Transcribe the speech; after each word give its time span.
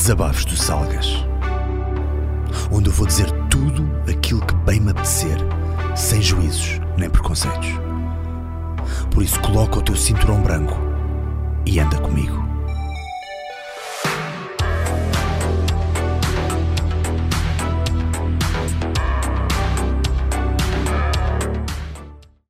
Desabafos 0.00 0.46
do 0.46 0.56
Salgas. 0.56 1.08
Onde 2.72 2.88
eu 2.88 2.92
vou 2.92 3.06
dizer 3.06 3.30
tudo 3.50 3.86
aquilo 4.10 4.40
que 4.46 4.54
bem 4.54 4.80
me 4.80 4.92
apetecer, 4.92 5.36
sem 5.94 6.22
juízos 6.22 6.80
nem 6.96 7.10
preconceitos. 7.10 7.68
Por 9.12 9.22
isso, 9.22 9.38
coloca 9.42 9.78
o 9.78 9.82
teu 9.82 9.94
cinturão 9.94 10.42
branco 10.42 10.74
e 11.66 11.78
anda 11.78 11.98
comigo. 12.00 12.34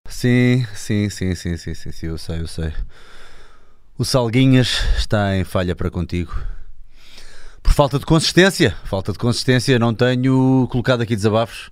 Sim, 0.09 0.65
sim, 0.73 1.11
sim, 1.11 1.35
sim, 1.35 1.57
sim, 1.57 1.75
sim, 1.75 1.91
sim, 1.91 2.07
eu 2.07 2.17
sei, 2.17 2.41
eu 2.43 2.47
sei. 2.47 2.73
O 3.99 4.05
Salguinhas 4.05 4.85
está 4.97 5.37
em 5.37 5.43
falha 5.43 5.75
para 5.75 5.91
contigo. 5.91 6.33
Por 7.71 7.75
falta 7.75 8.01
de 8.01 8.05
consistência, 8.05 8.77
falta 8.85 9.13
de 9.13 9.19
consistência, 9.19 9.79
não 9.79 9.95
tenho 9.95 10.67
colocado 10.73 11.03
aqui 11.03 11.15
desabafos, 11.15 11.71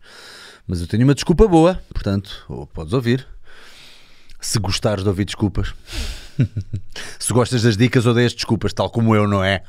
mas 0.64 0.80
eu 0.80 0.86
tenho 0.86 1.02
uma 1.02 1.12
desculpa 1.12 1.48
boa, 1.48 1.82
portanto, 1.92 2.46
ou 2.48 2.68
podes 2.68 2.92
ouvir. 2.92 3.26
Se 4.40 4.60
gostares 4.60 5.02
de 5.02 5.08
ouvir 5.08 5.24
desculpas. 5.24 5.74
Se 7.18 7.32
gostas 7.32 7.62
das 7.62 7.76
dicas, 7.76 8.06
odeias 8.06 8.32
desculpas, 8.32 8.72
tal 8.72 8.88
como 8.88 9.12
eu, 9.12 9.26
não 9.26 9.42
é? 9.42 9.64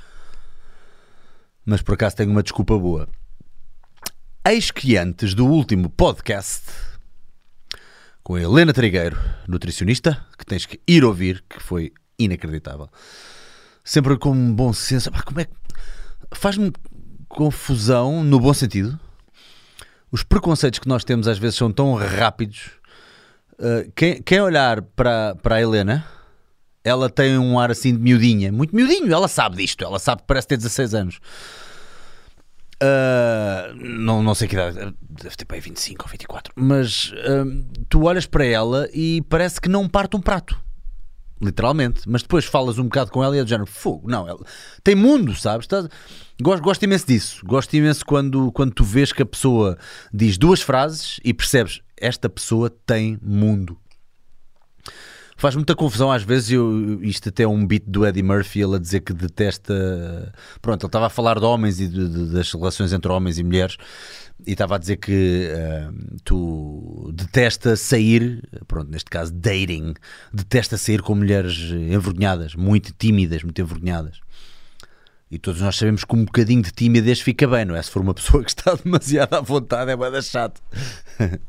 Mas 1.66 1.82
por 1.82 1.96
acaso 1.96 2.18
tenho 2.18 2.30
uma 2.30 2.44
desculpa 2.44 2.78
boa. 2.78 3.10
Eis 4.46 4.70
que 4.70 4.98
antes 4.98 5.34
do 5.34 5.48
último 5.48 5.90
podcast, 5.90 6.62
com 8.24 8.36
a 8.36 8.42
Helena 8.42 8.72
Trigueiro, 8.72 9.20
nutricionista, 9.48 10.24
que 10.38 10.46
tens 10.46 10.68
que 10.68 10.80
ir 10.88 11.04
ouvir, 11.04 11.44
que 11.50 11.60
foi 11.60 11.92
inacreditável. 12.20 12.88
Sempre 13.84 14.16
com 14.16 14.30
um 14.30 14.54
bom 14.54 14.72
senso. 14.72 15.10
Como 15.26 15.40
é 15.40 15.46
que. 15.46 15.60
Faz-me 16.32 16.72
confusão, 17.28 18.24
no 18.24 18.40
bom 18.40 18.54
sentido. 18.54 19.00
Os 20.12 20.24
preconceitos 20.24 20.80
que 20.80 20.88
nós 20.88 21.04
temos 21.04 21.28
às 21.28 21.38
vezes 21.38 21.56
são 21.56 21.72
tão 21.72 21.94
rápidos. 21.94 22.72
Uh, 23.54 23.92
quem, 23.96 24.22
quem 24.22 24.42
olhar 24.42 24.82
para, 24.82 25.36
para 25.36 25.56
a 25.56 25.62
Helena, 25.62 26.06
ela 26.84 27.10
tem 27.10 27.38
um 27.38 27.60
ar 27.60 27.72
assim 27.72 27.94
de 27.94 28.00
miudinha, 28.00 28.52
muito 28.52 28.76
miudinho, 28.76 29.14
ela 29.14 29.28
sabe 29.28 29.58
disto, 29.58 29.84
ela 29.84 30.00
sabe 30.00 30.22
que 30.22 30.28
parece 30.28 30.48
ter 30.48 30.58
16 30.58 30.94
anos. 30.94 31.20
Uh, 32.82 33.76
não, 33.76 34.24
não 34.24 34.34
sei 34.34 34.48
que 34.48 34.56
idade, 34.56 34.96
deve 35.02 35.36
ter 35.36 35.44
para 35.44 35.58
aí 35.58 35.62
25 35.62 36.06
ou 36.06 36.10
24, 36.10 36.54
mas 36.56 37.12
uh, 37.12 37.66
tu 37.90 38.04
olhas 38.06 38.26
para 38.26 38.46
ela 38.46 38.88
e 38.94 39.22
parece 39.24 39.60
que 39.60 39.68
não 39.68 39.88
parte 39.88 40.16
um 40.16 40.22
prato, 40.22 40.58
literalmente. 41.42 42.02
Mas 42.08 42.22
depois 42.22 42.46
falas 42.46 42.78
um 42.78 42.84
bocado 42.84 43.12
com 43.12 43.24
ela 43.24 43.36
e 43.36 43.40
é 43.40 43.44
do 43.44 43.50
género 43.50 43.66
fogo. 43.70 44.10
Não, 44.10 44.28
ela 44.28 44.40
tem 44.84 44.96
mundo, 44.96 45.36
sabes? 45.36 45.66
Estás- 45.66 45.88
Gosto, 46.42 46.64
gosto 46.64 46.84
imenso 46.84 47.06
disso. 47.06 47.42
Gosto 47.46 47.74
imenso 47.76 48.06
quando, 48.06 48.52
quando 48.54 48.72
tu 48.74 48.84
vês 48.84 49.12
que 49.12 49.22
a 49.22 49.26
pessoa 49.26 49.78
diz 50.14 50.38
duas 50.38 50.62
frases 50.62 51.20
e 51.24 51.34
percebes 51.34 51.82
esta 51.98 52.30
pessoa 52.30 52.70
tem 52.86 53.20
mundo. 53.22 53.78
Faz 55.40 55.56
muita 55.56 55.74
confusão 55.74 56.12
às 56.12 56.22
vezes, 56.22 56.52
eu, 56.52 57.02
isto 57.02 57.30
até 57.30 57.44
é 57.44 57.48
um 57.48 57.66
beat 57.66 57.84
do 57.88 58.06
Eddie 58.06 58.22
Murphy, 58.22 58.60
ele 58.62 58.76
a 58.76 58.78
dizer 58.78 59.00
que 59.00 59.14
detesta. 59.14 60.34
Pronto, 60.62 60.84
ele 60.84 60.90
estava 60.90 61.06
a 61.06 61.10
falar 61.10 61.40
de 61.40 61.46
homens 61.46 61.80
e 61.80 61.88
de- 61.88 62.10
de- 62.10 62.34
das 62.34 62.52
relações 62.52 62.92
entre 62.92 63.10
homens 63.10 63.40
e 63.40 63.44
mulheres 63.44 63.78
e 64.46 64.52
estava 64.52 64.76
a 64.76 64.78
dizer 64.78 64.98
que 64.98 65.50
ah, 65.56 65.94
tu 66.26 67.10
detesta 67.14 67.78
sair, 67.78 68.44
pronto, 68.68 68.92
neste 68.92 69.10
caso 69.10 69.32
dating, 69.34 69.94
detesta 70.34 70.78
sair 70.78 71.02
com 71.02 71.16
mulheres 71.16 71.56
envergonhadas, 71.72 72.54
muito 72.54 72.92
tímidas, 73.00 73.42
muito 73.42 73.62
envergonhadas. 73.62 74.20
E 75.32 75.40
todos 75.40 75.62
nós 75.62 75.78
sabemos 75.78 76.04
que 76.04 76.16
um 76.18 76.26
bocadinho 76.26 76.62
de 76.64 76.72
timidez 76.74 77.22
fica 77.22 77.48
bem, 77.48 77.64
não 77.64 77.78
é? 77.78 77.82
Se 77.82 77.90
for 77.92 78.02
uma 78.02 78.14
pessoa 78.14 78.44
que 78.44 78.50
está 78.50 78.74
demasiado 78.84 79.34
à 79.36 79.40
vontade, 79.40 79.90
é 79.90 79.96
bem 79.96 80.22
chato. 80.22 80.62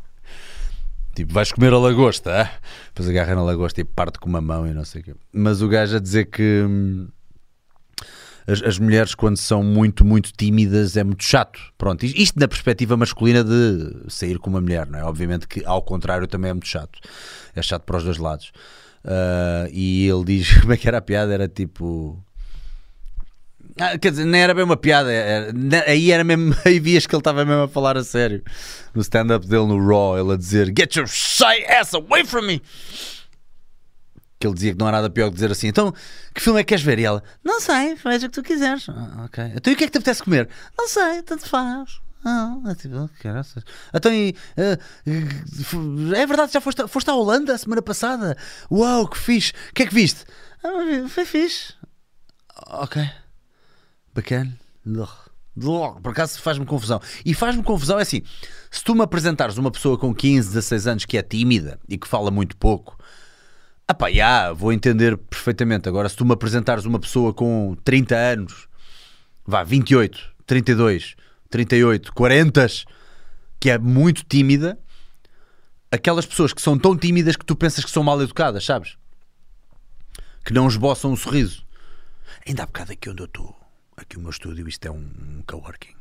Tipo, 1.15 1.33
vais 1.35 1.51
comer 1.53 1.73
a 1.73 1.79
lagosta, 1.79 2.43
ah? 2.43 2.51
depois 2.89 3.09
agarra 3.09 3.35
na 3.35 3.43
lagosta 3.43 3.81
e 3.81 3.85
parte 3.85 4.19
com 4.19 4.29
uma 4.29 4.41
mão 4.41 4.67
e 4.67 4.73
não 4.73 4.85
sei 4.85 5.01
o 5.01 5.05
quê. 5.05 5.15
Mas 5.33 5.61
o 5.61 5.69
gajo 5.69 5.97
a 5.97 6.01
dizer 6.01 6.27
que 6.27 6.63
hum, 6.67 7.09
as, 8.47 8.63
as 8.63 8.79
mulheres, 8.79 9.15
quando 9.15 9.37
são 9.37 9.63
muito, 9.63 10.05
muito 10.05 10.33
tímidas, 10.33 10.97
é 10.97 11.05
muito 11.05 11.25
chato. 11.25 11.61
Pronto, 11.77 12.05
isto- 12.05 12.39
na 12.39 12.49
perspectiva 12.49 12.97
masculina 12.97 13.45
de 13.45 14.05
sair 14.09 14.39
com 14.39 14.49
uma 14.51 14.61
mulher, 14.61 14.87
não 14.87 14.99
é? 14.99 15.05
Obviamente 15.05 15.47
que 15.47 15.65
ao 15.65 15.83
contrário 15.83 16.27
também 16.27 16.51
é 16.51 16.55
muito 16.55 16.69
chato. 16.69 16.99
É 17.55 17.63
chato 17.63 17.83
para 17.85 17.97
os 17.99 18.05
dois 18.05 18.17
lados. 18.19 18.53
Ah, 19.05 19.69
e 19.73 20.07
ele 20.09 20.25
diz: 20.25 20.59
como 20.61 20.73
é 20.73 20.77
que 20.77 20.87
era 20.89 20.99
a 20.99 21.03
piada? 21.03 21.33
Era 21.35 21.49
tipo. 21.49 22.23
Ah, 23.81 23.99
quer 23.99 24.11
dizer, 24.11 24.25
nem 24.27 24.43
era 24.43 24.53
bem 24.55 24.63
uma 24.65 24.77
piada, 24.77 25.11
era- 25.11 25.53
ne- 25.53 25.85
aí 25.87 26.11
era 26.11 26.23
mesmo, 26.23 26.55
aí 26.67 26.79
vias 26.79 27.07
que 27.07 27.15
ele 27.15 27.21
estava 27.21 27.45
mesmo 27.45 27.63
a 27.63 27.69
falar 27.69 27.97
a 27.97 28.05
sério. 28.05 28.43
No 28.95 29.01
stand-up 29.01 29.47
dele 29.47 29.67
no 29.67 29.79
Raw, 29.85 30.19
ele 30.19 30.33
a 30.33 30.37
dizer: 30.37 30.67
Get 30.77 30.97
your 30.97 31.07
shy 31.07 31.65
ass 31.67 31.95
away 31.95 32.25
from 32.25 32.43
me! 32.43 32.63
Que 34.39 34.47
ele 34.47 34.55
dizia 34.55 34.73
que 34.73 34.79
não 34.79 34.87
há 34.87 34.93
nada 34.93 35.09
pior 35.11 35.29
que 35.29 35.35
dizer 35.35 35.51
assim: 35.51 35.69
Então, 35.69 35.93
que 36.35 36.41
filme 36.41 36.61
é 36.61 36.65
que 36.65 36.69
queres 36.69 36.85
ver? 36.85 36.99
E 36.99 37.05
ela: 37.05 37.23
Não 37.45 37.61
sei, 37.61 37.95
veja 37.95 38.27
o 38.27 38.31
que 38.31 38.35
tu 38.35 38.43
quiseres. 38.43 38.87
"Ah, 38.89 39.25
ok. 39.25 39.45
Então, 39.55 39.73
e 39.73 39.75
o 39.75 39.77
que 39.77 39.85
é 39.85 39.87
que 39.87 39.93
te 39.93 39.99
apetece 39.99 40.23
comer? 40.23 40.49
Não 40.77 40.89
sei, 40.89 41.23
tanto 41.23 41.47
faz. 41.49 42.01
Ah, 42.25 42.55
é 42.69 42.75
tipo, 42.75 42.97
oh, 42.97 43.09
caraças. 43.23 43.63
Então, 43.95 44.13
e, 44.13 44.35
ah, 44.59 44.79
é 46.17 46.27
verdade, 46.27 46.53
já 46.53 46.61
foste, 46.61 46.87
foste 46.87 47.09
à 47.11 47.15
Holanda 47.15 47.55
a 47.55 47.59
semana 47.59 47.81
passada? 47.81 48.37
Uau, 48.71 49.09
que 49.09 49.17
fixe! 49.19 49.53
O 49.71 49.75
que 49.75 49.85
é 49.85 49.87
que 49.87 49.95
viste? 49.95 50.25
"Ah, 50.63 51.09
foi 51.09 51.25
fixe. 51.25 51.73
Ok. 52.67 53.03
Bacana. 54.15 54.59
Por 56.03 56.11
acaso 56.11 56.41
faz-me 56.41 56.65
confusão. 56.65 57.01
E 57.25 57.35
faz-me 57.35 57.63
confusão 57.63 57.99
é 57.99 58.03
assim: 58.03 58.23
se 58.71 58.83
tu 58.83 58.95
me 58.95 59.03
apresentares 59.03 59.59
uma 59.59 59.71
pessoa 59.71 59.99
com 59.99 60.15
15, 60.15 60.49
16 60.49 60.87
anos 60.87 61.05
que 61.05 61.19
é 61.19 61.23
tímida 61.23 61.79
e 61.89 61.99
que 61.99 62.09
fala 62.09 62.31
muito 62.31 62.57
pouco, 62.57 62.97
ah 63.87 63.95
pá, 63.95 64.11
já, 64.11 64.53
vou 64.53 64.73
entender 64.73 65.17
perfeitamente. 65.17 65.89
Agora, 65.89 66.09
se 66.09 66.17
tu 66.17 66.25
me 66.25 66.33
apresentares 66.33 66.85
uma 66.85 66.99
pessoa 66.99 67.35
com 67.35 67.77
30 67.85 68.17
anos, 68.17 68.69
vá, 69.45 69.65
28, 69.65 70.19
32, 70.47 71.17
38, 71.51 72.13
40, 72.13 72.67
que 73.59 73.71
é 73.71 73.79
muito 73.79 74.25
tímida, 74.25 74.79
aquelas 75.91 76.25
pessoas 76.25 76.53
que 76.53 76.63
são 76.63 76.79
tão 76.79 76.97
tímidas 76.97 77.37
que 77.37 77.45
tu 77.45 77.57
pensas 77.57 77.85
que 77.85 77.91
são 77.91 78.05
mal 78.05 78.23
educadas, 78.23 78.65
sabes? 78.65 78.97
Que 80.45 80.55
não 80.55 80.69
esboçam 80.69 81.13
um 81.13 81.17
sorriso. 81.17 81.67
Ainda 82.47 82.63
há 82.63 82.67
bocado 82.67 82.93
aqui 82.93 83.11
onde 83.11 83.23
eu 83.23 83.27
estou, 83.27 83.60
aqui 84.03 84.17
o 84.17 84.21
meu 84.21 84.31
estúdio, 84.31 84.69
isto 84.69 84.87
é 84.87 84.91
um, 84.91 84.97
um 84.97 85.43
coworking. 85.47 85.95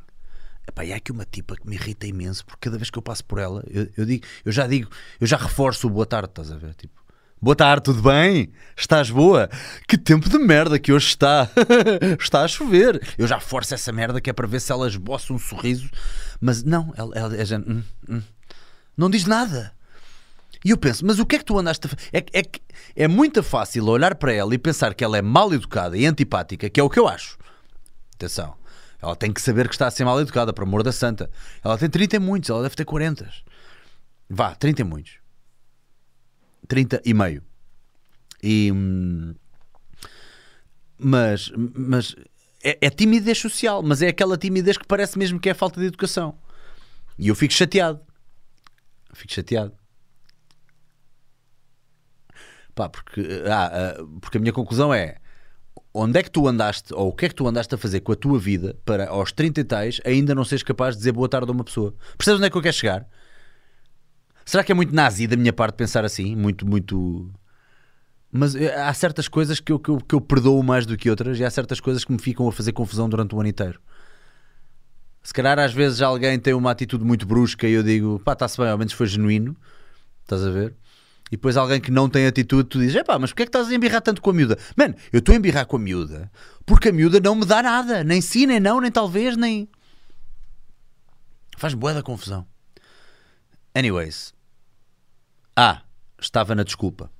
Epá, 0.66 0.84
e 0.84 0.92
há 0.92 0.96
aqui 0.96 1.10
uma 1.10 1.24
tipa 1.24 1.56
que 1.56 1.68
me 1.68 1.74
irrita 1.74 2.06
imenso 2.06 2.44
porque 2.44 2.68
cada 2.68 2.76
vez 2.76 2.90
que 2.90 2.98
eu 2.98 3.02
passo 3.02 3.24
por 3.24 3.38
ela, 3.38 3.64
eu, 3.68 3.88
eu 3.96 4.04
digo, 4.04 4.24
eu 4.44 4.52
já 4.52 4.66
digo, 4.66 4.90
eu 5.20 5.26
já 5.26 5.36
reforço 5.36 5.86
o 5.86 5.90
boa 5.90 6.06
tarde, 6.06 6.28
estás 6.28 6.52
a 6.52 6.56
ver? 6.56 6.74
Tipo, 6.74 6.94
boa 7.40 7.56
tarde, 7.56 7.84
tudo 7.84 8.02
bem? 8.02 8.52
Estás 8.76 9.10
boa? 9.10 9.48
Que 9.88 9.98
tempo 9.98 10.28
de 10.28 10.38
merda 10.38 10.78
que 10.78 10.92
hoje 10.92 11.08
está! 11.08 11.50
está 12.20 12.42
a 12.42 12.48
chover! 12.48 13.00
Eu 13.18 13.26
já 13.26 13.40
forço 13.40 13.74
essa 13.74 13.90
merda 13.90 14.20
que 14.20 14.30
é 14.30 14.32
para 14.32 14.46
ver 14.46 14.60
se 14.60 14.70
ela 14.70 14.86
esboça 14.86 15.32
um 15.32 15.38
sorriso, 15.38 15.90
mas 16.40 16.62
não, 16.62 16.92
ela, 16.96 17.16
ela 17.16 17.36
é 17.36 17.44
gente, 17.44 17.68
hum, 17.68 17.82
hum. 18.08 18.22
não 18.96 19.10
diz 19.10 19.24
nada. 19.24 19.72
E 20.64 20.70
eu 20.70 20.76
penso, 20.76 21.06
mas 21.06 21.18
o 21.18 21.24
que 21.24 21.36
é 21.36 21.38
que 21.38 21.44
tu 21.44 21.58
andaste 21.58 21.86
a 21.86 21.90
é, 22.12 22.24
é, 22.38 22.42
é 22.94 23.08
muito 23.08 23.42
fácil 23.42 23.86
olhar 23.86 24.14
para 24.14 24.32
ela 24.32 24.54
e 24.54 24.58
pensar 24.58 24.94
que 24.94 25.02
ela 25.02 25.16
é 25.16 25.22
mal 25.22 25.52
educada 25.54 25.96
e 25.96 26.04
antipática, 26.04 26.68
que 26.68 26.78
é 26.78 26.82
o 26.82 26.90
que 26.90 26.98
eu 26.98 27.08
acho. 27.08 27.38
Atenção, 28.20 28.54
ela 29.00 29.16
tem 29.16 29.32
que 29.32 29.40
saber 29.40 29.66
que 29.66 29.74
está 29.74 29.86
a 29.86 29.90
ser 29.90 30.04
mal 30.04 30.20
educada, 30.20 30.52
por 30.52 30.64
amor 30.64 30.82
da 30.82 30.92
santa. 30.92 31.30
Ela 31.64 31.78
tem 31.78 31.88
30 31.88 32.16
e 32.16 32.18
muitos, 32.18 32.50
ela 32.50 32.62
deve 32.62 32.76
ter 32.76 32.84
40. 32.84 33.32
Vá, 34.28 34.54
30 34.54 34.82
e 34.82 34.84
muitos. 34.84 35.14
30 36.68 37.00
e 37.02 37.14
meio. 37.14 37.42
E. 38.42 38.70
hum, 38.70 39.34
Mas. 40.98 41.50
mas 41.56 42.14
é, 42.62 42.76
é 42.82 42.90
timidez 42.90 43.38
social, 43.38 43.82
mas 43.82 44.02
é 44.02 44.08
aquela 44.08 44.36
timidez 44.36 44.76
que 44.76 44.86
parece 44.86 45.18
mesmo 45.18 45.40
que 45.40 45.48
é 45.48 45.54
falta 45.54 45.80
de 45.80 45.86
educação. 45.86 46.38
E 47.18 47.28
eu 47.28 47.34
fico 47.34 47.54
chateado. 47.54 48.00
Fico 49.14 49.32
chateado. 49.32 49.72
Pá, 52.74 52.86
porque, 52.90 53.22
ah, 53.46 53.70
ah, 53.72 54.04
porque 54.20 54.36
a 54.36 54.40
minha 54.40 54.52
conclusão 54.52 54.92
é 54.92 55.16
onde 55.92 56.18
é 56.18 56.22
que 56.22 56.30
tu 56.30 56.46
andaste, 56.46 56.94
ou 56.94 57.08
o 57.08 57.12
que 57.12 57.26
é 57.26 57.28
que 57.28 57.34
tu 57.34 57.46
andaste 57.46 57.74
a 57.74 57.78
fazer 57.78 58.00
com 58.00 58.12
a 58.12 58.16
tua 58.16 58.38
vida 58.38 58.76
para 58.84 59.08
aos 59.08 59.32
30 59.32 59.60
e 59.60 59.64
tais 59.64 60.00
ainda 60.04 60.34
não 60.34 60.44
seres 60.44 60.62
capaz 60.62 60.94
de 60.94 61.00
dizer 61.00 61.12
boa 61.12 61.28
tarde 61.28 61.50
a 61.50 61.52
uma 61.52 61.64
pessoa? 61.64 61.94
Percebes 62.16 62.38
onde 62.38 62.46
é 62.46 62.50
que 62.50 62.56
eu 62.56 62.62
quero 62.62 62.76
chegar? 62.76 63.06
Será 64.44 64.64
que 64.64 64.72
é 64.72 64.74
muito 64.74 64.94
nazi 64.94 65.26
da 65.26 65.36
minha 65.36 65.52
parte 65.52 65.74
pensar 65.74 66.04
assim? 66.04 66.34
Muito, 66.34 66.66
muito. 66.66 67.30
Mas 68.32 68.54
eh, 68.54 68.74
há 68.74 68.92
certas 68.94 69.28
coisas 69.28 69.60
que 69.60 69.70
eu, 69.70 69.78
que, 69.78 69.90
eu, 69.90 69.98
que 69.98 70.14
eu 70.14 70.20
perdoo 70.20 70.62
mais 70.62 70.86
do 70.86 70.96
que 70.96 71.10
outras 71.10 71.38
e 71.38 71.44
há 71.44 71.50
certas 71.50 71.80
coisas 71.80 72.04
que 72.04 72.12
me 72.12 72.18
ficam 72.18 72.48
a 72.48 72.52
fazer 72.52 72.72
confusão 72.72 73.08
durante 73.08 73.34
o 73.34 73.40
ano 73.40 73.48
inteiro. 73.48 73.80
Se 75.22 75.34
calhar 75.34 75.58
às 75.58 75.72
vezes 75.72 76.00
alguém 76.00 76.38
tem 76.38 76.54
uma 76.54 76.70
atitude 76.70 77.04
muito 77.04 77.26
brusca 77.26 77.68
e 77.68 77.72
eu 77.72 77.82
digo, 77.82 78.20
pá, 78.24 78.32
está-se 78.32 78.56
bem, 78.56 78.68
ao 78.70 78.78
menos 78.78 78.92
foi 78.92 79.06
genuíno, 79.06 79.56
estás 80.22 80.44
a 80.44 80.50
ver? 80.50 80.74
E 81.30 81.36
depois 81.36 81.56
alguém 81.56 81.80
que 81.80 81.90
não 81.90 82.08
tem 82.08 82.26
atitude, 82.26 82.68
tu 82.68 82.78
dizes, 82.78 82.96
epá, 82.96 83.18
mas 83.18 83.30
porquê 83.30 83.44
é 83.44 83.46
que 83.46 83.50
estás 83.50 83.68
a 83.68 83.74
embirrar 83.74 84.02
tanto 84.02 84.20
com 84.20 84.30
a 84.30 84.32
miúda? 84.32 84.58
Mano, 84.76 84.94
eu 85.12 85.20
estou 85.20 85.32
a 85.32 85.36
embirrar 85.38 85.64
com 85.66 85.76
a 85.76 85.78
miúda 85.78 86.30
porque 86.66 86.88
a 86.88 86.92
miúda 86.92 87.20
não 87.20 87.34
me 87.34 87.44
dá 87.44 87.62
nada, 87.62 88.02
nem 88.02 88.20
sim, 88.20 88.46
nem 88.46 88.58
não, 88.58 88.80
nem 88.80 88.90
talvez, 88.90 89.36
nem... 89.36 89.68
Faz 91.56 91.74
boa 91.74 91.94
da 91.94 92.02
confusão. 92.02 92.46
Anyways. 93.74 94.34
Ah, 95.54 95.82
estava 96.20 96.54
na 96.54 96.64
desculpa. 96.64 97.10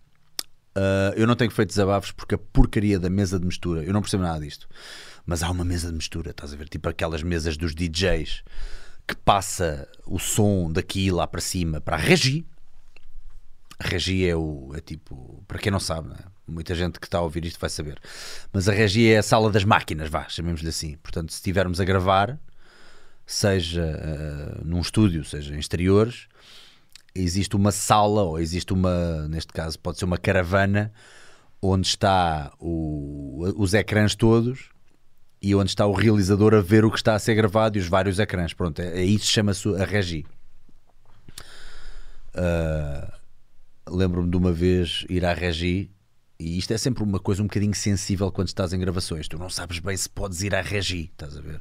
Uh, 0.77 1.13
eu 1.17 1.27
não 1.27 1.35
tenho 1.35 1.51
feito 1.51 1.69
desabafos 1.69 2.13
porque 2.13 2.35
a 2.35 2.39
porcaria 2.39 2.99
da 2.99 3.11
mesa 3.11 3.39
de 3.39 3.47
mistura, 3.47 3.83
eu 3.83 3.93
não 3.93 4.01
percebo 4.01 4.23
nada 4.23 4.41
disto, 4.41 4.69
mas 5.27 5.43
há 5.43 5.51
uma 5.51 5.65
mesa 5.65 5.89
de 5.89 5.95
mistura, 5.95 6.31
estás 6.31 6.53
a 6.53 6.57
ver? 6.57 6.69
Tipo 6.69 6.89
aquelas 6.89 7.23
mesas 7.23 7.57
dos 7.57 7.75
DJs 7.75 8.43
que 9.07 9.17
passa 9.17 9.89
o 10.07 10.19
som 10.19 10.71
daqui 10.71 11.11
lá 11.11 11.27
para 11.27 11.41
cima 11.41 11.81
para 11.81 11.97
a 11.97 11.99
regi. 11.99 12.47
A 13.83 13.89
regi 13.89 14.29
é 14.29 14.37
o. 14.37 14.73
É 14.77 14.81
tipo. 14.81 15.43
Para 15.49 15.59
quem 15.59 15.73
não 15.73 15.81
sabe, 15.81 16.11
né? 16.11 16.19
muita 16.51 16.75
gente 16.75 16.99
que 16.99 17.07
está 17.07 17.19
a 17.19 17.23
ouvir 17.23 17.45
isto 17.45 17.59
vai 17.59 17.71
saber. 17.71 17.99
Mas 18.53 18.69
a 18.69 18.73
regi 18.73 19.11
é 19.11 19.19
a 19.19 19.23
sala 19.23 19.51
das 19.51 19.65
máquinas, 19.65 20.11
vá, 20.11 20.29
chamemos-lhe 20.29 20.69
assim. 20.69 20.97
Portanto, 21.03 21.31
se 21.31 21.37
estivermos 21.37 21.81
a 21.81 21.85
gravar, 21.85 22.39
seja 23.27 23.83
uh, 23.83 24.65
num 24.65 24.81
estúdio, 24.81 25.25
seja 25.25 25.55
em 25.55 25.59
exteriores, 25.59 26.27
existe 27.15 27.57
uma 27.57 27.73
sala, 27.73 28.23
ou 28.23 28.39
existe 28.39 28.73
uma, 28.73 29.29
neste 29.29 29.53
caso, 29.53 29.79
pode 29.79 29.99
ser 29.99 30.05
uma 30.05 30.19
caravana, 30.19 30.93
onde 31.63 31.87
está 31.87 32.53
o, 32.59 33.45
os 33.57 33.75
ecrãs 33.75 34.15
todos 34.15 34.71
e 35.43 35.55
onde 35.55 35.71
está 35.71 35.87
o 35.87 35.93
realizador 35.93 36.55
a 36.55 36.61
ver 36.61 36.85
o 36.85 36.91
que 36.91 36.99
está 36.99 37.15
a 37.15 37.19
ser 37.19 37.35
gravado 37.35 37.79
e 37.79 37.81
os 37.81 37.87
vários 37.87 38.19
ecrãs. 38.19 38.53
Pronto, 38.53 38.81
é, 38.81 39.01
é 39.01 39.05
isso 39.05 39.27
chama-se 39.27 39.69
a 39.77 39.85
regi. 39.85 40.27
Uh, 42.35 43.20
Lembro-me 43.91 44.31
de 44.31 44.37
uma 44.37 44.53
vez 44.53 45.05
ir 45.09 45.25
à 45.25 45.33
regi 45.33 45.91
e 46.41 46.57
isto 46.57 46.73
é 46.73 46.79
sempre 46.79 47.03
uma 47.03 47.21
coisa 47.21 47.43
um 47.43 47.47
bocadinho 47.47 47.75
sensível 47.75 48.33
quando 48.33 48.49
estás 48.49 48.73
em 48.73 48.79
gravações. 48.79 49.29
Tu 49.29 49.39
não 49.39 49.51
sabes 49.51 49.79
bem 49.79 49.95
se 49.95 50.09
podes 50.09 50.41
ir 50.41 50.55
à 50.55 50.63
regi, 50.63 51.11
estás 51.13 51.37
a 51.37 51.41
ver? 51.43 51.61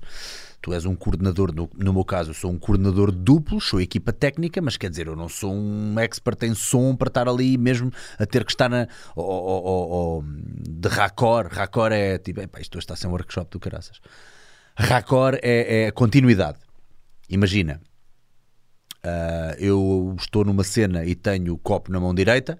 Tu 0.62 0.74
és 0.74 0.86
um 0.86 0.96
coordenador, 0.96 1.54
no, 1.54 1.70
no 1.76 1.92
meu 1.92 2.06
caso, 2.06 2.30
eu 2.30 2.34
sou 2.34 2.50
um 2.50 2.58
coordenador 2.58 3.12
duplo, 3.12 3.60
sou 3.60 3.82
equipa 3.82 4.14
técnica, 4.14 4.62
mas 4.62 4.78
quer 4.78 4.90
dizer, 4.90 5.08
eu 5.08 5.18
não 5.18 5.28
sou 5.28 5.54
um 5.54 6.00
expert 6.00 6.42
em 6.44 6.56
som 6.56 6.96
para 6.96 7.10
estar 7.10 7.28
ali 7.28 7.58
mesmo 7.58 7.92
a 8.18 8.26
ter 8.26 8.46
que 8.46 8.52
estar 8.52 8.70
na. 8.70 8.88
Oh, 9.18 9.22
oh, 9.22 10.20
oh, 10.20 10.24
de 10.24 10.88
racor. 10.88 11.48
Racor 11.52 11.92
é 11.92 12.18
tipo, 12.18 12.40
epá, 12.40 12.62
isto 12.62 12.80
está 12.80 12.94
a 12.94 12.98
ser 12.98 13.08
um 13.08 13.12
workshop 13.12 13.52
do 13.52 13.60
caraças. 13.60 14.00
Racor 14.78 15.36
é, 15.42 15.88
é 15.88 15.92
continuidade. 15.92 16.58
Imagina, 17.30 17.82
uh, 19.06 19.56
eu 19.58 20.16
estou 20.18 20.44
numa 20.44 20.64
cena 20.64 21.06
e 21.06 21.16
tenho 21.16 21.54
o 21.54 21.58
copo 21.58 21.92
na 21.92 22.00
mão 22.00 22.14
direita 22.14 22.60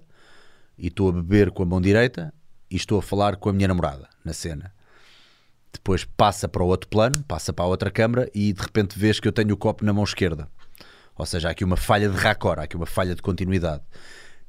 e 0.78 0.88
estou 0.88 1.08
a 1.08 1.12
beber 1.12 1.50
com 1.50 1.62
a 1.62 1.66
mão 1.66 1.80
direita 1.80 2.32
e 2.70 2.76
estou 2.76 2.98
a 2.98 3.02
falar 3.02 3.36
com 3.36 3.48
a 3.48 3.52
minha 3.52 3.68
namorada 3.68 4.08
na 4.24 4.32
cena. 4.32 4.72
Depois 5.72 6.04
passa 6.04 6.48
para 6.48 6.62
o 6.62 6.66
outro 6.66 6.88
plano, 6.88 7.22
passa 7.24 7.52
para 7.52 7.64
a 7.64 7.68
outra 7.68 7.90
câmara 7.90 8.28
e 8.34 8.52
de 8.52 8.60
repente 8.60 8.98
vês 8.98 9.20
que 9.20 9.28
eu 9.28 9.32
tenho 9.32 9.54
o 9.54 9.56
copo 9.56 9.84
na 9.84 9.92
mão 9.92 10.04
esquerda. 10.04 10.48
Ou 11.16 11.26
seja, 11.26 11.48
há 11.48 11.50
aqui 11.52 11.64
uma 11.64 11.76
falha 11.76 12.08
de 12.08 12.16
raccord, 12.16 12.60
há 12.60 12.64
aqui 12.64 12.76
uma 12.76 12.86
falha 12.86 13.14
de 13.14 13.22
continuidade. 13.22 13.82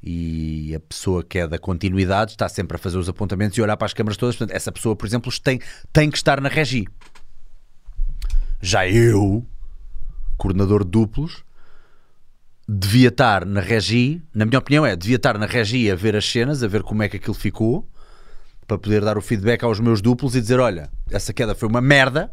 E 0.01 0.73
a 0.73 0.79
pessoa 0.79 1.23
que 1.23 1.38
é 1.38 1.47
da 1.47 1.59
continuidade 1.59 2.31
está 2.31 2.49
sempre 2.49 2.75
a 2.75 2.79
fazer 2.79 2.97
os 2.97 3.07
apontamentos 3.07 3.57
e 3.57 3.61
olhar 3.61 3.77
para 3.77 3.85
as 3.85 3.93
câmaras 3.93 4.17
todas. 4.17 4.35
Portanto, 4.35 4.55
essa 4.55 4.71
pessoa, 4.71 4.95
por 4.95 5.05
exemplo, 5.05 5.31
tem, 5.39 5.59
tem 5.93 6.09
que 6.09 6.17
estar 6.17 6.41
na 6.41 6.49
regi. 6.49 6.88
Já 8.59 8.88
eu, 8.88 9.45
coordenador 10.38 10.83
de 10.83 10.91
duplos, 10.91 11.43
devia 12.73 13.09
estar 13.09 13.45
na 13.45 13.59
regi, 13.59 14.23
na 14.33 14.45
minha 14.45 14.57
opinião 14.57 14.85
é, 14.85 14.95
devia 14.95 15.18
estar 15.18 15.38
na 15.38 15.45
regi 15.45 15.91
a 15.91 15.95
ver 15.95 16.15
as 16.15 16.25
cenas, 16.25 16.63
a 16.63 16.68
ver 16.68 16.83
como 16.83 17.03
é 17.03 17.09
que 17.09 17.18
aquilo 17.18 17.33
ficou, 17.33 17.85
para 18.65 18.77
poder 18.77 19.01
dar 19.01 19.18
o 19.18 19.21
feedback 19.21 19.63
aos 19.63 19.81
meus 19.81 20.01
duplos 20.01 20.35
e 20.35 20.41
dizer, 20.41 20.57
olha, 20.57 20.89
essa 21.09 21.33
queda 21.33 21.53
foi 21.53 21.68
uma 21.68 21.81
merda, 21.81 22.31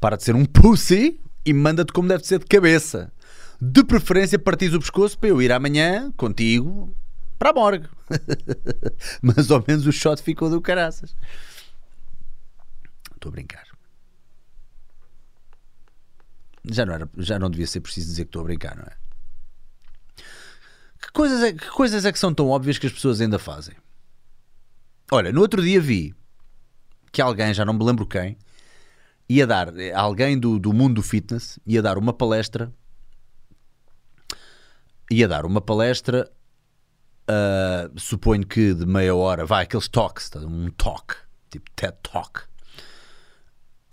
para 0.00 0.16
de 0.16 0.24
ser 0.24 0.34
um 0.34 0.46
pussy 0.46 1.20
e 1.44 1.52
manda-te 1.52 1.92
como 1.92 2.08
deve 2.08 2.26
ser 2.26 2.38
de 2.38 2.46
cabeça. 2.46 3.12
De 3.60 3.84
preferência 3.84 4.38
partis 4.38 4.72
o 4.72 4.80
pescoço 4.80 5.18
para 5.18 5.28
eu 5.28 5.42
ir 5.42 5.52
amanhã 5.52 6.10
contigo 6.16 6.96
para 7.38 7.50
a 7.50 7.52
morgue. 7.52 7.88
Mas 9.20 9.50
ao 9.50 9.62
menos 9.66 9.86
o 9.86 9.92
shot 9.92 10.22
ficou 10.22 10.48
do 10.48 10.62
caraças. 10.62 11.14
Estou 13.14 13.28
a 13.28 13.32
brincar 13.32 13.73
já 16.70 16.86
não, 16.86 16.94
era, 16.94 17.08
já 17.18 17.38
não 17.38 17.50
devia 17.50 17.66
ser 17.66 17.80
preciso 17.80 18.08
dizer 18.08 18.24
que 18.24 18.28
estou 18.28 18.42
a 18.42 18.44
brincar, 18.44 18.76
não 18.76 18.84
é? 18.84 18.96
Que 21.00 21.12
coisas 21.12 21.42
é, 21.42 21.52
que 21.52 21.68
coisas 21.68 22.04
é 22.04 22.12
que 22.12 22.18
são 22.18 22.32
tão 22.32 22.48
óbvias 22.48 22.78
que 22.78 22.86
as 22.86 22.92
pessoas 22.92 23.20
ainda 23.20 23.38
fazem? 23.38 23.74
Olha, 25.12 25.30
no 25.30 25.40
outro 25.40 25.62
dia 25.62 25.80
vi 25.80 26.14
que 27.12 27.20
alguém, 27.20 27.52
já 27.52 27.64
não 27.64 27.74
me 27.74 27.84
lembro 27.84 28.06
quem, 28.06 28.38
ia 29.28 29.46
dar, 29.46 29.68
alguém 29.94 30.38
do, 30.38 30.58
do 30.58 30.72
mundo 30.72 30.94
do 30.94 31.02
fitness, 31.02 31.58
ia 31.66 31.82
dar 31.82 31.98
uma 31.98 32.12
palestra, 32.12 32.72
ia 35.10 35.28
dar 35.28 35.44
uma 35.44 35.60
palestra, 35.60 36.30
uh, 37.28 38.00
suponho 38.00 38.46
que 38.46 38.74
de 38.74 38.86
meia 38.86 39.14
hora, 39.14 39.44
vai, 39.44 39.64
aqueles 39.64 39.88
talks, 39.88 40.30
tá, 40.30 40.40
um 40.40 40.70
talk, 40.70 41.16
tipo 41.50 41.70
TED 41.76 41.96
Talk 42.02 42.53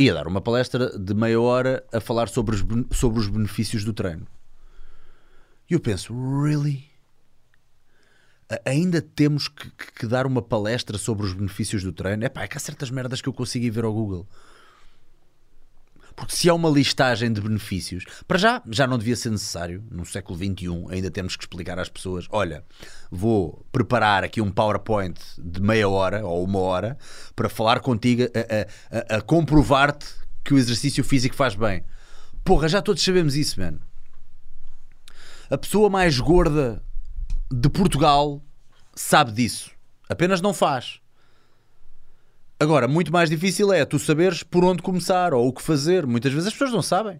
ia 0.02 0.14
dar 0.14 0.28
uma 0.28 0.42
palestra 0.42 0.98
de 0.98 1.14
meia 1.14 1.40
hora 1.40 1.84
a 1.92 2.00
falar 2.00 2.28
sobre 2.30 2.56
os, 2.56 2.64
sobre 2.98 3.20
os 3.20 3.28
benefícios 3.28 3.84
do 3.84 3.94
treino. 3.94 4.28
E 5.70 5.74
eu 5.74 5.80
penso, 5.80 6.14
really? 6.44 6.90
Ainda 8.66 9.02
temos 9.02 9.48
que, 9.48 9.72
que, 9.98 10.06
dar 10.06 10.26
uma 10.26 10.42
palestra 10.42 10.98
sobre 10.98 11.26
os 11.26 11.34
benefícios 11.34 11.84
do 11.84 11.94
treino? 11.94 12.26
É 12.26 12.48
que 12.48 12.58
há 12.58 12.60
certas 12.60 12.90
merdas 12.90 13.22
que 13.22 13.30
eu 13.30 13.34
consigo 13.34 13.66
ir 13.66 13.70
ver 13.70 13.86
ao 13.86 13.94
Google. 13.94 14.28
Se 16.34 16.50
há 16.50 16.54
uma 16.54 16.70
listagem 16.70 17.32
de 17.34 17.42
benefícios, 17.42 18.06
para 18.26 18.38
já, 18.38 18.64
já 18.70 18.88
não 18.88 18.98
devia 18.98 19.18
ser 19.18 19.30
necessário, 19.32 19.84
no 19.92 20.06
século 20.06 20.40
XXI, 20.40 20.86
ainda 20.90 21.12
temos 21.12 21.36
que 21.36 21.44
explicar 21.44 21.78
às 21.78 21.90
pessoas: 21.90 22.26
olha, 22.30 22.64
vou 23.12 23.66
preparar 23.70 24.24
aqui 24.24 24.40
um 24.40 24.50
PowerPoint 24.50 25.20
de 25.38 25.62
meia 25.62 25.90
hora 25.90 26.26
ou 26.26 26.42
uma 26.46 26.60
hora 26.60 26.98
para 27.36 27.50
falar 27.50 27.82
contigo, 27.82 28.24
a, 28.24 29.16
a, 29.16 29.18
a 29.18 29.22
comprovar-te 29.22 30.08
que 30.42 30.54
o 30.54 30.58
exercício 30.58 31.04
físico 31.04 31.36
faz 31.36 31.54
bem. 31.54 31.84
Porra, 32.46 32.70
já 32.70 32.82
todos 32.82 33.04
sabemos 33.04 33.36
isso, 33.36 33.60
mano. 33.60 33.82
A 35.50 35.58
pessoa 35.58 35.90
mais 35.90 36.18
gorda 36.18 36.82
de 37.52 37.70
Portugal 37.70 38.42
sabe 38.96 39.34
disso. 39.34 39.70
Apenas 40.08 40.40
não 40.40 40.54
faz. 40.54 41.02
Agora, 42.62 42.88
muito 42.88 43.12
mais 43.12 43.28
difícil 43.28 43.74
é 43.74 43.84
tu 43.84 43.98
saberes 43.98 44.44
por 44.44 44.64
onde 44.64 44.84
começar 44.84 45.34
ou 45.34 45.48
o 45.48 45.52
que 45.52 45.64
fazer. 45.64 46.06
Muitas 46.06 46.32
vezes 46.32 46.50
as 46.50 46.54
pessoas 46.54 46.72
não 46.72 46.84
sabem. 46.84 47.20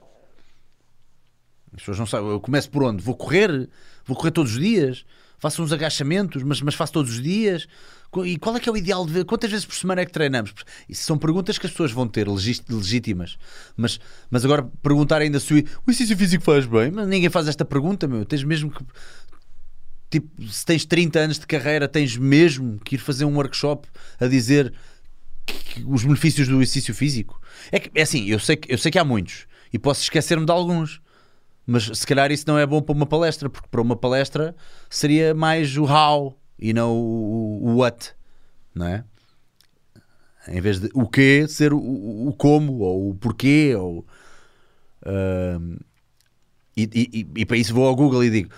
As 1.74 1.80
pessoas 1.80 1.98
não 1.98 2.06
sabem. 2.06 2.30
Eu 2.30 2.40
começo 2.40 2.70
por 2.70 2.84
onde? 2.84 3.02
Vou 3.02 3.16
correr? 3.16 3.68
Vou 4.06 4.16
correr 4.16 4.30
todos 4.30 4.52
os 4.52 4.60
dias? 4.60 5.04
Faço 5.40 5.64
uns 5.64 5.72
agachamentos, 5.72 6.44
mas, 6.44 6.62
mas 6.62 6.76
faço 6.76 6.94
todos 6.94 7.14
os 7.14 7.24
dias? 7.24 7.68
E 8.24 8.38
qual 8.38 8.56
é 8.56 8.60
que 8.60 8.70
é 8.70 8.72
o 8.72 8.78
ideal 8.78 9.04
de 9.04 9.14
ver? 9.14 9.26
Quantas 9.26 9.50
vezes 9.50 9.66
por 9.66 9.74
semana 9.74 10.02
é 10.02 10.06
que 10.06 10.12
treinamos? 10.12 10.54
Isso 10.88 11.06
são 11.06 11.18
perguntas 11.18 11.58
que 11.58 11.66
as 11.66 11.72
pessoas 11.72 11.92
vão 11.92 12.08
ter, 12.08 12.28
legítimas. 12.28 13.40
Mas, 13.76 14.00
mas 14.30 14.46
agora 14.46 14.70
perguntar 14.84 15.24
ainda 15.24 15.40
se 15.40 15.56
o 15.56 15.90
exercício 15.90 16.16
físico 16.16 16.44
faz 16.44 16.68
bem, 16.68 16.92
mas 16.92 17.08
ninguém 17.08 17.32
faz 17.32 17.48
esta 17.48 17.66
pergunta, 17.66 18.08
meu. 18.08 18.24
Tens 18.26 18.44
mesmo 18.44 18.70
que. 18.70 18.86
Tipo, 20.12 20.48
se 20.50 20.64
tens 20.64 20.86
30 20.86 21.20
anos 21.20 21.40
de 21.40 21.48
carreira, 21.48 21.88
tens 21.88 22.16
mesmo 22.16 22.80
que 22.86 22.94
ir 22.94 23.00
fazer 23.00 23.26
um 23.26 23.36
workshop 23.38 23.88
a 24.20 24.28
dizer 24.28 24.72
os 25.86 26.04
benefícios 26.04 26.48
do 26.48 26.56
exercício 26.56 26.94
físico. 26.94 27.42
É, 27.72 27.80
que, 27.80 27.92
é 27.96 28.02
assim, 28.02 28.26
eu 28.28 28.40
sei, 28.40 28.56
que, 28.56 28.72
eu 28.72 28.78
sei 28.78 28.92
que 28.92 29.00
há 29.00 29.06
muitos 29.06 29.48
e 29.72 29.80
posso 29.80 30.02
esquecer-me 30.02 30.46
de 30.46 30.52
alguns, 30.52 31.02
mas 31.66 31.86
se 31.98 32.06
calhar 32.06 32.32
isso 32.32 32.46
não 32.48 32.58
é 32.58 32.66
bom 32.66 32.82
para 32.82 32.94
uma 32.94 33.06
palestra, 33.06 33.50
porque 33.50 33.68
para 33.70 33.82
uma 33.82 33.96
palestra 33.96 34.56
seria 34.90 35.34
mais 35.34 35.76
o 35.78 35.86
how 35.86 36.38
e 36.60 36.74
não 36.74 36.96
o, 36.96 37.70
o 37.70 37.76
what, 37.78 38.14
não 38.76 38.88
é? 38.88 39.04
Em 40.48 40.60
vez 40.60 40.80
de 40.80 40.90
o 40.94 41.08
que 41.08 41.48
ser 41.48 41.72
o, 41.72 41.78
o, 41.78 42.34
como 42.34 42.80
ou 42.80 43.12
o 43.12 43.16
porquê 43.16 43.76
ou 43.76 44.00
uh, 45.04 45.80
e, 46.76 46.90
e, 46.94 47.28
e, 47.42 47.46
para 47.46 47.58
isso 47.58 47.74
vou 47.74 47.86
ao 47.86 47.96
Google 47.96 48.24
e 48.24 48.30
digo 48.30 48.50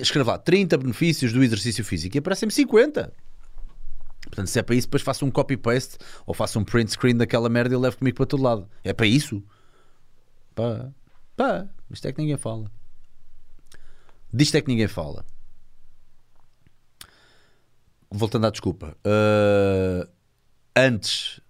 escreve 0.00 0.28
lá 0.28 0.38
30 0.38 0.76
benefícios 0.78 1.32
do 1.32 1.42
exercício 1.42 1.84
físico 1.84 2.16
e 2.16 2.18
aparecem-me 2.18 2.52
50 2.52 3.12
Portanto, 4.30 4.46
se 4.46 4.58
é 4.58 4.62
para 4.62 4.74
isso, 4.74 4.86
depois 4.86 5.02
faço 5.02 5.26
um 5.26 5.30
copy-paste 5.30 5.98
ou 6.24 6.32
faço 6.32 6.58
um 6.58 6.64
print 6.64 6.92
screen 6.92 7.16
daquela 7.16 7.48
merda 7.48 7.74
e 7.74 7.78
levo 7.78 7.98
comigo 7.98 8.16
para 8.16 8.26
todo 8.26 8.42
lado. 8.42 8.68
É 8.84 8.92
para 8.92 9.06
isso? 9.06 9.42
Pá, 10.54 10.90
pá, 11.36 11.68
isto 11.90 12.06
é 12.06 12.12
que 12.12 12.20
ninguém 12.20 12.36
fala. 12.36 12.70
Disto 14.32 14.54
é 14.56 14.60
que 14.60 14.68
ninguém 14.68 14.86
fala. 14.86 15.24
Voltando 18.10 18.46
à 18.46 18.50
desculpa. 18.50 18.96
Uh, 19.04 20.08
antes, 20.76 21.40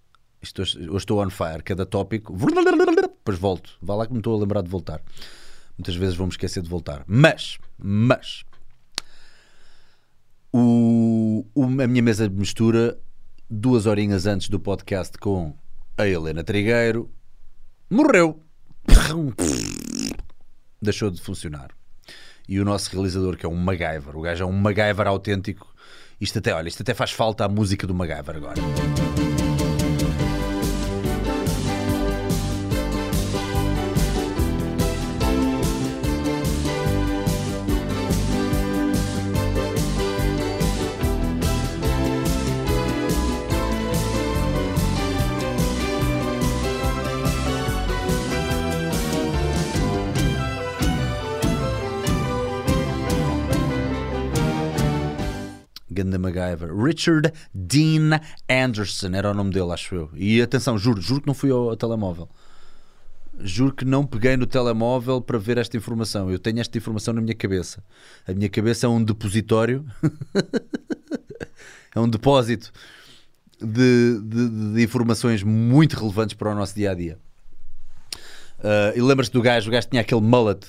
isto, 0.41 0.61
hoje 0.61 0.97
estou 0.97 1.23
on 1.23 1.29
fire, 1.29 1.63
cada 1.63 1.85
tópico. 1.85 2.35
Depois 2.35 3.37
volto. 3.37 3.77
Vá 3.81 3.95
lá 3.95 4.07
que 4.07 4.13
me 4.13 4.19
estou 4.19 4.35
a 4.35 4.39
lembrar 4.39 4.61
de 4.61 4.69
voltar. 4.69 5.01
Muitas 5.77 5.95
vezes 5.95 6.15
vou-me 6.15 6.31
esquecer 6.31 6.61
de 6.61 6.69
voltar. 6.69 7.03
Mas, 7.07 7.57
mas, 7.77 8.43
o, 10.53 11.45
o- 11.55 11.63
a 11.81 11.87
minha 11.87 12.01
mesa 12.01 12.27
de 12.27 12.35
mistura, 12.35 12.97
duas 13.49 13.85
horinhas 13.85 14.25
antes 14.25 14.49
do 14.49 14.59
podcast 14.59 15.17
com 15.17 15.53
a 15.97 16.07
Helena 16.07 16.43
Trigueiro, 16.43 17.09
morreu. 17.89 18.39
Deixou 20.81 21.09
de 21.11 21.21
funcionar. 21.21 21.69
E 22.49 22.59
o 22.59 22.65
nosso 22.65 22.91
realizador, 22.91 23.37
que 23.37 23.45
é 23.45 23.49
um 23.49 23.55
MacGyver, 23.55 24.17
o 24.17 24.21
gajo 24.21 24.43
é 24.43 24.47
um 24.47 24.51
MacGyver 24.51 25.07
autêntico. 25.07 25.67
Isto 26.19 26.39
até, 26.39 26.53
olha, 26.53 26.67
isto 26.67 26.81
até 26.81 26.93
faz 26.93 27.11
falta 27.11 27.45
à 27.45 27.49
música 27.49 27.85
do 27.87 27.93
MacGyver 27.93 28.35
agora. 28.35 28.61
MacGyver. 56.41 56.75
Richard 56.75 57.33
Dean 57.53 58.19
Anderson 58.49 59.09
era 59.13 59.31
o 59.31 59.33
nome 59.33 59.51
dele, 59.51 59.71
acho 59.71 59.95
eu. 59.95 60.09
E 60.15 60.41
atenção, 60.41 60.77
juro, 60.77 61.01
juro 61.01 61.21
que 61.21 61.27
não 61.27 61.33
fui 61.33 61.51
ao, 61.51 61.69
ao 61.69 61.75
telemóvel. 61.77 62.29
Juro 63.39 63.73
que 63.73 63.85
não 63.85 64.05
peguei 64.05 64.35
no 64.37 64.45
telemóvel 64.45 65.21
para 65.21 65.37
ver 65.37 65.57
esta 65.57 65.75
informação. 65.77 66.29
Eu 66.29 66.37
tenho 66.37 66.59
esta 66.59 66.77
informação 66.77 67.13
na 67.13 67.21
minha 67.21 67.33
cabeça. 67.35 67.83
A 68.27 68.33
minha 68.33 68.49
cabeça 68.49 68.85
é 68.85 68.89
um 68.89 69.03
depositório, 69.03 69.85
é 71.95 71.99
um 71.99 72.09
depósito 72.09 72.71
de, 73.59 74.19
de- 74.21 74.73
de 74.75 74.83
informações 74.83 75.43
muito 75.43 75.95
relevantes 75.97 76.35
para 76.35 76.51
o 76.51 76.55
nosso 76.55 76.75
dia 76.75 76.91
a 76.91 76.93
dia. 76.93 77.17
Uh, 78.59 78.95
e 78.95 79.01
lembras-te 79.01 79.33
do 79.33 79.41
gajo? 79.41 79.69
O 79.69 79.71
gajo 79.71 79.87
tinha 79.89 80.01
aquele 80.01 80.21
mullet. 80.21 80.67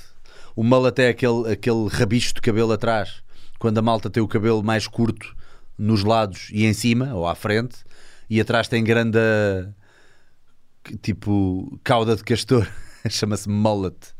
O 0.56 0.62
mullet 0.62 0.98
é 1.00 1.08
aquele, 1.08 1.52
aquele 1.52 1.88
rabicho 1.88 2.34
de 2.34 2.40
cabelo 2.40 2.72
atrás. 2.72 3.22
Quando 3.58 3.78
a 3.78 3.82
malta 3.82 4.08
tem 4.08 4.22
o 4.22 4.28
cabelo 4.28 4.62
mais 4.62 4.86
curto 4.86 5.34
nos 5.82 6.04
lados 6.04 6.48
e 6.52 6.64
em 6.64 6.72
cima, 6.72 7.12
ou 7.12 7.26
à 7.26 7.34
frente, 7.34 7.84
e 8.30 8.40
atrás 8.40 8.68
tem 8.68 8.84
grande 8.84 9.18
tipo 11.02 11.78
cauda 11.82 12.14
de 12.14 12.22
castor. 12.22 12.68
Chama-se 13.10 13.48
mullet. 13.48 14.14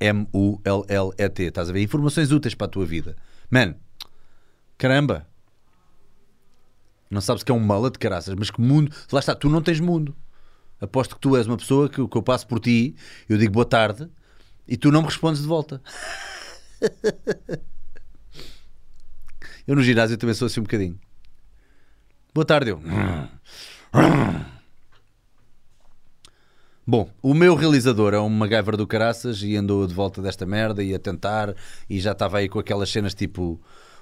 M-U-L-L-E-T. 0.00 1.42
Estás 1.44 1.70
a 1.70 1.72
ver? 1.72 1.82
Informações 1.82 2.32
úteis 2.32 2.54
para 2.54 2.66
a 2.66 2.70
tua 2.70 2.84
vida. 2.84 3.16
Man, 3.48 3.76
caramba. 4.76 5.26
Não 7.08 7.20
sabes 7.20 7.44
que 7.44 7.52
é 7.52 7.54
um 7.54 7.60
mullet, 7.60 7.96
caraças, 7.96 8.34
mas 8.36 8.50
que 8.50 8.60
mundo. 8.60 8.94
Lá 9.12 9.20
está, 9.20 9.36
tu 9.36 9.48
não 9.48 9.62
tens 9.62 9.78
mundo. 9.78 10.16
Aposto 10.80 11.14
que 11.14 11.20
tu 11.20 11.36
és 11.36 11.46
uma 11.46 11.56
pessoa 11.56 11.88
que, 11.88 12.06
que 12.06 12.16
eu 12.16 12.22
passo 12.22 12.46
por 12.46 12.58
ti, 12.58 12.96
eu 13.28 13.38
digo 13.38 13.52
boa 13.52 13.64
tarde 13.64 14.10
e 14.66 14.76
tu 14.76 14.90
não 14.90 15.00
me 15.00 15.06
respondes 15.06 15.40
de 15.40 15.46
volta. 15.46 15.80
eu 19.66 19.76
no 19.76 19.82
ginásio 19.82 20.16
também 20.16 20.34
sou 20.34 20.46
assim 20.46 20.60
um 20.60 20.64
bocadinho. 20.64 20.98
Boa 22.34 22.44
tarde, 22.44 22.70
eu. 22.70 22.80
Bom, 26.86 27.08
o 27.22 27.32
meu 27.32 27.54
realizador 27.54 28.12
é 28.12 28.20
um 28.20 28.28
MacGyver 28.28 28.76
do 28.76 28.86
caraças 28.86 29.42
e 29.42 29.56
andou 29.56 29.86
de 29.86 29.94
volta 29.94 30.20
desta 30.20 30.44
merda 30.44 30.82
e 30.82 30.94
a 30.94 30.98
tentar 30.98 31.54
e 31.88 31.98
já 31.98 32.12
estava 32.12 32.38
aí 32.38 32.48
com 32.48 32.58
aquelas 32.58 32.90
cenas 32.90 33.14
tipo 33.14 33.58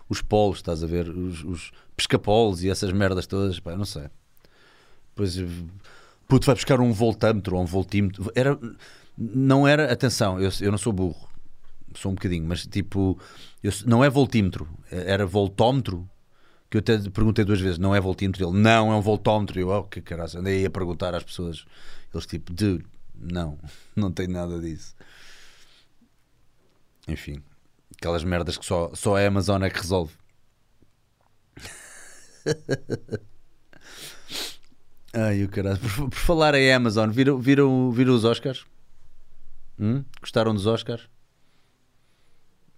os 0.08 0.20
polos, 0.20 0.56
estás 0.56 0.82
a 0.82 0.86
ver? 0.86 1.08
Os, 1.08 1.44
os 1.44 1.72
pescapolos 1.96 2.64
e 2.64 2.70
essas 2.70 2.90
merdas 2.92 3.26
todas, 3.26 3.60
pá, 3.60 3.76
não 3.76 3.84
sei. 3.84 4.08
Depois, 5.10 5.36
puto, 6.26 6.46
vai 6.46 6.54
buscar 6.56 6.80
um 6.80 6.92
voltâmetro 6.92 7.54
ou 7.54 7.62
um 7.62 7.66
voltímetro. 7.66 8.32
Era, 8.34 8.58
não 9.16 9.68
era, 9.68 9.92
atenção, 9.92 10.40
eu, 10.40 10.50
eu 10.60 10.70
não 10.70 10.78
sou 10.78 10.92
burro, 10.92 11.28
sou 11.96 12.12
um 12.12 12.14
bocadinho, 12.14 12.44
mas 12.46 12.66
tipo, 12.66 13.18
eu- 13.62 13.72
não 13.86 14.02
é 14.04 14.10
voltímetro, 14.10 14.68
era 14.90 15.24
voltómetro. 15.26 16.08
Que 16.70 16.78
eu 16.78 16.80
até 16.80 16.98
perguntei 17.10 17.44
duas 17.44 17.60
vezes, 17.60 17.78
não 17.78 17.94
é 17.94 18.00
voltímetro? 18.00 18.48
Ele, 18.48 18.58
não, 18.58 18.90
é 18.90 18.96
um 18.96 19.00
voltómetro. 19.02 19.60
Eu, 19.60 19.68
oh, 19.68 19.82
que 19.84 20.00
caralho, 20.00 20.38
andei 20.38 20.64
a 20.64 20.70
perguntar 20.70 21.14
às 21.14 21.22
pessoas. 21.22 21.66
Eles, 22.14 22.24
tipo, 22.26 22.50
dude, 22.52 22.84
não, 23.14 23.58
não 23.94 24.10
tem 24.10 24.26
nada 24.26 24.58
disso. 24.58 24.94
Enfim, 27.06 27.42
aquelas 27.98 28.24
merdas 28.24 28.56
que 28.56 28.64
só, 28.64 28.90
só 28.94 29.16
a 29.16 29.26
Amazon 29.26 29.62
é 29.62 29.68
que 29.70 29.78
resolve. 29.80 30.14
Ai, 35.14 35.44
o 35.44 35.48
caralho. 35.48 35.78
Por, 35.78 36.08
por 36.08 36.18
falar 36.18 36.54
em 36.54 36.72
Amazon, 36.72 37.10
viram, 37.10 37.38
viram, 37.38 37.90
viram 37.92 38.14
os 38.14 38.24
Oscars? 38.24 38.64
Hum? 39.78 40.04
Gostaram 40.20 40.54
dos 40.54 40.66
Oscars? 40.66 41.08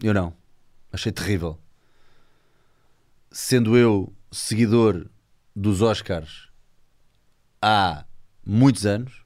Eu 0.02 0.14
não. 0.14 0.34
Achei 0.92 1.12
terrível. 1.12 1.58
Sendo 3.30 3.76
eu 3.76 4.12
seguidor 4.30 5.08
dos 5.54 5.82
Oscars 5.82 6.48
há 7.60 8.04
muitos 8.44 8.84
anos, 8.84 9.24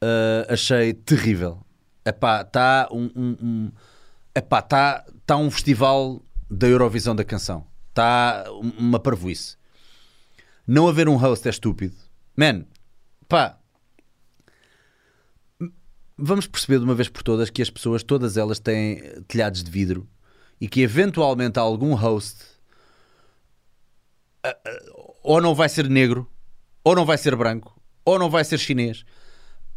ah, 0.00 0.46
achei 0.52 0.94
terrível. 0.94 1.64
Epá, 2.04 2.42
está 2.42 2.88
um, 2.90 3.10
um, 3.14 3.36
um, 3.42 3.72
epá, 4.34 4.62
tá, 4.62 5.04
tá 5.26 5.36
um 5.36 5.50
festival 5.50 6.22
da 6.50 6.66
Eurovisão 6.66 7.14
da 7.14 7.24
canção. 7.24 7.66
Está 7.90 8.44
uma 8.78 8.98
parvoíce. 8.98 9.56
Não 10.66 10.88
haver 10.88 11.08
um 11.08 11.16
host 11.16 11.46
é 11.46 11.50
estúpido. 11.50 11.96
Man, 12.36 12.64
pá. 13.28 13.57
Vamos 16.18 16.48
perceber 16.48 16.78
de 16.78 16.84
uma 16.84 16.94
vez 16.94 17.08
por 17.08 17.22
todas 17.22 17.48
que 17.48 17.62
as 17.62 17.70
pessoas, 17.70 18.02
todas 18.02 18.36
elas 18.36 18.58
têm 18.58 19.00
telhados 19.28 19.62
de 19.62 19.70
vidro 19.70 20.08
e 20.60 20.68
que 20.68 20.80
eventualmente 20.80 21.58
algum 21.58 21.94
host 21.94 22.44
ah, 24.42 24.56
ou 25.22 25.40
não 25.40 25.54
vai 25.54 25.68
ser 25.68 25.88
negro, 25.88 26.28
ou 26.82 26.96
não 26.96 27.04
vai 27.04 27.18
ser 27.18 27.36
branco, 27.36 27.80
ou 28.04 28.18
não 28.18 28.28
vai 28.28 28.44
ser 28.44 28.58
chinês, 28.58 29.04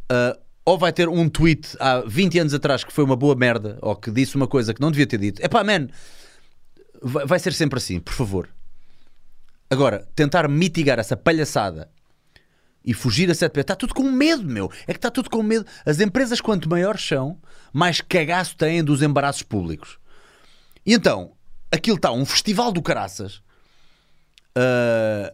ah, 0.10 0.38
ou 0.66 0.78
vai 0.78 0.92
ter 0.92 1.10
um 1.10 1.30
tweet 1.30 1.76
há 1.80 2.02
20 2.02 2.40
anos 2.40 2.54
atrás 2.54 2.84
que 2.84 2.94
foi 2.94 3.04
uma 3.04 3.16
boa 3.16 3.36
merda, 3.36 3.78
ou 3.82 3.96
que 3.96 4.10
disse 4.10 4.36
uma 4.36 4.48
coisa 4.48 4.74
que 4.74 4.82
não 4.82 4.92
devia 4.92 5.08
ter 5.08 5.20
dito. 5.20 5.44
Epá, 5.44 5.64
man, 5.64 5.88
vai, 7.02 7.26
vai 7.26 7.40
ser 7.40 7.54
sempre 7.54 7.78
assim, 7.78 8.00
por 8.00 8.14
favor. 8.14 8.50
Agora, 9.70 10.08
tentar 10.16 10.48
mitigar 10.48 11.00
essa 11.00 11.16
palhaçada 11.16 11.90
e 12.84 12.94
fugir 12.94 13.30
a 13.30 13.36
sete 13.36 13.52
pés, 13.54 13.64
está 13.64 13.76
tudo 13.76 13.94
com 13.94 14.04
medo, 14.04 14.44
meu. 14.44 14.72
É 14.88 14.94
que 14.94 14.98
está 14.98 15.12
tudo 15.12 15.30
com 15.30 15.44
medo. 15.44 15.66
As 15.86 16.00
empresas, 16.00 16.42
quanto 16.42 16.70
maiores 16.70 17.06
são, 17.06 17.40
mais 17.72 18.02
cagaço 18.02 18.56
têm 18.58 18.84
dos 18.84 19.02
embaraços 19.02 19.44
públicos. 19.44 19.98
E 20.86 20.94
então, 20.94 21.34
aquilo 21.72 21.98
está 21.98 22.12
um 22.12 22.26
festival 22.26 22.72
do 22.72 22.82
caraças. 22.82 23.42
ah, 24.56 25.34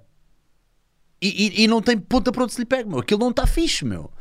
e, 1.22 1.48
e- 1.48 1.64
e 1.64 1.68
não 1.68 1.82
tem 1.82 1.98
ponta 1.98 2.32
para 2.32 2.44
onde 2.44 2.54
se 2.54 2.60
lhe 2.60 2.66
pega, 2.66 2.88
meu. 2.88 3.00
Aquilo 3.00 3.20
não 3.22 3.32
está 3.32 3.48
fixe, 3.48 3.84
meu. 3.86 4.12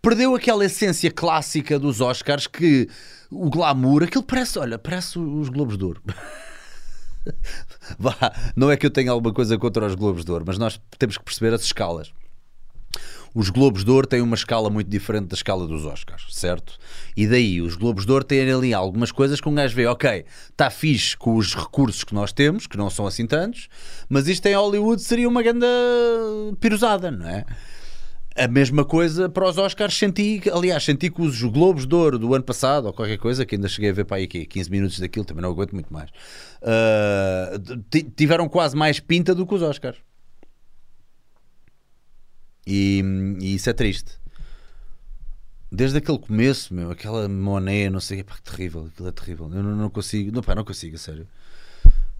Perdeu 0.00 0.34
aquela 0.34 0.64
essência 0.64 1.08
clássica 1.12 1.78
dos 1.78 2.00
Oscars 2.00 2.48
que 2.48 2.88
o 3.30 3.48
glamour, 3.48 4.02
aquilo 4.02 4.24
parece, 4.24 4.58
olha, 4.58 4.76
parece 4.76 5.16
os 5.18 5.48
Globos 5.48 5.78
de 5.78 5.84
Ouro. 5.84 6.02
Vá, 7.98 8.16
não 8.56 8.68
é 8.70 8.76
que 8.76 8.84
eu 8.84 8.90
tenha 8.90 9.12
alguma 9.12 9.32
coisa 9.32 9.56
contra 9.56 9.86
os 9.86 9.94
Globos 9.94 10.24
de 10.24 10.32
Ouro, 10.32 10.44
mas 10.44 10.58
nós 10.58 10.80
temos 10.98 11.16
que 11.16 11.22
perceber 11.24 11.54
as 11.54 11.62
escalas. 11.62 12.12
Os 13.34 13.48
Globos 13.48 13.84
de 13.84 13.90
Ouro 13.90 14.06
têm 14.06 14.20
uma 14.20 14.34
escala 14.36 14.68
muito 14.68 14.88
diferente 14.90 15.28
da 15.28 15.34
escala 15.34 15.66
dos 15.66 15.84
Oscars, 15.86 16.26
certo? 16.30 16.78
E 17.16 17.26
daí, 17.26 17.62
os 17.62 17.76
Globos 17.76 18.04
de 18.04 18.12
Ouro 18.12 18.24
têm 18.24 18.50
ali 18.52 18.74
algumas 18.74 19.10
coisas 19.10 19.40
que 19.40 19.48
um 19.48 19.54
gajo 19.54 19.74
vê, 19.74 19.86
ok, 19.86 20.24
está 20.50 20.68
fixe 20.68 21.16
com 21.16 21.36
os 21.36 21.54
recursos 21.54 22.04
que 22.04 22.14
nós 22.14 22.32
temos, 22.32 22.66
que 22.66 22.76
não 22.76 22.90
são 22.90 23.06
assim 23.06 23.26
tantos, 23.26 23.68
mas 24.08 24.28
isto 24.28 24.44
em 24.46 24.54
Hollywood 24.54 25.00
seria 25.00 25.28
uma 25.28 25.42
grande 25.42 25.66
pirosada, 26.60 27.10
não 27.10 27.26
é? 27.26 27.44
A 28.34 28.48
mesma 28.48 28.82
coisa 28.82 29.28
para 29.28 29.46
os 29.46 29.58
Oscars 29.58 29.94
senti, 29.94 30.40
aliás, 30.50 30.82
senti 30.82 31.10
que 31.10 31.20
os 31.20 31.42
Globos 31.42 31.86
de 31.86 31.94
Ouro 31.94 32.18
do 32.18 32.34
ano 32.34 32.44
passado, 32.44 32.86
ou 32.86 32.92
qualquer 32.92 33.18
coisa, 33.18 33.44
que 33.44 33.54
ainda 33.56 33.68
cheguei 33.68 33.90
a 33.90 33.92
ver 33.92 34.04
para 34.06 34.16
aí 34.18 34.24
aqui, 34.24 34.46
15 34.46 34.70
minutos 34.70 34.98
daquilo, 34.98 35.24
também 35.24 35.42
não 35.42 35.50
aguento 35.50 35.72
muito 35.72 35.92
mais, 35.92 36.08
ti- 37.90 38.10
tiveram 38.16 38.48
quase 38.48 38.76
mais 38.76 39.00
pinta 39.00 39.34
do 39.34 39.46
que 39.46 39.54
os 39.54 39.62
Oscars. 39.62 39.98
E, 42.66 43.02
e 43.40 43.54
isso 43.54 43.68
é 43.68 43.72
triste. 43.72 44.18
Desde 45.70 45.98
aquele 45.98 46.18
começo, 46.18 46.74
meu, 46.74 46.90
aquela 46.90 47.28
Monet, 47.28 47.88
não 47.90 48.00
sei, 48.00 48.22
pá, 48.22 48.34
que 48.34 48.42
terrível, 48.42 48.88
aquilo 48.92 49.08
é 49.08 49.12
terrível. 49.12 49.50
Eu 49.52 49.62
não, 49.62 49.74
não 49.74 49.90
consigo, 49.90 50.30
não, 50.30 50.42
pá, 50.42 50.54
não 50.54 50.64
consigo, 50.64 50.96
a 50.96 50.98
sério. 50.98 51.26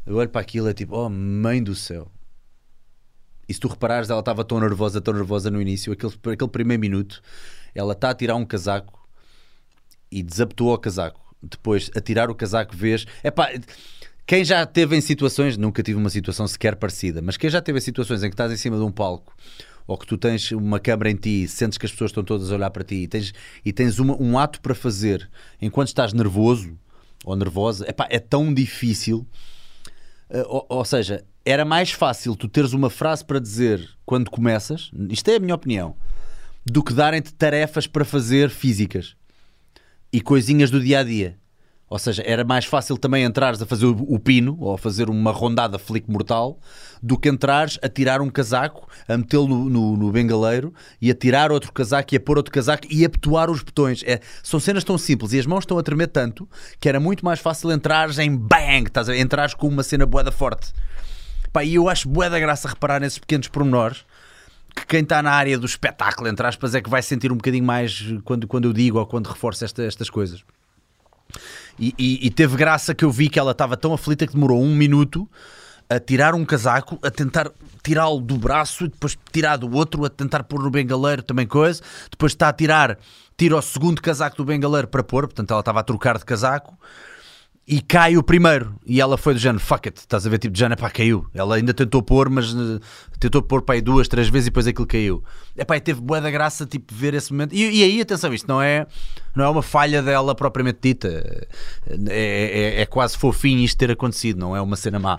Eu 0.06 0.16
olho 0.16 0.28
para 0.28 0.40
aquilo, 0.40 0.68
é 0.68 0.74
tipo, 0.74 0.96
oh, 0.96 1.08
mãe 1.08 1.62
do 1.62 1.74
céu. 1.74 2.10
E 3.48 3.54
se 3.54 3.60
tu 3.60 3.68
reparares, 3.68 4.08
ela 4.08 4.20
estava 4.20 4.44
tão 4.44 4.58
nervosa, 4.58 5.00
tão 5.00 5.12
nervosa 5.12 5.50
no 5.50 5.60
início, 5.60 5.92
aquele, 5.92 6.12
aquele 6.32 6.50
primeiro 6.50 6.80
minuto, 6.80 7.20
ela 7.74 7.92
está 7.92 8.10
a 8.10 8.14
tirar 8.14 8.36
um 8.36 8.44
casaco 8.44 9.06
e 10.10 10.22
desabotou 10.22 10.72
o 10.72 10.78
casaco. 10.78 11.20
Depois, 11.42 11.90
a 11.94 12.00
tirar 12.00 12.30
o 12.30 12.34
casaco, 12.34 12.74
vês. 12.74 13.04
É 13.22 13.30
pá, 13.30 13.50
quem 14.26 14.44
já 14.44 14.64
teve 14.64 14.96
em 14.96 15.00
situações, 15.00 15.56
nunca 15.56 15.82
tive 15.82 15.98
uma 15.98 16.08
situação 16.08 16.46
sequer 16.46 16.76
parecida, 16.76 17.20
mas 17.20 17.36
quem 17.36 17.50
já 17.50 17.60
teve 17.60 17.78
em 17.78 17.82
situações 17.82 18.22
em 18.22 18.28
que 18.28 18.34
estás 18.34 18.50
em 18.52 18.56
cima 18.56 18.76
de 18.76 18.82
um 18.82 18.92
palco 18.92 19.36
ou 19.86 19.96
que 19.98 20.06
tu 20.06 20.16
tens 20.16 20.50
uma 20.52 20.78
câmara 20.78 21.10
em 21.10 21.16
ti, 21.16 21.46
sentes 21.48 21.78
que 21.78 21.86
as 21.86 21.92
pessoas 21.92 22.10
estão 22.10 22.24
todas 22.24 22.50
a 22.50 22.54
olhar 22.54 22.70
para 22.70 22.84
ti 22.84 22.96
e 22.96 23.08
tens, 23.08 23.32
e 23.64 23.72
tens 23.72 23.98
uma- 23.98 24.20
um 24.20 24.38
ato 24.38 24.60
para 24.60 24.74
fazer 24.74 25.28
enquanto 25.60 25.88
estás 25.88 26.12
nervoso 26.12 26.78
ou 27.24 27.36
nervosa, 27.36 27.88
epá, 27.88 28.06
é 28.10 28.18
tão 28.18 28.52
difícil. 28.52 29.26
Uh, 30.30 30.44
ou, 30.46 30.66
ou 30.68 30.84
seja, 30.84 31.24
era 31.44 31.64
mais 31.64 31.90
fácil 31.90 32.34
tu 32.36 32.48
teres 32.48 32.72
uma 32.72 32.88
frase 32.88 33.24
para 33.24 33.38
dizer 33.38 33.88
quando 34.06 34.30
começas, 34.30 34.90
isto 35.10 35.28
é 35.30 35.36
a 35.36 35.40
minha 35.40 35.54
opinião, 35.54 35.96
do 36.64 36.82
que 36.82 36.94
darem-te 36.94 37.34
tarefas 37.34 37.86
para 37.86 38.04
fazer 38.04 38.48
físicas 38.50 39.16
e 40.12 40.20
coisinhas 40.20 40.70
do 40.70 40.80
dia 40.80 41.00
a 41.00 41.02
dia. 41.02 41.38
Ou 41.92 41.98
seja, 41.98 42.22
era 42.24 42.42
mais 42.42 42.64
fácil 42.64 42.96
também 42.96 43.22
entrares 43.22 43.60
a 43.60 43.66
fazer 43.66 43.84
o, 43.84 44.18
pino 44.18 44.56
ou 44.58 44.72
a 44.72 44.78
fazer 44.78 45.10
uma 45.10 45.30
rondada 45.30 45.78
flick 45.78 46.10
mortal 46.10 46.58
do 47.02 47.18
que 47.18 47.28
entrares 47.28 47.78
a 47.82 47.88
tirar 47.88 48.22
um 48.22 48.30
casaco, 48.30 48.88
a 49.06 49.14
metê-lo 49.18 49.46
no, 49.46 49.68
no, 49.68 49.96
no 49.98 50.10
bengaleiro 50.10 50.72
e 51.02 51.10
a 51.10 51.14
tirar 51.14 51.52
outro 51.52 51.70
casaco 51.70 52.14
e 52.14 52.16
a 52.16 52.20
pôr 52.20 52.38
outro 52.38 52.50
casaco 52.50 52.86
e 52.90 53.04
a 53.04 53.10
petoar 53.10 53.50
os 53.50 53.60
botões. 53.62 54.02
É, 54.06 54.20
são 54.42 54.58
cenas 54.58 54.84
tão 54.84 54.96
simples 54.96 55.34
e 55.34 55.38
as 55.38 55.44
mãos 55.44 55.64
estão 55.64 55.76
a 55.76 55.82
tremer 55.82 56.06
tanto 56.06 56.48
que 56.80 56.88
era 56.88 56.98
muito 56.98 57.26
mais 57.26 57.40
fácil 57.40 57.70
entrares 57.70 58.18
em 58.18 58.34
bang, 58.34 58.86
estás 58.86 59.10
a 59.10 59.14
entrares 59.18 59.52
com 59.52 59.68
uma 59.68 59.82
cena 59.82 60.06
boeda 60.06 60.32
forte. 60.32 60.72
Pá, 61.52 61.62
e 61.62 61.74
eu 61.74 61.90
acho 61.90 62.08
boeda 62.08 62.40
graça 62.40 62.68
reparar 62.68 63.00
nesses 63.00 63.18
pequenos 63.18 63.48
pormenores 63.48 64.02
que 64.74 64.86
quem 64.86 65.02
está 65.02 65.22
na 65.22 65.32
área 65.32 65.58
do 65.58 65.66
espetáculo, 65.66 66.26
entre 66.26 66.46
aspas, 66.46 66.74
é 66.74 66.80
que 66.80 66.88
vai 66.88 67.02
sentir 67.02 67.30
um 67.30 67.36
bocadinho 67.36 67.64
mais 67.66 68.02
quando, 68.24 68.48
quando 68.48 68.64
eu 68.64 68.72
digo 68.72 68.98
ou 68.98 69.04
quando 69.04 69.26
reforço 69.26 69.62
esta- 69.62 69.82
estas 69.82 70.08
coisas. 70.08 70.42
E, 71.78 71.94
e- 71.98 72.26
e 72.26 72.30
teve 72.30 72.56
graça 72.56 72.94
que 72.94 73.04
eu 73.04 73.10
vi 73.10 73.28
que 73.28 73.38
ela 73.38 73.52
estava 73.52 73.76
tão 73.76 73.92
aflita 73.92 74.26
que 74.26 74.34
demorou 74.34 74.62
um 74.62 74.74
minuto 74.74 75.28
a 75.88 75.98
tirar 75.98 76.34
um 76.34 76.44
casaco, 76.44 76.98
a 77.02 77.10
tentar 77.10 77.50
tirá-lo 77.82 78.20
do 78.20 78.38
braço, 78.38 78.88
depois 78.88 79.18
tirar 79.32 79.56
do 79.56 79.70
outro, 79.74 80.04
a 80.04 80.08
tentar 80.08 80.42
pôr 80.44 80.62
no 80.62 80.70
bengaleiro 80.70 81.22
também 81.22 81.46
coisa, 81.46 81.82
depois 82.10 82.32
está 82.32 82.48
a 82.48 82.52
tirar, 82.52 82.98
tira 83.36 83.56
o 83.56 83.62
segundo 83.62 84.00
casaco 84.00 84.36
do 84.36 84.44
bengaleiro 84.44 84.88
para 84.88 85.02
pôr, 85.02 85.26
portanto 85.26 85.50
ela 85.50 85.60
estava 85.60 85.80
a 85.80 85.82
trocar 85.82 86.16
de 86.18 86.24
casaco 86.24 86.78
e 87.66 87.80
cai 87.80 88.16
o 88.16 88.22
primeiro. 88.22 88.74
E 88.84 89.00
ela 89.00 89.16
foi 89.16 89.34
do 89.34 89.40
género, 89.40 89.60
fuck 89.60 89.88
it, 89.88 89.98
estás 89.98 90.26
a 90.26 90.30
ver, 90.30 90.38
tipo 90.38 90.52
de 90.52 90.58
género, 90.58 90.80
pá, 90.80 90.90
caiu. 90.90 91.26
Ela 91.32 91.56
ainda 91.56 91.72
tentou 91.72 92.02
pôr, 92.02 92.28
mas 92.28 92.54
eh, 92.54 92.80
tentou 93.20 93.40
pôr 93.40 93.64
aí 93.68 93.80
duas, 93.80 94.08
três 94.08 94.28
vezes 94.28 94.48
e 94.48 94.50
depois 94.50 94.66
aquilo 94.66 94.86
caiu. 94.86 95.22
É 95.56 95.64
pá, 95.64 95.78
teve 95.78 96.00
boa 96.00 96.20
da 96.20 96.30
graça, 96.30 96.66
tipo, 96.66 96.92
ver 96.92 97.14
esse 97.14 97.32
momento. 97.32 97.54
E, 97.54 97.80
e 97.80 97.84
aí, 97.84 98.00
atenção, 98.00 98.34
isto 98.34 98.48
não 98.48 98.60
é, 98.60 98.86
não 99.34 99.44
é 99.44 99.48
uma 99.48 99.62
falha 99.62 100.02
dela 100.02 100.34
propriamente 100.34 100.80
dita. 100.82 101.08
É, 102.08 102.76
é, 102.78 102.80
é 102.82 102.86
quase 102.86 103.16
fofinho 103.16 103.60
isto 103.60 103.78
ter 103.78 103.90
acontecido, 103.90 104.38
não 104.38 104.56
é 104.56 104.60
uma 104.60 104.76
cena 104.76 104.98
má. 104.98 105.16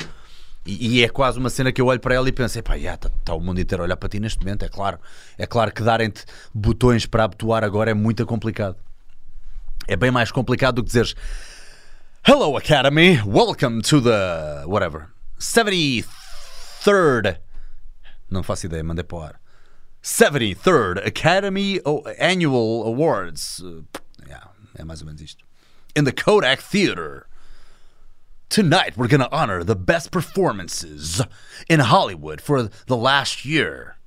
E, 0.65 0.99
e 0.99 1.03
é 1.03 1.09
quase 1.09 1.39
uma 1.39 1.49
cena 1.49 1.71
que 1.71 1.81
eu 1.81 1.87
olho 1.87 1.99
para 1.99 2.15
ela 2.15 2.27
e 2.27 2.31
penso, 2.31 2.59
epá, 2.59 2.77
está 2.77 3.09
tá 3.23 3.33
o 3.33 3.39
mundo 3.39 3.59
inteiro 3.59 3.83
a 3.83 3.85
olhar 3.85 3.97
para 3.97 4.09
ti 4.09 4.19
neste 4.19 4.39
momento, 4.39 4.63
é 4.63 4.69
claro. 4.69 4.99
É 5.37 5.45
claro 5.45 5.73
que 5.73 5.81
darem-te 5.81 6.25
botões 6.53 7.05
para 7.05 7.23
abotoar 7.23 7.63
agora 7.63 7.91
é 7.91 7.93
muito 7.93 8.25
complicado. 8.25 8.75
É 9.87 9.97
bem 9.97 10.11
mais 10.11 10.31
complicado 10.31 10.75
do 10.75 10.83
que 10.83 10.87
dizeres 10.87 11.15
Hello 12.25 12.55
Academy, 12.55 13.19
welcome 13.25 13.81
to 13.81 13.99
the 13.99 14.63
whatever 14.65 15.11
73rd 15.39 17.37
Não 18.31 18.41
faço 18.41 18.65
ideia, 18.65 18.81
mandei 18.81 19.03
para 19.03 19.17
o 19.17 19.21
ar. 19.21 19.41
73rd 20.01 21.05
Academy 21.05 21.81
Annual 22.17 22.87
Awards. 22.87 23.59
Uh, 23.59 23.83
yeah, 24.25 24.51
É 24.73 24.85
mais 24.85 25.01
ou 25.01 25.07
menos 25.07 25.21
isto. 25.21 25.43
In 25.93 26.05
the 26.05 26.13
Kodak 26.13 26.63
Theater. 26.63 27.27
Tonight 28.47 28.95
we're 28.95 29.09
gonna 29.09 29.27
honor 29.29 29.61
the 29.61 29.75
best 29.75 30.09
performances 30.09 31.21
in 31.69 31.81
Hollywood 31.81 32.39
for 32.39 32.69
the 32.87 32.95
last 32.95 33.43
year. 33.43 33.97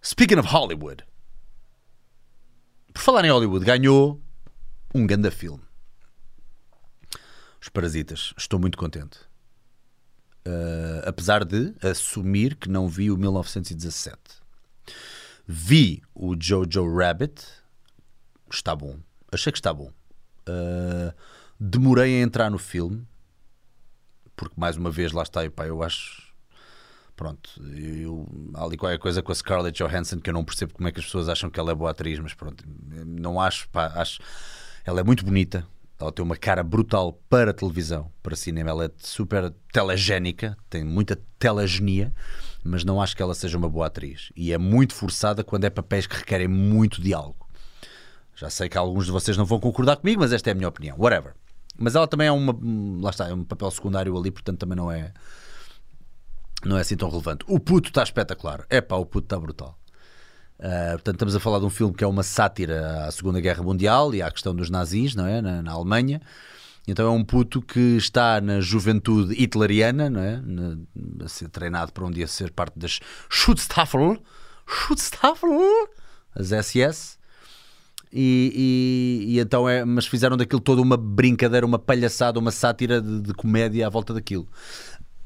Speaking 0.00 0.38
of 0.38 0.52
Hollywood 0.52 1.02
Por 2.94 3.02
falar 3.02 3.24
em 3.24 3.30
Hollywood, 3.30 3.64
ganhou 3.64 4.20
um 4.94 5.04
grande 5.04 5.32
filme 5.32 5.67
os 7.68 7.70
Parasitas. 7.70 8.32
Estou 8.36 8.58
muito 8.58 8.78
contente. 8.78 9.18
Uh, 10.46 11.04
apesar 11.04 11.44
de 11.44 11.74
assumir 11.82 12.56
que 12.56 12.68
não 12.68 12.88
vi 12.88 13.10
o 13.10 13.18
1917. 13.18 14.18
Vi 15.46 16.02
o 16.14 16.34
Jojo 16.38 16.96
Rabbit. 16.96 17.44
Está 18.50 18.74
bom. 18.74 18.96
Achei 19.30 19.52
que 19.52 19.58
está 19.58 19.72
bom. 19.72 19.92
Uh, 20.48 21.12
demorei 21.60 22.20
a 22.20 22.22
entrar 22.22 22.50
no 22.50 22.58
filme. 22.58 23.06
Porque, 24.34 24.54
mais 24.56 24.76
uma 24.76 24.90
vez, 24.90 25.12
lá 25.12 25.22
está. 25.22 25.48
Pá, 25.50 25.66
eu 25.66 25.82
acho. 25.82 26.32
Pronto. 27.14 27.50
Eu, 27.76 28.26
há 28.54 28.64
ali 28.64 28.76
qualquer 28.76 28.98
coisa 28.98 29.22
com 29.22 29.32
a 29.32 29.34
Scarlett 29.34 29.76
Johansson 29.82 30.20
que 30.20 30.30
eu 30.30 30.34
não 30.34 30.44
percebo 30.44 30.72
como 30.72 30.88
é 30.88 30.92
que 30.92 31.00
as 31.00 31.04
pessoas 31.04 31.28
acham 31.28 31.50
que 31.50 31.60
ela 31.60 31.72
é 31.72 31.74
boa 31.74 31.90
atriz. 31.90 32.18
Mas 32.20 32.32
pronto. 32.32 32.64
Não 33.04 33.38
acho. 33.38 33.68
Pá, 33.68 33.88
acho 33.96 34.20
ela 34.84 35.00
é 35.00 35.04
muito 35.04 35.22
bonita. 35.24 35.66
Ela 36.00 36.12
tem 36.12 36.24
uma 36.24 36.36
cara 36.36 36.62
brutal 36.62 37.20
para 37.28 37.52
televisão, 37.52 38.10
para 38.22 38.36
cinema. 38.36 38.70
Ela 38.70 38.84
é 38.84 38.90
super 38.98 39.52
telegénica, 39.72 40.56
tem 40.70 40.84
muita 40.84 41.18
telegenia, 41.38 42.14
mas 42.62 42.84
não 42.84 43.02
acho 43.02 43.16
que 43.16 43.22
ela 43.22 43.34
seja 43.34 43.58
uma 43.58 43.68
boa 43.68 43.86
atriz. 43.86 44.30
E 44.36 44.52
é 44.52 44.58
muito 44.58 44.94
forçada 44.94 45.42
quando 45.42 45.64
é 45.64 45.70
papéis 45.70 46.06
que 46.06 46.16
requerem 46.16 46.46
muito 46.46 47.02
diálogo. 47.02 47.48
Já 48.36 48.48
sei 48.48 48.68
que 48.68 48.78
alguns 48.78 49.06
de 49.06 49.10
vocês 49.10 49.36
não 49.36 49.44
vão 49.44 49.58
concordar 49.58 49.96
comigo, 49.96 50.20
mas 50.20 50.32
esta 50.32 50.50
é 50.50 50.52
a 50.52 50.54
minha 50.54 50.68
opinião. 50.68 50.96
Whatever. 50.96 51.34
Mas 51.76 51.94
ela 51.94 52.06
também 52.06 52.28
é 52.28 52.32
uma. 52.32 52.56
Lá 53.00 53.10
está, 53.10 53.28
é 53.28 53.34
um 53.34 53.44
papel 53.44 53.70
secundário 53.70 54.16
ali, 54.16 54.30
portanto 54.30 54.58
também 54.58 54.76
não 54.76 54.90
é. 54.90 55.12
Não 56.64 56.76
é 56.76 56.80
assim 56.80 56.96
tão 56.96 57.08
relevante. 57.08 57.44
O 57.48 57.58
puto 57.58 57.88
está 57.88 58.02
espetacular. 58.02 58.66
É 58.68 58.80
pá, 58.80 58.96
o 58.96 59.06
puto 59.06 59.26
está 59.26 59.38
brutal. 59.38 59.77
Uh, 60.58 60.92
portanto, 60.92 61.14
estamos 61.14 61.36
a 61.36 61.40
falar 61.40 61.58
de 61.60 61.64
um 61.66 61.70
filme 61.70 61.94
que 61.94 62.02
é 62.02 62.06
uma 62.06 62.22
sátira 62.24 63.04
à 63.04 63.10
Segunda 63.12 63.40
Guerra 63.40 63.62
Mundial 63.62 64.14
e 64.14 64.20
à 64.22 64.30
questão 64.30 64.54
dos 64.54 64.68
nazis, 64.70 65.14
não 65.14 65.26
é? 65.26 65.40
Na, 65.40 65.62
na 65.62 65.72
Alemanha. 65.72 66.20
Então 66.86 67.06
é 67.06 67.10
um 67.10 67.22
puto 67.22 67.60
que 67.62 67.96
está 67.96 68.40
na 68.40 68.60
juventude 68.60 69.34
hitleriana, 69.40 70.08
não 70.10 70.20
é? 70.20 70.40
Na- 70.44 70.78
a 71.24 71.28
ser 71.28 71.48
treinado 71.48 71.92
para 71.92 72.04
um 72.04 72.10
dia 72.10 72.26
ser 72.26 72.50
parte 72.50 72.78
das 72.78 72.98
Schutzstaffel, 73.28 74.16
Schutzstaffel, 74.66 75.50
as 76.34 76.50
SS. 76.50 77.18
E, 78.10 79.26
e- 79.28 79.34
e 79.34 79.38
então 79.38 79.68
é, 79.68 79.84
mas 79.84 80.06
fizeram 80.06 80.34
daquilo 80.36 80.60
toda 80.62 80.80
uma 80.80 80.96
brincadeira, 80.96 81.66
uma 81.66 81.78
palhaçada, 81.78 82.38
uma 82.38 82.50
sátira 82.50 83.02
de, 83.02 83.20
de 83.20 83.34
comédia 83.34 83.86
à 83.86 83.90
volta 83.90 84.14
daquilo. 84.14 84.48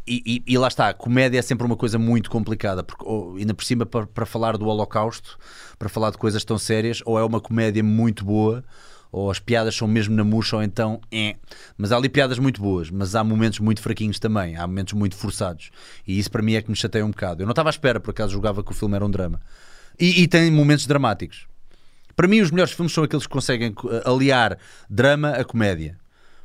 E, 0.07 0.23
e- 0.47 0.53
e 0.55 0.59
lá 0.59 0.67
está, 0.69 0.89
a 0.89 0.95
comédia 0.95 1.39
é 1.39 1.43
sempre 1.43 1.65
uma 1.65 1.77
coisa 1.77 1.99
muito 1.99 2.29
complicada, 2.31 2.83
porque 2.83 3.05
ou, 3.07 3.37
ainda 3.37 3.55
por 3.55 3.65
cima 3.65 3.87
para, 3.87 4.07
para 4.07 4.27
falar 4.27 4.57
do 4.59 4.67
Holocausto, 4.67 5.39
para 5.79 5.89
falar 5.89 6.11
de 6.11 6.19
coisas 6.19 6.45
tão 6.45 6.59
sérias, 6.59 7.01
ou 7.07 7.19
é 7.19 7.25
uma 7.25 7.41
comédia 7.41 7.85
muito 7.85 8.25
boa, 8.25 8.65
ou 9.13 9.31
as 9.31 9.39
piadas 9.39 9.77
são 9.77 9.87
mesmo 9.87 10.17
na 10.17 10.25
murcha, 10.25 10.57
ou 10.57 10.63
então 10.63 11.01
é. 11.13 11.37
Mas 11.77 11.93
há 11.93 11.97
ali 11.97 12.09
piadas 12.09 12.39
muito 12.41 12.61
boas, 12.61 12.91
mas 12.91 13.15
há 13.15 13.23
momentos 13.23 13.61
muito 13.61 13.81
fraquinhos 13.81 14.19
também, 14.19 14.57
há 14.57 14.67
momentos 14.67 14.95
muito 14.95 15.15
forçados. 15.15 15.71
E 16.07 16.19
isso 16.19 16.31
para 16.31 16.43
mim 16.43 16.55
é 16.55 16.63
que 16.63 16.71
me 16.71 16.77
chateia 16.77 17.05
um 17.07 17.11
bocado. 17.11 17.43
Eu 17.43 17.47
não 17.47 17.53
estava 17.53 17.69
à 17.69 17.71
espera, 17.71 18.01
por 18.01 18.11
acaso 18.11 18.33
julgava 18.33 18.65
que 18.65 18.73
o 18.73 18.75
filme 18.75 18.97
era 18.97 19.05
um 19.05 19.11
drama. 19.11 19.41
E, 20.01 20.23
e 20.23 20.27
tem 20.27 20.51
momentos 20.51 20.87
dramáticos. 20.87 21.47
Para 22.17 22.27
mim, 22.27 22.41
os 22.41 22.51
melhores 22.51 22.73
filmes 22.73 22.93
são 22.93 23.05
aqueles 23.05 23.27
que 23.27 23.33
conseguem 23.33 23.73
eh, 23.91 24.03
aliar 24.05 24.59
drama 24.89 25.31
a 25.31 25.45
comédia. 25.45 25.97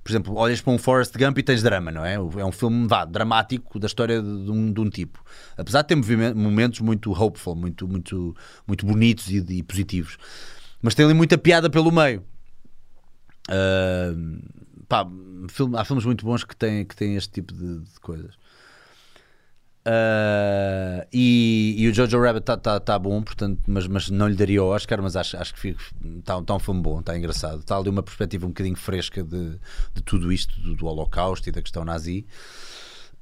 Por 0.07 0.11
exemplo, 0.13 0.35
olhas 0.37 0.61
para 0.61 0.71
um 0.71 0.77
Forrest 0.77 1.13
Gump 1.17 1.37
e 1.37 1.43
tens 1.43 1.61
drama, 1.61 1.91
não 1.91 2.05
é? 2.05 2.13
É 2.13 2.45
um 2.45 2.51
filme 2.53 2.87
vá, 2.87 3.03
dramático 3.03 3.77
da 3.77 3.87
história 3.87 4.21
de 4.21 4.49
um, 4.49 4.71
de 4.71 4.79
um 4.79 4.89
tipo. 4.89 5.21
Apesar 5.57 5.81
de 5.81 5.89
ter 5.89 6.33
momentos 6.33 6.79
muito 6.79 7.11
hopeful, 7.11 7.53
muito, 7.57 7.85
muito, 7.85 8.33
muito 8.65 8.85
bonitos 8.85 9.29
e, 9.29 9.39
e 9.49 9.61
positivos. 9.61 10.17
Mas 10.81 10.95
tem 10.95 11.03
ali 11.03 11.13
muita 11.13 11.37
piada 11.37 11.69
pelo 11.69 11.91
meio. 11.91 12.23
Ah, 13.49 14.13
pá, 14.87 15.05
filme- 15.49 15.77
há 15.77 15.83
filmes 15.83 16.05
muito 16.05 16.23
bons 16.25 16.45
que 16.45 16.55
têm, 16.55 16.85
que 16.85 16.95
têm 16.95 17.17
este 17.17 17.33
tipo 17.33 17.53
de, 17.53 17.79
de 17.79 17.99
coisas. 17.99 18.33
Ah, 19.89 21.08
e, 21.13 21.76
e 21.78 21.88
o 21.88 21.93
Jojo 21.93 22.19
Rabbit 22.19 22.41
está 22.41 22.58
tá, 22.58 22.78
tá 22.78 23.00
bom, 23.00 23.21
portanto, 23.21 23.62
mas, 23.65 23.88
mas 23.88 24.10
não 24.10 24.28
lhe 24.28 24.36
daria 24.36 24.62
o 24.62 24.67
Oscar, 24.67 25.02
mas 25.02 25.15
acho, 25.15 25.38
acho 25.38 25.54
que 25.56 25.78
está 26.19 26.41
tá 26.41 26.56
um 26.56 26.60
filme 26.60 26.82
bom, 26.82 27.00
está 27.00 27.17
engraçado. 27.17 27.60
Está 27.60 27.78
ali 27.78 27.88
uma 27.88 28.04
perspectiva 28.04 28.45
um 28.45 28.50
bocadinho 28.50 28.76
fresca 28.76 29.23
de, 29.23 29.52
de 29.93 30.04
tudo 30.04 30.30
isto, 30.30 30.60
do, 30.60 30.76
do 30.76 30.86
Holocausto 30.88 31.47
e 31.47 31.54
da 31.54 31.62
questão 31.62 31.86
nazi. 31.86 32.26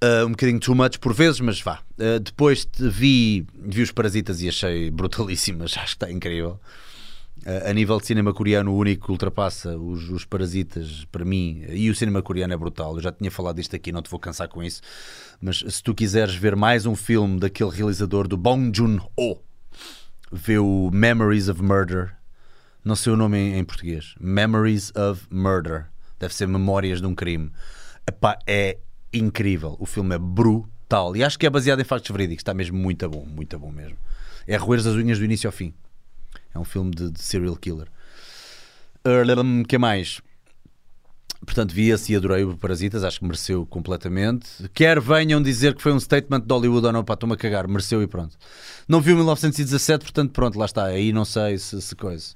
Ah, 0.01 0.25
um 0.25 0.31
bocadinho 0.31 0.59
too 0.59 0.73
much 0.73 0.97
por 0.97 1.13
vezes, 1.13 1.39
mas 1.39 1.61
vá. 1.61 1.81
Ah, 1.99 2.17
depois 2.19 2.67
vi, 2.79 3.45
vi 3.53 3.83
os 3.83 3.91
Parasitas 3.91 4.41
e 4.41 4.49
achei 4.49 4.89
brutalíssimas, 4.89 5.73
acho 5.77 5.97
que 5.97 6.05
está 6.05 6.11
incrível. 6.11 6.59
A 7.67 7.71
nível 7.73 7.99
de 7.99 8.07
cinema 8.07 8.33
coreano, 8.33 8.73
o 8.73 8.77
único 8.77 9.05
que 9.05 9.11
ultrapassa 9.11 9.77
os, 9.77 10.09
os 10.09 10.25
Parasitas, 10.25 11.05
para 11.11 11.23
mim, 11.23 11.63
e 11.69 11.91
o 11.91 11.95
cinema 11.95 12.23
coreano 12.23 12.53
é 12.53 12.57
brutal. 12.57 12.95
Eu 12.95 13.01
já 13.01 13.11
tinha 13.11 13.29
falado 13.29 13.57
disto 13.57 13.75
aqui, 13.75 13.91
não 13.91 14.01
te 14.01 14.09
vou 14.09 14.19
cansar 14.19 14.47
com 14.47 14.63
isso. 14.63 14.81
Mas 15.39 15.59
se 15.59 15.83
tu 15.83 15.93
quiseres 15.93 16.33
ver 16.33 16.55
mais 16.55 16.87
um 16.87 16.95
filme 16.95 17.39
daquele 17.39 17.69
realizador 17.69 18.27
do 18.27 18.35
Bong 18.35 18.75
Joon-ho, 18.75 19.39
vê 20.31 20.57
o 20.57 20.89
Memories 20.91 21.47
of 21.47 21.61
Murder. 21.61 22.15
Não 22.83 22.95
sei 22.95 23.13
o 23.13 23.15
nome 23.15 23.37
em, 23.37 23.59
em 23.59 23.63
português. 23.63 24.15
Memories 24.19 24.91
of 24.95 25.27
Murder. 25.29 25.85
Deve 26.19 26.33
ser 26.33 26.47
Memórias 26.47 26.99
de 26.99 27.05
um 27.05 27.13
Crime. 27.13 27.51
Epá, 28.07 28.39
é 28.47 28.79
incrível. 29.13 29.75
O 29.79 29.85
filme 29.85 30.15
é 30.15 30.17
brutal. 30.17 31.15
E 31.15 31.23
acho 31.23 31.37
que 31.37 31.45
é 31.45 31.49
baseado 31.49 31.79
em 31.79 31.83
factos 31.83 32.09
verídicos. 32.09 32.41
Está 32.41 32.55
mesmo 32.55 32.77
muito 32.77 33.07
bom, 33.07 33.23
muito 33.23 33.59
bom 33.59 33.71
mesmo. 33.71 33.97
É 34.47 34.55
roer 34.55 34.79
as 34.79 34.87
unhas 34.87 35.19
do 35.19 35.25
início 35.25 35.47
ao 35.47 35.51
fim. 35.51 35.75
É 36.55 36.59
um 36.59 36.63
filme 36.63 36.91
de, 36.91 37.11
de 37.11 37.21
serial 37.21 37.55
killer. 37.57 37.87
O 39.03 39.67
que 39.67 39.77
mais? 39.77 40.21
Portanto, 41.45 41.73
via-se 41.73 42.11
e 42.11 42.15
adorei 42.15 42.43
o 42.43 42.57
Parasitas, 42.57 43.03
acho 43.03 43.19
que 43.19 43.25
mereceu 43.25 43.65
completamente. 43.67 44.47
Quer 44.73 44.99
venham 44.99 45.41
dizer 45.41 45.75
que 45.75 45.81
foi 45.81 45.93
um 45.93 45.99
statement 45.99 46.41
de 46.41 46.51
Hollywood 46.51 46.87
ou 46.87 46.93
não, 46.93 47.03
para 47.03 47.13
a 47.13 47.17
cagar, 47.37 47.67
mereceu 47.67 48.01
e 48.01 48.07
pronto. 48.07 48.35
Não 48.87 48.99
viu 48.99 49.15
1917, 49.15 50.03
portanto, 50.03 50.31
pronto, 50.31 50.57
lá 50.57 50.65
está. 50.65 50.85
Aí 50.85 51.13
não 51.13 51.23
sei 51.23 51.57
se, 51.57 51.79
se 51.81 51.95
coisa. 51.95 52.33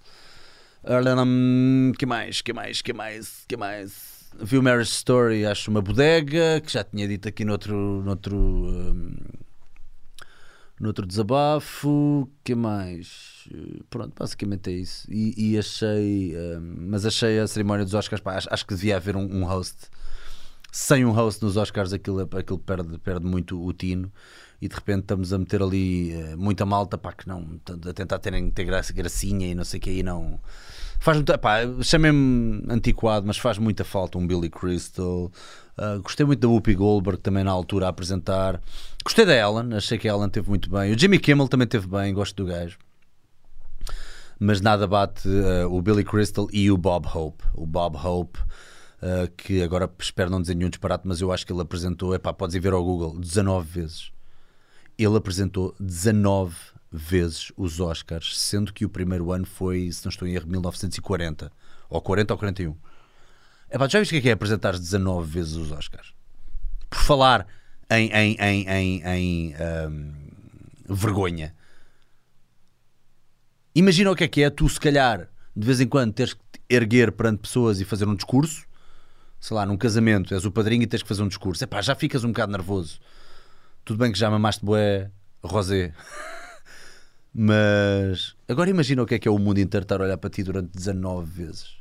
que 1.97 2.05
mais? 2.05 2.41
Que 2.41 2.53
mais? 2.53 2.81
Que 2.81 2.93
mais? 2.93 3.45
Que 3.47 3.57
mais? 3.57 4.29
Viu 4.39 4.61
Marriage 4.61 4.91
Story, 4.91 5.45
acho 5.45 5.71
uma 5.71 5.81
bodega, 5.81 6.61
que 6.63 6.71
já 6.71 6.83
tinha 6.83 7.07
dito 7.07 7.27
aqui 7.27 7.43
noutro. 7.43 8.03
noutro 8.05 8.37
um, 8.37 9.15
noutro 10.79 11.05
desabafo, 11.05 12.29
que 12.43 12.55
mais? 12.55 13.47
Pronto, 13.89 14.13
basicamente 14.17 14.69
é 14.69 14.73
isso. 14.73 15.05
E, 15.11 15.51
e 15.51 15.57
achei, 15.57 16.35
um, 16.37 16.87
mas 16.89 17.05
achei 17.05 17.39
a 17.39 17.47
cerimónia 17.47 17.83
dos 17.83 17.93
Oscars, 17.93 18.21
pá, 18.21 18.35
acho, 18.35 18.47
acho, 18.51 18.65
que 18.65 18.73
devia 18.73 18.95
haver 18.95 19.15
um, 19.15 19.41
um, 19.41 19.43
host. 19.43 19.89
Sem 20.71 21.03
um 21.03 21.11
host 21.11 21.43
nos 21.43 21.57
Oscars, 21.57 21.91
aquilo, 21.91 22.21
aquilo 22.21 22.59
perde, 22.59 22.97
perde 22.99 23.25
muito 23.25 23.61
o 23.61 23.73
tino. 23.73 24.11
E 24.61 24.67
de 24.67 24.75
repente 24.75 25.01
estamos 25.01 25.33
a 25.33 25.37
meter 25.37 25.61
ali 25.61 26.13
uh, 26.15 26.37
muita 26.37 26.65
malta, 26.65 26.97
pá, 26.97 27.13
que 27.13 27.27
não, 27.27 27.59
a 27.87 27.93
tentar 27.93 28.19
terem, 28.19 28.49
ter 28.51 28.65
graça, 28.65 28.93
gracinha 28.93 29.47
e 29.47 29.55
não 29.55 29.63
sei 29.63 29.79
o 29.79 29.81
que, 29.81 29.91
e 29.91 30.03
não 30.03 30.39
faz 30.99 31.17
muito, 31.17 31.37
pá, 31.39 31.59
chamei-me 31.81 32.63
antiquado, 32.69 33.25
mas 33.25 33.37
faz 33.37 33.57
muita 33.57 33.83
falta 33.83 34.17
um 34.17 34.27
Billy 34.27 34.49
Crystal. 34.49 35.31
Uh, 35.79 36.01
gostei 36.01 36.25
muito 36.25 36.41
da 36.41 36.47
Whoopi 36.49 36.75
Goldberg 36.75 37.21
também 37.21 37.41
na 37.41 37.51
altura 37.51 37.85
a 37.85 37.89
apresentar. 37.89 38.59
Gostei 39.01 39.25
da 39.25 39.33
Ellen, 39.33 39.73
achei 39.77 39.97
que 39.97 40.09
a 40.09 40.11
Ellen 40.11 40.27
teve 40.27 40.49
muito 40.49 40.69
bem. 40.69 40.91
O 40.91 40.99
Jimmy 40.99 41.17
Kimmel 41.17 41.47
também 41.47 41.65
teve 41.65 41.87
bem, 41.87 42.13
gosto 42.13 42.35
do 42.35 42.45
gajo. 42.45 42.77
Mas 44.37 44.59
nada 44.59 44.85
bate 44.85 45.25
uh, 45.29 45.73
o 45.73 45.81
Billy 45.81 46.03
Crystal 46.03 46.49
e 46.51 46.69
o 46.69 46.77
Bob 46.77 47.07
Hope. 47.07 47.45
O 47.53 47.65
Bob 47.65 47.95
Hope, 47.95 48.39
uh, 48.39 49.31
que 49.37 49.63
agora 49.63 49.89
espero 49.97 50.29
não 50.29 50.41
dizer 50.41 50.55
nenhum 50.55 50.69
disparate, 50.69 51.07
mas 51.07 51.21
eu 51.21 51.31
acho 51.31 51.45
que 51.45 51.53
ele 51.53 51.61
apresentou, 51.61 52.13
epá, 52.13 52.33
podes 52.33 52.55
ir 52.55 52.59
ver 52.59 52.73
ao 52.73 52.83
Google, 52.83 53.17
19 53.17 53.81
vezes. 53.81 54.11
Ele 54.97 55.15
apresentou 55.15 55.73
19 55.79 56.55
vezes 56.91 57.53
os 57.55 57.79
Oscars, 57.79 58.37
sendo 58.37 58.73
que 58.73 58.83
o 58.83 58.89
primeiro 58.89 59.31
ano 59.31 59.45
foi, 59.45 59.89
se 59.93 60.03
não 60.03 60.09
estou 60.09 60.27
em 60.27 60.33
erro, 60.33 60.47
1940, 60.47 61.49
ou 61.89 62.01
40 62.01 62.33
ou 62.33 62.37
41. 62.37 62.75
Epá, 63.71 63.87
já 63.87 63.99
viste 63.99 64.11
o 64.11 64.13
que 64.13 64.17
é, 64.17 64.21
que 64.21 64.29
é 64.29 64.31
apresentar 64.31 64.77
19 64.77 65.29
vezes 65.31 65.53
os 65.53 65.71
Oscars? 65.71 66.13
Por 66.89 66.99
falar 66.99 67.45
em, 67.89 68.09
em, 68.09 68.37
em, 68.39 68.67
em, 68.67 69.03
em 69.05 69.55
um, 69.87 70.93
vergonha. 70.93 71.53
Imagina 73.75 74.11
o 74.11 74.15
que 74.15 74.23
é 74.23 74.27
que 74.27 74.41
é 74.41 74.49
tu, 74.49 74.67
se 74.67 74.79
calhar, 74.79 75.29
de 75.55 75.65
vez 75.65 75.79
em 75.79 75.87
quando, 75.87 76.13
teres 76.13 76.33
que 76.33 76.41
erguer 76.67 77.11
perante 77.11 77.41
pessoas 77.41 77.79
e 77.79 77.85
fazer 77.85 78.07
um 78.07 78.15
discurso. 78.15 78.65
Sei 79.39 79.55
lá, 79.55 79.65
num 79.65 79.77
casamento, 79.77 80.33
és 80.33 80.45
o 80.45 80.51
padrinho 80.51 80.83
e 80.83 80.87
tens 80.87 81.03
que 81.03 81.07
fazer 81.07 81.21
um 81.21 81.27
discurso. 81.27 81.63
Epá, 81.63 81.81
já 81.81 81.93
ficas 81.95 82.23
um 82.23 82.29
bocado 82.29 82.51
nervoso. 82.51 82.99
Tudo 83.85 83.99
bem 83.99 84.11
que 84.11 84.17
já 84.17 84.29
mamaste 84.29 84.65
boé 84.65 85.11
rosé. 85.43 85.93
Mas 87.33 88.35
agora 88.47 88.69
imagina 88.69 89.03
o 89.03 89.05
que 89.05 89.15
é 89.15 89.19
que 89.19 89.27
é 89.27 89.31
o 89.31 89.37
mundo 89.37 89.59
inteiro 89.59 89.83
estar 89.83 90.01
a 90.01 90.03
olhar 90.03 90.17
para 90.17 90.29
ti 90.31 90.41
durante 90.41 90.71
19 90.75 91.29
vezes. 91.29 91.79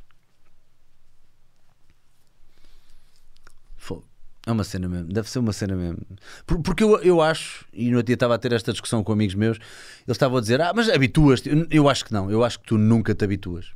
É 4.47 4.51
uma 4.51 4.63
cena 4.63 4.87
mesmo, 4.87 5.11
deve 5.11 5.29
ser 5.29 5.39
uma 5.39 5.51
cena 5.51 5.75
mesmo. 5.75 5.99
Porque 6.63 6.83
eu, 6.83 6.97
eu 7.01 7.21
acho, 7.21 7.65
e 7.73 7.89
no 7.91 7.97
outro 7.97 8.07
dia 8.07 8.13
estava 8.13 8.35
a 8.35 8.37
ter 8.37 8.53
esta 8.53 8.71
discussão 8.71 9.03
com 9.03 9.11
amigos 9.11 9.35
meus, 9.35 9.57
eles 9.57 10.15
estavam 10.15 10.37
a 10.37 10.41
dizer: 10.41 10.61
Ah, 10.61 10.71
mas 10.73 10.89
habituas-te. 10.89 11.49
Eu 11.69 11.89
acho 11.89 12.05
que 12.05 12.13
não, 12.13 12.31
eu 12.31 12.43
acho 12.43 12.59
que 12.59 12.65
tu 12.65 12.77
nunca 12.77 13.13
te 13.13 13.23
habituas. 13.23 13.73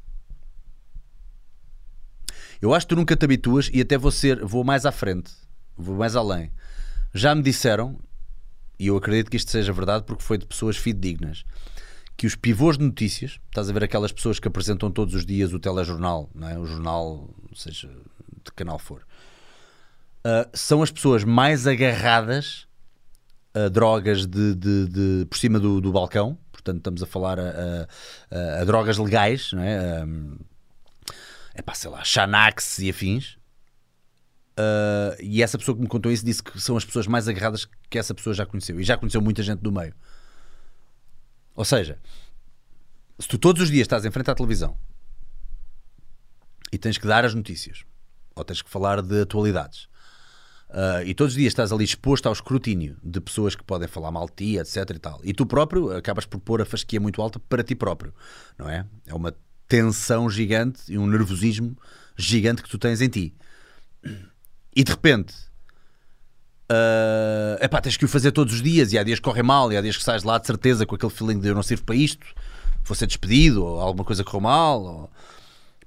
Eu 2.61 2.73
acho 2.73 2.85
que 2.85 2.95
tu 2.95 2.95
nunca 2.95 3.15
te 3.15 3.25
habituas 3.25 3.69
e 3.73 3.81
até 3.81 3.97
vou 3.97 4.09
ser, 4.09 4.43
vou 4.45 4.63
mais 4.63 4.85
à 4.85 4.91
frente, 4.91 5.33
vou 5.75 5.97
mais 5.97 6.15
além. 6.15 6.49
Já 7.13 7.35
me 7.35 7.43
disseram, 7.43 7.99
e 8.79 8.87
eu 8.87 8.95
acredito 8.95 9.29
que 9.29 9.35
isto 9.35 9.51
seja 9.51 9.73
verdade 9.73 10.05
porque 10.05 10.23
foi 10.23 10.37
de 10.37 10.45
pessoas 10.45 10.77
fidedignas, 10.77 11.43
que 12.15 12.25
os 12.25 12.35
pivôs 12.35 12.77
de 12.77 12.85
notícias, 12.85 13.37
estás 13.49 13.69
a 13.69 13.73
ver 13.73 13.83
aquelas 13.83 14.13
pessoas 14.13 14.39
que 14.39 14.47
apresentam 14.47 14.89
todos 14.89 15.13
os 15.13 15.25
dias 15.25 15.51
o 15.51 15.59
telejornal, 15.59 16.29
não 16.33 16.47
é? 16.47 16.57
o 16.57 16.65
jornal, 16.65 17.29
seja 17.53 17.89
de 17.89 18.51
canal 18.55 18.79
for, 18.79 19.05
uh, 20.25 20.49
são 20.53 20.81
as 20.81 20.91
pessoas 20.91 21.23
mais 21.23 21.67
agarradas 21.67 22.67
a 23.53 23.69
drogas 23.69 24.25
de, 24.25 24.55
de, 24.55 24.87
de 24.87 25.25
por 25.29 25.37
cima 25.37 25.59
do, 25.59 25.79
do, 25.79 25.91
balcão, 25.91 26.37
portanto 26.51 26.77
estamos 26.77 27.03
a 27.03 27.05
falar 27.05 27.39
a, 27.39 27.87
a, 28.31 28.61
a 28.61 28.65
drogas 28.65 28.97
legais, 28.97 29.51
não 29.53 29.61
é? 29.61 30.03
Um, 30.03 30.37
é 31.53 31.61
pá, 31.61 31.75
sei 31.75 31.91
lá, 31.91 32.03
Xanax 32.03 32.79
e 32.79 32.89
afins, 32.89 33.37
Uh, 34.53 35.17
e 35.19 35.41
essa 35.41 35.57
pessoa 35.57 35.75
que 35.75 35.81
me 35.81 35.87
contou 35.87 36.11
isso 36.11 36.23
disse 36.23 36.43
que 36.43 36.61
são 36.61 36.77
as 36.77 36.85
pessoas 36.85 37.07
mais 37.07 37.27
agarradas 37.27 37.67
que 37.89 37.97
essa 37.97 38.13
pessoa 38.13 38.35
já 38.35 38.45
conheceu. 38.45 38.79
E 38.79 38.83
já 38.83 38.97
conheceu 38.97 39.21
muita 39.21 39.41
gente 39.41 39.59
do 39.59 39.71
meio. 39.71 39.95
Ou 41.55 41.65
seja, 41.65 41.99
se 43.17 43.27
tu 43.27 43.37
todos 43.37 43.61
os 43.63 43.69
dias 43.69 43.85
estás 43.85 44.05
em 44.05 44.11
frente 44.11 44.29
à 44.29 44.35
televisão 44.35 44.77
e 46.71 46.77
tens 46.77 46.97
que 46.97 47.07
dar 47.07 47.25
as 47.25 47.33
notícias, 47.33 47.83
ou 48.35 48.43
tens 48.43 48.61
que 48.61 48.69
falar 48.69 49.01
de 49.01 49.21
atualidades, 49.21 49.87
uh, 50.73 51.05
e 51.05 51.13
todos 51.13 51.33
os 51.33 51.37
dias 51.37 51.51
estás 51.51 51.71
ali 51.71 51.85
exposto 51.85 52.27
ao 52.27 52.33
escrutínio 52.33 52.97
de 53.03 53.21
pessoas 53.21 53.55
que 53.55 53.63
podem 53.63 53.87
falar 53.87 54.11
mal 54.11 54.27
de 54.27 54.33
ti, 54.33 54.57
etc. 54.57 54.89
e 54.95 54.99
tal, 54.99 55.21
e 55.23 55.33
tu 55.33 55.45
próprio 55.45 55.95
acabas 55.95 56.25
por 56.25 56.39
pôr 56.39 56.61
a 56.61 56.65
fasquia 56.65 56.99
muito 56.99 57.21
alta 57.21 57.39
para 57.39 57.63
ti 57.63 57.75
próprio, 57.75 58.13
não 58.57 58.69
é? 58.69 58.85
É 59.05 59.13
uma 59.13 59.33
tensão 59.67 60.29
gigante 60.29 60.81
e 60.89 60.97
um 60.97 61.07
nervosismo 61.07 61.77
gigante 62.17 62.61
que 62.61 62.69
tu 62.69 62.77
tens 62.77 63.01
em 63.01 63.09
ti 63.09 63.33
e 64.75 64.83
de 64.83 64.91
repente 64.91 65.33
uh, 66.71 67.63
epá, 67.63 67.79
tens 67.79 67.97
que 67.97 68.05
o 68.05 68.07
fazer 68.07 68.31
todos 68.31 68.53
os 68.53 68.61
dias 68.61 68.91
e 68.91 68.97
há 68.97 69.03
dias 69.03 69.19
que 69.19 69.23
correm 69.23 69.43
mal 69.43 69.71
e 69.71 69.77
há 69.77 69.81
dias 69.81 69.97
que 69.97 70.03
sais 70.03 70.23
lá 70.23 70.37
de 70.37 70.47
certeza 70.47 70.85
com 70.85 70.95
aquele 70.95 71.11
feeling 71.11 71.39
de 71.39 71.47
eu 71.47 71.55
não 71.55 71.63
sirvo 71.63 71.83
para 71.83 71.95
isto, 71.95 72.25
vou 72.83 72.95
ser 72.95 73.07
despedido 73.07 73.63
ou 73.63 73.79
alguma 73.79 74.03
coisa 74.03 74.23
correu 74.23 74.41
mal 74.41 74.83
ou 74.83 75.11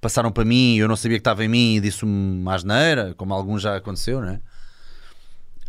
passaram 0.00 0.30
para 0.30 0.44
mim 0.44 0.76
e 0.76 0.78
eu 0.78 0.88
não 0.88 0.96
sabia 0.96 1.18
que 1.18 1.20
estava 1.20 1.44
em 1.44 1.48
mim 1.48 1.76
e 1.76 1.80
disse-me 1.80 2.48
asneira, 2.48 3.14
como 3.14 3.34
alguns 3.34 3.62
já 3.62 3.76
aconteceu, 3.76 4.20
não 4.20 4.28
é? 4.28 4.40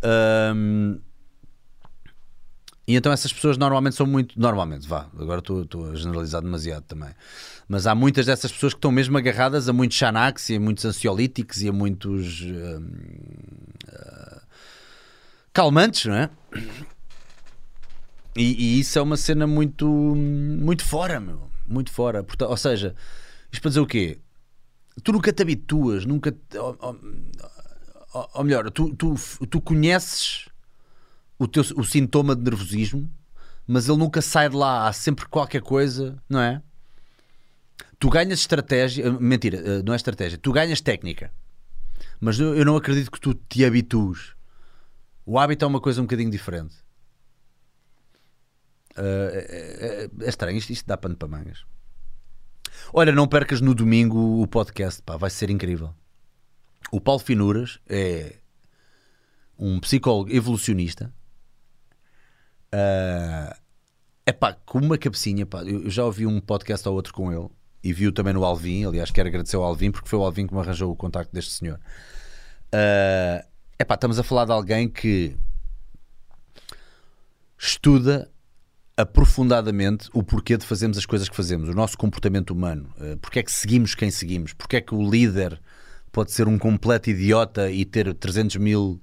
Um, 0.04 1.00
e 2.86 2.96
então 2.96 3.12
essas 3.12 3.32
pessoas 3.32 3.58
normalmente 3.58 3.96
são 3.96 4.06
muito. 4.06 4.40
Normalmente, 4.40 4.88
vá, 4.88 5.08
agora 5.18 5.40
estou 5.40 5.90
a 5.90 5.94
generalizar 5.94 6.40
demasiado 6.40 6.84
também. 6.84 7.10
Mas 7.68 7.86
há 7.86 7.94
muitas 7.94 8.24
dessas 8.24 8.50
pessoas 8.50 8.72
que 8.72 8.78
estão 8.78 8.90
mesmo 8.90 9.18
agarradas 9.18 9.68
a 9.68 9.74
muitos 9.74 9.98
Xanax 9.98 10.48
e 10.48 10.56
a 10.56 10.60
muitos 10.60 10.86
ansiolíticos 10.86 11.60
e 11.60 11.68
a 11.68 11.72
muitos. 11.72 12.40
Uh, 12.40 12.80
uh, 13.88 14.40
calmantes, 15.52 16.06
não 16.06 16.14
é? 16.14 16.30
E, 18.34 18.76
e, 18.76 18.80
isso 18.80 18.98
é 18.98 19.02
uma 19.02 19.16
cena 19.16 19.46
muito. 19.46 19.86
muito 19.86 20.84
fora, 20.84 21.20
meu. 21.20 21.50
Muito 21.66 21.90
fora. 21.90 22.24
Ou 22.40 22.56
seja, 22.56 22.94
isto 23.52 23.60
para 23.60 23.68
dizer 23.68 23.80
o 23.80 23.86
quê? 23.86 24.18
Tu 25.02 25.12
nunca 25.12 25.32
te 25.32 25.42
habituas, 25.42 26.06
nunca. 26.06 26.34
Ou, 26.54 26.98
ou, 28.12 28.44
melhor, 28.44 28.70
tu, 28.70 28.94
tu, 28.94 29.14
tu 29.46 29.60
conheces 29.60 30.48
o, 31.38 31.46
teu, 31.46 31.62
o 31.76 31.84
sintoma 31.84 32.34
de 32.34 32.42
nervosismo, 32.42 33.10
mas 33.66 33.88
ele 33.88 33.98
nunca 33.98 34.22
sai 34.22 34.48
de 34.48 34.56
lá. 34.56 34.88
Há 34.88 34.92
sempre 34.92 35.26
qualquer 35.26 35.62
coisa, 35.62 36.20
não 36.28 36.40
é? 36.40 36.62
Tu 37.98 38.08
ganhas 38.08 38.40
estratégia. 38.40 39.06
Eh, 39.06 39.10
mentira, 39.10 39.58
eh, 39.58 39.82
não 39.82 39.92
é 39.92 39.96
estratégia. 39.96 40.38
Tu 40.38 40.52
ganhas 40.52 40.80
técnica. 40.80 41.30
Mas 42.20 42.38
eu 42.40 42.64
não 42.64 42.76
acredito 42.76 43.10
que 43.10 43.20
tu 43.20 43.34
te 43.34 43.64
habitues. 43.64 44.34
O 45.24 45.38
hábito 45.38 45.64
é 45.64 45.68
uma 45.68 45.80
coisa 45.80 46.00
um 46.00 46.04
bocadinho 46.04 46.30
diferente. 46.30 46.74
É, 48.96 50.08
é, 50.20 50.28
estranho, 50.28 50.58
isto, 50.58 50.70
isto 50.70 50.86
dá 50.86 50.96
pano 50.96 51.16
para 51.16 51.28
mangas. 51.28 51.64
Olha, 52.92 53.12
não 53.12 53.28
percas 53.28 53.60
no 53.60 53.74
domingo 53.74 54.42
o 54.42 54.46
podcast, 54.46 55.02
pá, 55.02 55.16
vai 55.16 55.30
ser 55.30 55.50
incrível. 55.50 55.94
O 56.90 57.00
Paulo 57.00 57.20
Finuras 57.20 57.78
é 57.88 58.36
um 59.58 59.78
psicólogo 59.80 60.30
evolucionista 60.32 61.12
é 62.70 64.30
uh, 64.30 64.34
pá, 64.34 64.52
com 64.52 64.78
uma 64.78 64.98
cabecinha, 64.98 65.46
pá, 65.46 65.62
eu 65.62 65.88
já 65.88 66.04
ouvi 66.04 66.26
um 66.26 66.40
podcast 66.40 66.86
ou 66.88 66.94
outro 66.94 67.12
com 67.12 67.32
ele 67.32 67.48
e 67.82 67.92
viu 67.92 68.12
também 68.12 68.34
no 68.34 68.44
Alvin. 68.44 68.84
Aliás, 68.84 69.10
quero 69.10 69.28
agradecer 69.28 69.56
ao 69.56 69.62
Alvin 69.62 69.90
porque 69.90 70.08
foi 70.08 70.18
o 70.18 70.22
Alvin 70.22 70.46
que 70.46 70.54
me 70.54 70.60
arranjou 70.60 70.90
o 70.90 70.96
contacto 70.96 71.32
deste 71.32 71.52
senhor. 71.52 71.80
É 72.70 73.44
uh, 73.80 73.86
pá, 73.86 73.94
estamos 73.94 74.18
a 74.18 74.22
falar 74.22 74.44
de 74.44 74.52
alguém 74.52 74.88
que 74.88 75.36
estuda 77.56 78.30
aprofundadamente 78.96 80.10
o 80.12 80.22
porquê 80.22 80.56
de 80.56 80.66
fazermos 80.66 80.98
as 80.98 81.06
coisas 81.06 81.28
que 81.28 81.36
fazemos, 81.36 81.68
o 81.68 81.72
nosso 81.72 81.96
comportamento 81.96 82.50
humano, 82.50 82.92
uh, 82.98 83.16
porque 83.18 83.38
é 83.38 83.42
que 83.42 83.52
seguimos 83.52 83.94
quem 83.94 84.10
seguimos, 84.10 84.52
porque 84.52 84.76
é 84.76 84.80
que 84.80 84.94
o 84.94 85.10
líder 85.10 85.58
pode 86.10 86.32
ser 86.32 86.48
um 86.48 86.58
completo 86.58 87.10
idiota 87.10 87.70
e 87.70 87.84
ter 87.84 88.12
300 88.14 88.56
mil 88.56 89.00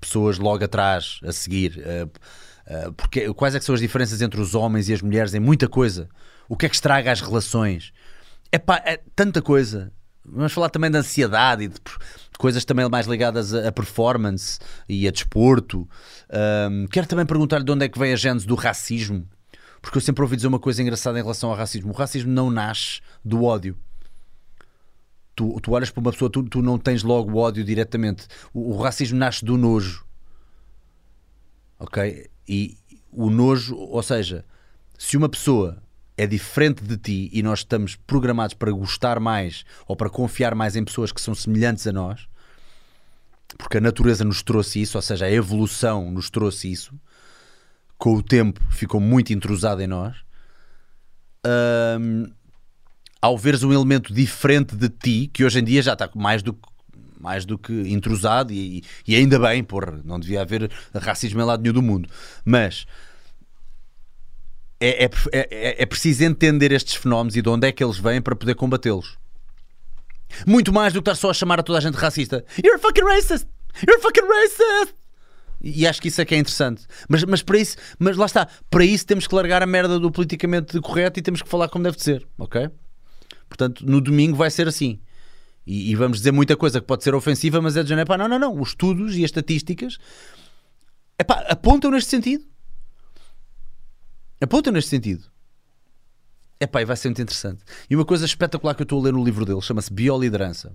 pessoas 0.00 0.38
logo 0.38 0.64
atrás 0.64 1.20
a 1.24 1.32
seguir. 1.32 1.78
Uh, 1.78 2.86
uh, 2.88 2.92
porque 2.92 3.32
quais 3.34 3.54
é 3.54 3.60
são 3.60 3.74
as 3.74 3.80
diferenças 3.80 4.22
entre 4.22 4.40
os 4.40 4.54
homens 4.54 4.88
e 4.88 4.94
as 4.94 5.02
mulheres 5.02 5.34
em 5.34 5.40
muita 5.40 5.68
coisa? 5.68 6.08
O 6.48 6.56
que 6.56 6.66
é 6.66 6.68
que 6.68 6.74
estraga 6.74 7.12
as 7.12 7.20
relações? 7.20 7.92
É 8.50 8.58
tanta 9.14 9.42
coisa. 9.42 9.92
Vamos 10.24 10.52
falar 10.52 10.70
também 10.70 10.90
da 10.90 10.98
ansiedade 10.98 11.64
e 11.64 11.68
de 11.68 11.78
coisas 12.38 12.64
também 12.64 12.88
mais 12.88 13.06
ligadas 13.06 13.52
a 13.54 13.72
performance 13.72 14.58
e 14.88 15.06
a 15.08 15.10
desporto. 15.10 15.88
Um, 16.70 16.86
quero 16.86 17.06
também 17.06 17.26
perguntar-lhe 17.26 17.64
de 17.64 17.72
onde 17.72 17.84
é 17.84 17.88
que 17.88 17.98
vem 17.98 18.12
a 18.12 18.16
gênese 18.16 18.46
do 18.46 18.54
racismo, 18.54 19.26
porque 19.82 19.98
eu 19.98 20.02
sempre 20.02 20.22
ouvi 20.22 20.36
dizer 20.36 20.48
uma 20.48 20.58
coisa 20.58 20.82
engraçada 20.82 21.18
em 21.18 21.22
relação 21.22 21.50
ao 21.50 21.56
racismo. 21.56 21.90
O 21.90 21.94
racismo 21.94 22.30
não 22.30 22.50
nasce 22.50 23.00
do 23.24 23.44
ódio. 23.44 23.76
Tu, 25.38 25.60
tu 25.60 25.70
olhas 25.70 25.88
para 25.88 26.00
uma 26.00 26.10
pessoa, 26.10 26.28
tu, 26.28 26.42
tu 26.42 26.60
não 26.60 26.76
tens 26.76 27.04
logo 27.04 27.38
ódio 27.38 27.62
diretamente. 27.62 28.26
O, 28.52 28.72
o 28.72 28.82
racismo 28.82 29.16
nasce 29.16 29.44
do 29.44 29.56
nojo. 29.56 30.04
Ok? 31.78 32.28
E 32.48 32.76
o 33.12 33.30
nojo, 33.30 33.76
ou 33.76 34.02
seja, 34.02 34.44
se 34.98 35.16
uma 35.16 35.28
pessoa 35.28 35.80
é 36.16 36.26
diferente 36.26 36.82
de 36.82 36.96
ti 36.96 37.30
e 37.32 37.40
nós 37.40 37.60
estamos 37.60 37.94
programados 37.94 38.54
para 38.54 38.72
gostar 38.72 39.20
mais 39.20 39.64
ou 39.86 39.94
para 39.94 40.10
confiar 40.10 40.56
mais 40.56 40.74
em 40.74 40.84
pessoas 40.84 41.12
que 41.12 41.20
são 41.20 41.36
semelhantes 41.36 41.86
a 41.86 41.92
nós, 41.92 42.26
porque 43.56 43.78
a 43.78 43.80
natureza 43.80 44.24
nos 44.24 44.42
trouxe 44.42 44.82
isso, 44.82 44.98
ou 44.98 45.02
seja, 45.02 45.26
a 45.26 45.30
evolução 45.30 46.10
nos 46.10 46.28
trouxe 46.28 46.72
isso, 46.72 46.92
com 47.96 48.14
o 48.16 48.22
tempo 48.24 48.60
ficou 48.70 49.00
muito 49.00 49.32
intrusado 49.32 49.80
em 49.80 49.86
nós. 49.86 50.16
Um, 52.00 52.26
ao 53.20 53.36
veres 53.36 53.62
um 53.62 53.72
elemento 53.72 54.12
diferente 54.12 54.76
de 54.76 54.88
ti, 54.88 55.30
que 55.32 55.44
hoje 55.44 55.58
em 55.58 55.64
dia 55.64 55.82
já 55.82 55.92
está 55.92 56.08
mais 56.14 56.42
do, 56.42 56.56
mais 57.20 57.44
do 57.44 57.58
que 57.58 57.72
intrusado, 57.72 58.52
e, 58.52 58.84
e 59.06 59.16
ainda 59.16 59.38
bem, 59.38 59.62
porra, 59.64 60.00
não 60.04 60.18
devia 60.18 60.42
haver 60.42 60.70
racismo 60.94 61.40
em 61.40 61.44
lado 61.44 61.62
nenhum 61.62 61.74
do 61.74 61.82
mundo, 61.82 62.08
mas 62.44 62.86
é, 64.80 65.04
é, 65.04 65.10
é, 65.32 65.82
é 65.82 65.86
preciso 65.86 66.22
entender 66.24 66.70
estes 66.72 66.94
fenómenos 66.94 67.36
e 67.36 67.42
de 67.42 67.48
onde 67.48 67.66
é 67.66 67.72
que 67.72 67.82
eles 67.82 67.98
vêm 67.98 68.22
para 68.22 68.36
poder 68.36 68.54
combatê-los. 68.54 69.18
Muito 70.46 70.72
mais 70.72 70.92
do 70.92 71.02
que 71.02 71.10
estar 71.10 71.20
só 71.20 71.30
a 71.30 71.34
chamar 71.34 71.58
a 71.58 71.62
toda 71.62 71.78
a 71.78 71.80
gente 71.80 71.94
racista. 71.94 72.44
You're 72.62 72.78
fucking 72.78 73.04
racist! 73.04 73.46
You're 73.86 74.00
fucking 74.00 74.26
racist! 74.26 74.94
E 75.60 75.86
acho 75.86 76.00
que 76.00 76.08
isso 76.08 76.20
é 76.20 76.24
que 76.24 76.34
é 76.34 76.38
interessante. 76.38 76.86
Mas, 77.08 77.24
mas 77.24 77.42
para 77.42 77.58
isso, 77.58 77.76
mas 77.98 78.16
lá 78.16 78.26
está, 78.26 78.46
para 78.70 78.84
isso 78.84 79.04
temos 79.04 79.26
que 79.26 79.34
largar 79.34 79.62
a 79.62 79.66
merda 79.66 79.98
do 79.98 80.10
politicamente 80.10 80.80
correto 80.80 81.18
e 81.18 81.22
temos 81.22 81.42
que 81.42 81.48
falar 81.48 81.68
como 81.68 81.82
deve 81.82 82.00
ser, 82.00 82.24
ok? 82.38 82.70
Portanto, 83.48 83.84
no 83.86 84.00
domingo 84.00 84.36
vai 84.36 84.50
ser 84.50 84.68
assim. 84.68 85.00
E, 85.66 85.90
e 85.90 85.94
vamos 85.94 86.18
dizer 86.18 86.32
muita 86.32 86.56
coisa 86.56 86.80
que 86.80 86.86
pode 86.86 87.04
ser 87.04 87.14
ofensiva, 87.14 87.60
mas 87.60 87.76
é 87.76 87.82
de 87.82 87.88
janeiro, 87.88 88.08
pá, 88.08 88.16
não, 88.16 88.28
não, 88.28 88.38
não. 88.38 88.60
Os 88.60 88.70
estudos 88.70 89.16
e 89.16 89.24
as 89.24 89.28
estatísticas 89.28 89.98
epá, 91.18 91.44
apontam 91.48 91.90
neste 91.90 92.10
sentido. 92.10 92.44
Apontam 94.40 94.72
neste 94.72 94.90
sentido. 94.90 95.24
É 96.60 96.66
pá, 96.66 96.84
vai 96.84 96.96
ser 96.96 97.08
muito 97.08 97.22
interessante. 97.22 97.62
E 97.88 97.94
uma 97.94 98.04
coisa 98.04 98.24
espetacular 98.24 98.74
que 98.74 98.82
eu 98.82 98.84
estou 98.84 99.00
a 99.00 99.04
ler 99.04 99.12
no 99.12 99.24
livro 99.24 99.44
dele 99.44 99.60
chama-se 99.60 99.92
Bioliderança. 99.92 100.72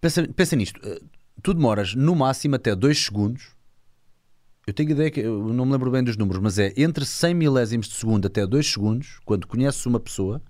Pensa, 0.00 0.28
pensa 0.28 0.56
nisto. 0.56 0.80
Eh, 0.84 1.00
tu 1.42 1.52
demoras 1.52 1.94
no 1.94 2.14
máximo 2.14 2.54
até 2.54 2.74
2 2.74 3.04
segundos. 3.04 3.48
Eu 4.66 4.72
tenho 4.72 4.90
ideia 4.90 5.10
que 5.10 5.20
eu 5.20 5.52
não 5.52 5.64
me 5.64 5.72
lembro 5.72 5.90
bem 5.90 6.04
dos 6.04 6.16
números, 6.16 6.42
mas 6.42 6.58
é 6.58 6.72
entre 6.76 7.04
100 7.04 7.34
milésimos 7.34 7.88
de 7.88 7.94
segundo 7.94 8.26
até 8.26 8.46
2 8.46 8.66
segundos, 8.66 9.18
quando 9.24 9.46
conheces 9.46 9.84
uma 9.86 9.98
pessoa, 9.98 10.42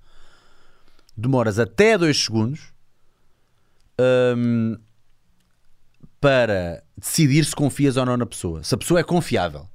demoras 1.18 1.58
até 1.58 1.98
2 1.98 2.16
segundos 2.16 2.72
hum, 4.36 4.78
para 6.20 6.82
decidir 6.96 7.44
se 7.44 7.56
confias 7.56 7.96
ou 7.96 8.06
não 8.06 8.16
na 8.16 8.24
pessoa. 8.24 8.62
Se 8.62 8.74
a 8.74 8.78
pessoa 8.78 9.00
é 9.00 9.02
confiável. 9.02 9.68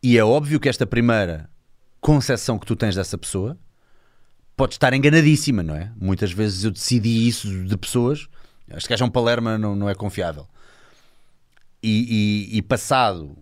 E 0.00 0.16
é 0.16 0.24
óbvio 0.24 0.60
que 0.60 0.68
esta 0.68 0.86
primeira 0.86 1.50
concepção 2.00 2.58
que 2.58 2.64
tu 2.64 2.76
tens 2.76 2.94
dessa 2.94 3.18
pessoa 3.18 3.58
pode 4.56 4.74
estar 4.74 4.94
enganadíssima, 4.94 5.62
não 5.62 5.74
é? 5.74 5.92
Muitas 5.96 6.30
vezes 6.32 6.62
eu 6.64 6.70
decidi 6.70 7.26
isso 7.26 7.64
de 7.64 7.76
pessoas. 7.76 8.28
Este 8.68 8.88
gajo 8.88 9.02
é 9.02 9.06
um 9.06 9.10
Palerma, 9.10 9.58
não, 9.58 9.74
não 9.74 9.88
é 9.88 9.94
confiável. 9.94 10.46
E, 11.82 12.48
e, 12.52 12.58
e 12.58 12.62
passado 12.62 13.36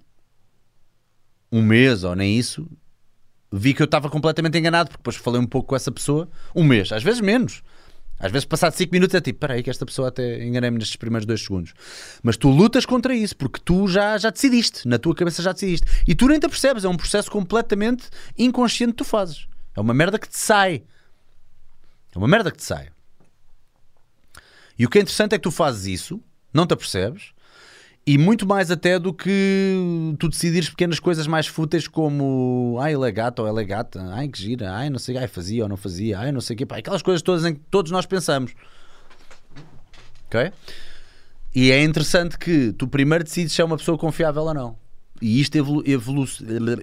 um 1.53 1.62
mês 1.62 2.03
ou 2.03 2.14
nem 2.16 2.38
isso, 2.38 2.66
vi 3.50 3.74
que 3.74 3.82
eu 3.82 3.87
estava 3.87 4.11
completamente 4.11 4.58
enganado, 4.58 4.90
porque 4.90 5.00
depois 5.00 5.16
falei 5.16 5.40
um 5.40 5.46
pouco 5.46 5.68
com 5.68 5.76
essa 5.76 5.90
pessoa, 5.90 6.28
um 6.54 6.64
mês, 6.64 6.92
às 6.92 7.02
vezes 7.02 7.20
menos. 7.20 7.62
Às 8.20 8.32
vezes, 8.32 8.44
passado 8.44 8.72
5 8.72 8.92
minutos, 8.92 9.14
é 9.14 9.20
tipo: 9.20 9.38
peraí, 9.38 9.62
que 9.62 9.70
esta 9.70 9.87
pessoa 9.87 10.08
até 10.08 10.44
enganei-me 10.44 10.76
nestes 10.78 10.96
primeiros 10.96 11.24
2 11.24 11.40
segundos. 11.40 11.72
Mas 12.22 12.37
tu 12.37 12.50
lutas 12.50 12.84
contra 12.84 13.14
isso, 13.14 13.37
porque 13.37 13.61
tu 13.64 13.87
já, 13.87 14.18
já 14.18 14.30
decidiste, 14.30 14.88
na 14.88 14.98
tua 14.98 15.14
cabeça 15.14 15.40
já 15.40 15.52
decidiste. 15.52 15.87
E 16.06 16.14
tu 16.16 16.26
nem 16.26 16.40
te 16.40 16.48
percebes, 16.48 16.84
é 16.84 16.88
um 16.88 16.96
processo 16.96 17.30
completamente 17.30 18.08
inconsciente 18.37 18.92
que 18.92 18.98
tu 18.98 19.04
fazes. 19.04 19.46
É 19.76 19.80
uma 19.80 19.94
merda 19.94 20.18
que 20.18 20.28
te 20.28 20.37
sai. 20.37 20.82
É 22.12 22.18
uma 22.18 22.26
merda 22.26 22.50
que 22.50 22.56
te 22.56 22.64
sai. 22.64 22.88
E 24.76 24.84
o 24.84 24.90
que 24.90 24.98
é 24.98 25.02
interessante 25.02 25.34
é 25.34 25.38
que 25.38 25.42
tu 25.42 25.50
fazes 25.52 25.87
isso, 25.87 26.20
não 26.52 26.66
te 26.66 26.74
apercebes, 26.74 27.32
e 28.08 28.16
muito 28.16 28.46
mais 28.46 28.70
até 28.70 28.98
do 28.98 29.12
que 29.12 30.16
tu 30.18 30.30
decidires 30.30 30.70
pequenas 30.70 30.98
coisas 30.98 31.26
mais 31.26 31.46
fúteis 31.46 31.86
como 31.86 32.78
ai, 32.80 32.94
ele 32.94 33.06
é 33.06 33.12
gato 33.12 33.40
ou 33.40 33.46
ela 33.46 33.60
é 33.60 33.64
gata, 33.66 34.02
ai 34.14 34.28
que 34.28 34.40
gira, 34.40 34.72
ai 34.72 34.88
não 34.88 34.98
sei, 34.98 35.18
ai 35.18 35.28
fazia 35.28 35.64
ou 35.64 35.68
não 35.68 35.76
fazia, 35.76 36.18
ai 36.18 36.32
não 36.32 36.40
sei 36.40 36.54
o 36.54 36.56
quê, 36.56 36.64
pá, 36.64 36.78
aquelas 36.78 37.02
coisas 37.02 37.20
todas 37.20 37.44
em 37.44 37.52
que 37.52 37.60
todos 37.70 37.92
nós 37.92 38.06
pensamos. 38.06 38.54
Ok? 40.24 40.50
E 41.54 41.70
é 41.70 41.84
interessante 41.84 42.38
que 42.38 42.72
tu 42.72 42.88
primeiro 42.88 43.24
decides 43.24 43.52
se 43.52 43.60
é 43.60 43.64
uma 43.66 43.76
pessoa 43.76 43.98
confiável 43.98 44.44
ou 44.44 44.54
não. 44.54 44.76
E 45.20 45.38
isto 45.38 45.58
evolu 45.58 45.82
evolu 45.84 46.24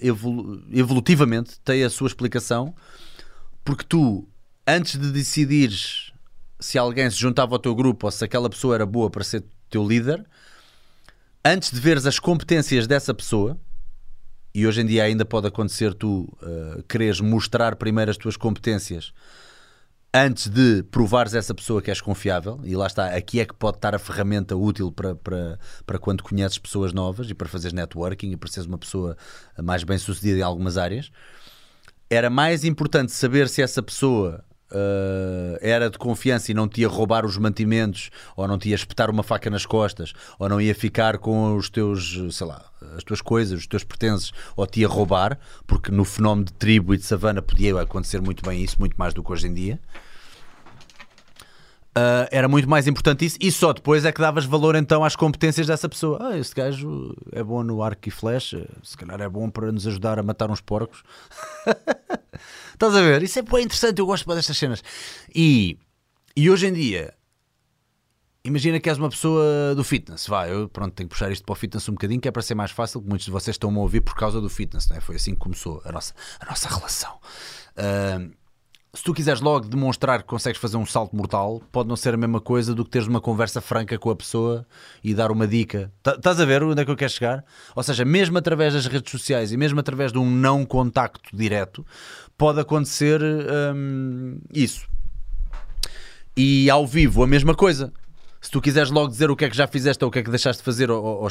evolu 0.03 0.63
evolutivamente 0.71 1.59
tem 1.61 1.83
a 1.83 1.89
sua 1.89 2.05
explicação, 2.05 2.71
porque 3.63 3.83
tu, 3.83 4.29
antes 4.67 4.99
de 4.99 5.11
decidires 5.11 6.13
se 6.59 6.77
alguém 6.77 7.09
se 7.09 7.17
juntava 7.17 7.55
ao 7.55 7.59
teu 7.59 7.73
grupo 7.73 8.05
ou 8.05 8.11
se 8.11 8.23
aquela 8.23 8.47
pessoa 8.47 8.75
era 8.75 8.85
boa 8.85 9.09
para 9.09 9.23
ser 9.23 9.43
teu 9.71 9.87
líder, 9.87 10.23
antes 11.45 11.69
de 11.71 11.79
veres 11.79 12.07
as 12.07 12.17
competências 12.17 12.87
dessa 12.87 13.13
pessoa, 13.13 13.55
e 14.53 14.65
hoje 14.65 14.81
em 14.81 14.85
dia 14.85 15.03
ainda 15.03 15.23
pode 15.23 15.47
acontecer 15.47 15.93
tu 15.93 16.23
uh, 16.41 16.81
quereres 16.89 17.21
mostrar 17.21 17.75
primeiro 17.75 18.09
as 18.09 18.17
tuas 18.17 18.35
competências 18.35 19.13
antes 20.11 20.47
de 20.47 20.81
provares 20.83 21.33
essa 21.33 21.53
pessoa 21.53 21.81
que 21.81 21.91
és 21.91 21.99
confiável, 21.99 22.61
e 22.63 22.73
lá 22.73 22.87
está, 22.87 23.13
aqui 23.13 23.41
é 23.41 23.45
que 23.45 23.53
pode 23.53 23.77
estar 23.77 23.93
a 23.93 23.99
ferramenta 23.99 24.55
útil 24.55 24.89
para, 24.89 25.13
para, 25.13 25.59
para 25.85 25.99
quando 25.99 26.23
conheces 26.23 26.57
pessoas 26.57 26.93
novas 26.93 27.29
e 27.29 27.33
para 27.33 27.49
fazeres 27.49 27.73
networking 27.73 28.31
e 28.31 28.37
para 28.37 28.49
seres 28.49 28.65
uma 28.65 28.77
pessoa 28.77 29.17
mais 29.61 29.83
bem 29.83 29.97
sucedida 29.97 30.39
em 30.39 30.41
algumas 30.41 30.77
áreas. 30.77 31.11
Era 32.09 32.29
mais 32.29 32.63
importante 32.63 33.11
saber 33.11 33.49
se 33.49 33.61
essa 33.61 33.83
pessoa 33.83 34.41
uh, 34.71 35.57
era 35.61 35.89
de 35.89 35.97
confiança 35.97 36.51
e 36.51 36.53
não 36.53 36.67
te 36.67 36.81
ia 36.81 36.87
roubar 36.87 37.25
os 37.25 37.37
mantimentos, 37.37 38.09
ou 38.35 38.47
não 38.47 38.57
te 38.57 38.69
ia 38.69 38.75
espetar 38.75 39.09
uma 39.09 39.23
faca 39.23 39.49
nas 39.49 39.65
costas, 39.65 40.13
ou 40.39 40.49
não 40.49 40.59
ia 40.59 40.73
ficar 40.73 41.17
com 41.17 41.55
os 41.55 41.69
teus, 41.69 42.19
sei 42.31 42.47
lá, 42.47 42.65
as 42.95 43.03
tuas 43.03 43.21
coisas, 43.21 43.59
os 43.59 43.67
teus 43.67 43.83
pertences, 43.83 44.31
ou 44.55 44.65
te 44.65 44.81
ia 44.81 44.87
roubar, 44.87 45.39
porque 45.65 45.91
no 45.91 46.05
fenómeno 46.05 46.45
de 46.45 46.53
tribo 46.53 46.93
e 46.93 46.97
de 46.97 47.03
savana 47.03 47.41
podia 47.41 47.79
acontecer 47.81 48.21
muito 48.21 48.47
bem 48.47 48.63
isso, 48.63 48.77
muito 48.79 48.95
mais 48.95 49.13
do 49.13 49.23
que 49.23 49.31
hoje 49.31 49.47
em 49.47 49.53
dia. 49.53 49.79
Uh, 51.97 52.27
era 52.29 52.49
muito 52.49 52.67
mais 52.69 52.87
importante 52.87 53.23
isso, 53.23 53.37
e 53.39 53.49
só 53.49 53.71
depois 53.71 54.03
é 54.03 54.11
que 54.11 54.19
davas 54.19 54.43
valor 54.43 54.75
então 54.75 55.01
às 55.01 55.15
competências 55.15 55.65
dessa 55.65 55.87
pessoa. 55.87 56.19
Ah, 56.21 56.37
este 56.37 56.53
gajo 56.53 57.15
é 57.31 57.41
bom 57.41 57.63
no 57.63 57.81
arco 57.81 58.09
e 58.09 58.11
flecha, 58.11 58.67
se 58.83 58.97
calhar 58.97 59.21
é 59.21 59.29
bom 59.29 59.49
para 59.49 59.71
nos 59.71 59.87
ajudar 59.87 60.19
a 60.19 60.23
matar 60.23 60.51
uns 60.51 60.59
porcos. 60.59 61.03
Estás 62.73 62.93
a 62.93 63.01
ver? 63.01 63.23
Isso 63.23 63.39
é 63.39 63.41
bem 63.41 63.63
interessante, 63.63 63.99
eu 63.99 64.05
gosto 64.05 64.27
destas 64.35 64.57
cenas. 64.57 64.83
E, 65.33 65.79
e 66.35 66.49
hoje 66.49 66.67
em 66.67 66.73
dia, 66.73 67.13
imagina 68.43 68.77
que 68.77 68.89
és 68.89 68.97
uma 68.97 69.09
pessoa 69.09 69.73
do 69.73 69.83
fitness, 69.85 70.27
vai, 70.27 70.51
eu 70.51 70.67
pronto, 70.67 70.93
tenho 70.93 71.07
que 71.07 71.15
puxar 71.15 71.31
isto 71.31 71.45
para 71.45 71.53
o 71.53 71.55
fitness 71.55 71.87
um 71.87 71.93
bocadinho, 71.93 72.19
que 72.19 72.27
é 72.27 72.31
para 72.31 72.41
ser 72.41 72.55
mais 72.55 72.71
fácil, 72.71 73.01
que 73.01 73.07
muitos 73.07 73.25
de 73.25 73.31
vocês 73.31 73.55
estão 73.55 73.73
a 73.73 73.79
ouvir 73.79 74.01
por 74.01 74.15
causa 74.15 74.41
do 74.41 74.49
fitness, 74.49 74.89
não 74.89 74.97
é? 74.97 74.99
Foi 74.99 75.15
assim 75.15 75.33
que 75.33 75.39
começou 75.39 75.81
a 75.85 75.93
nossa, 75.93 76.13
a 76.41 76.45
nossa 76.45 76.67
relação. 76.67 77.17
Uh, 77.77 78.44
se 78.95 79.03
tu 79.03 79.13
quiseres 79.13 79.41
logo 79.41 79.67
demonstrar 79.67 80.21
que 80.21 80.27
consegues 80.27 80.59
fazer 80.59 80.77
um 80.77 80.85
salto 80.85 81.13
mortal, 81.15 81.61
pode 81.69 81.89
não 81.89 81.97
ser 81.97 82.13
a 82.13 82.17
mesma 82.17 82.39
coisa 82.39 82.73
do 82.73 82.85
que 82.85 82.89
teres 82.89 83.07
uma 83.07 83.19
conversa 83.19 83.59
franca 83.59 83.99
com 83.99 84.09
a 84.09 84.15
pessoa 84.15 84.65
e 85.03 85.13
dar 85.13 85.31
uma 85.31 85.45
dica. 85.45 85.91
Estás 86.07 86.39
a 86.39 86.45
ver 86.45 86.63
onde 86.63 86.81
é 86.81 86.85
que 86.85 86.91
eu 86.91 86.95
quero 86.95 87.11
chegar? 87.11 87.43
Ou 87.75 87.83
seja, 87.83 88.05
mesmo 88.05 88.37
através 88.37 88.73
das 88.73 88.85
redes 88.85 89.11
sociais 89.11 89.51
e 89.51 89.57
mesmo 89.57 89.79
através 89.81 90.13
de 90.13 90.17
um 90.17 90.29
não 90.29 90.65
contacto 90.65 91.35
direto, 91.35 91.85
pode 92.37 92.61
acontecer 92.61 93.21
hum, 93.75 94.39
isso. 94.53 94.87
E 96.37 96.69
ao 96.69 96.87
vivo, 96.87 97.21
a 97.21 97.27
mesma 97.27 97.53
coisa. 97.53 97.91
Se 98.39 98.51
tu 98.51 98.61
quiseres 98.61 98.91
logo 98.91 99.09
dizer 99.09 99.29
o 99.29 99.35
que 99.35 99.43
é 99.43 99.49
que 99.49 99.57
já 99.57 99.67
fizeste 99.67 100.03
ou 100.05 100.09
o 100.09 100.11
que 100.11 100.19
é 100.19 100.23
que 100.23 100.29
deixaste 100.29 100.61
de 100.61 100.65
fazer 100.65 100.89
ou, 100.89 101.03
ou, 101.03 101.27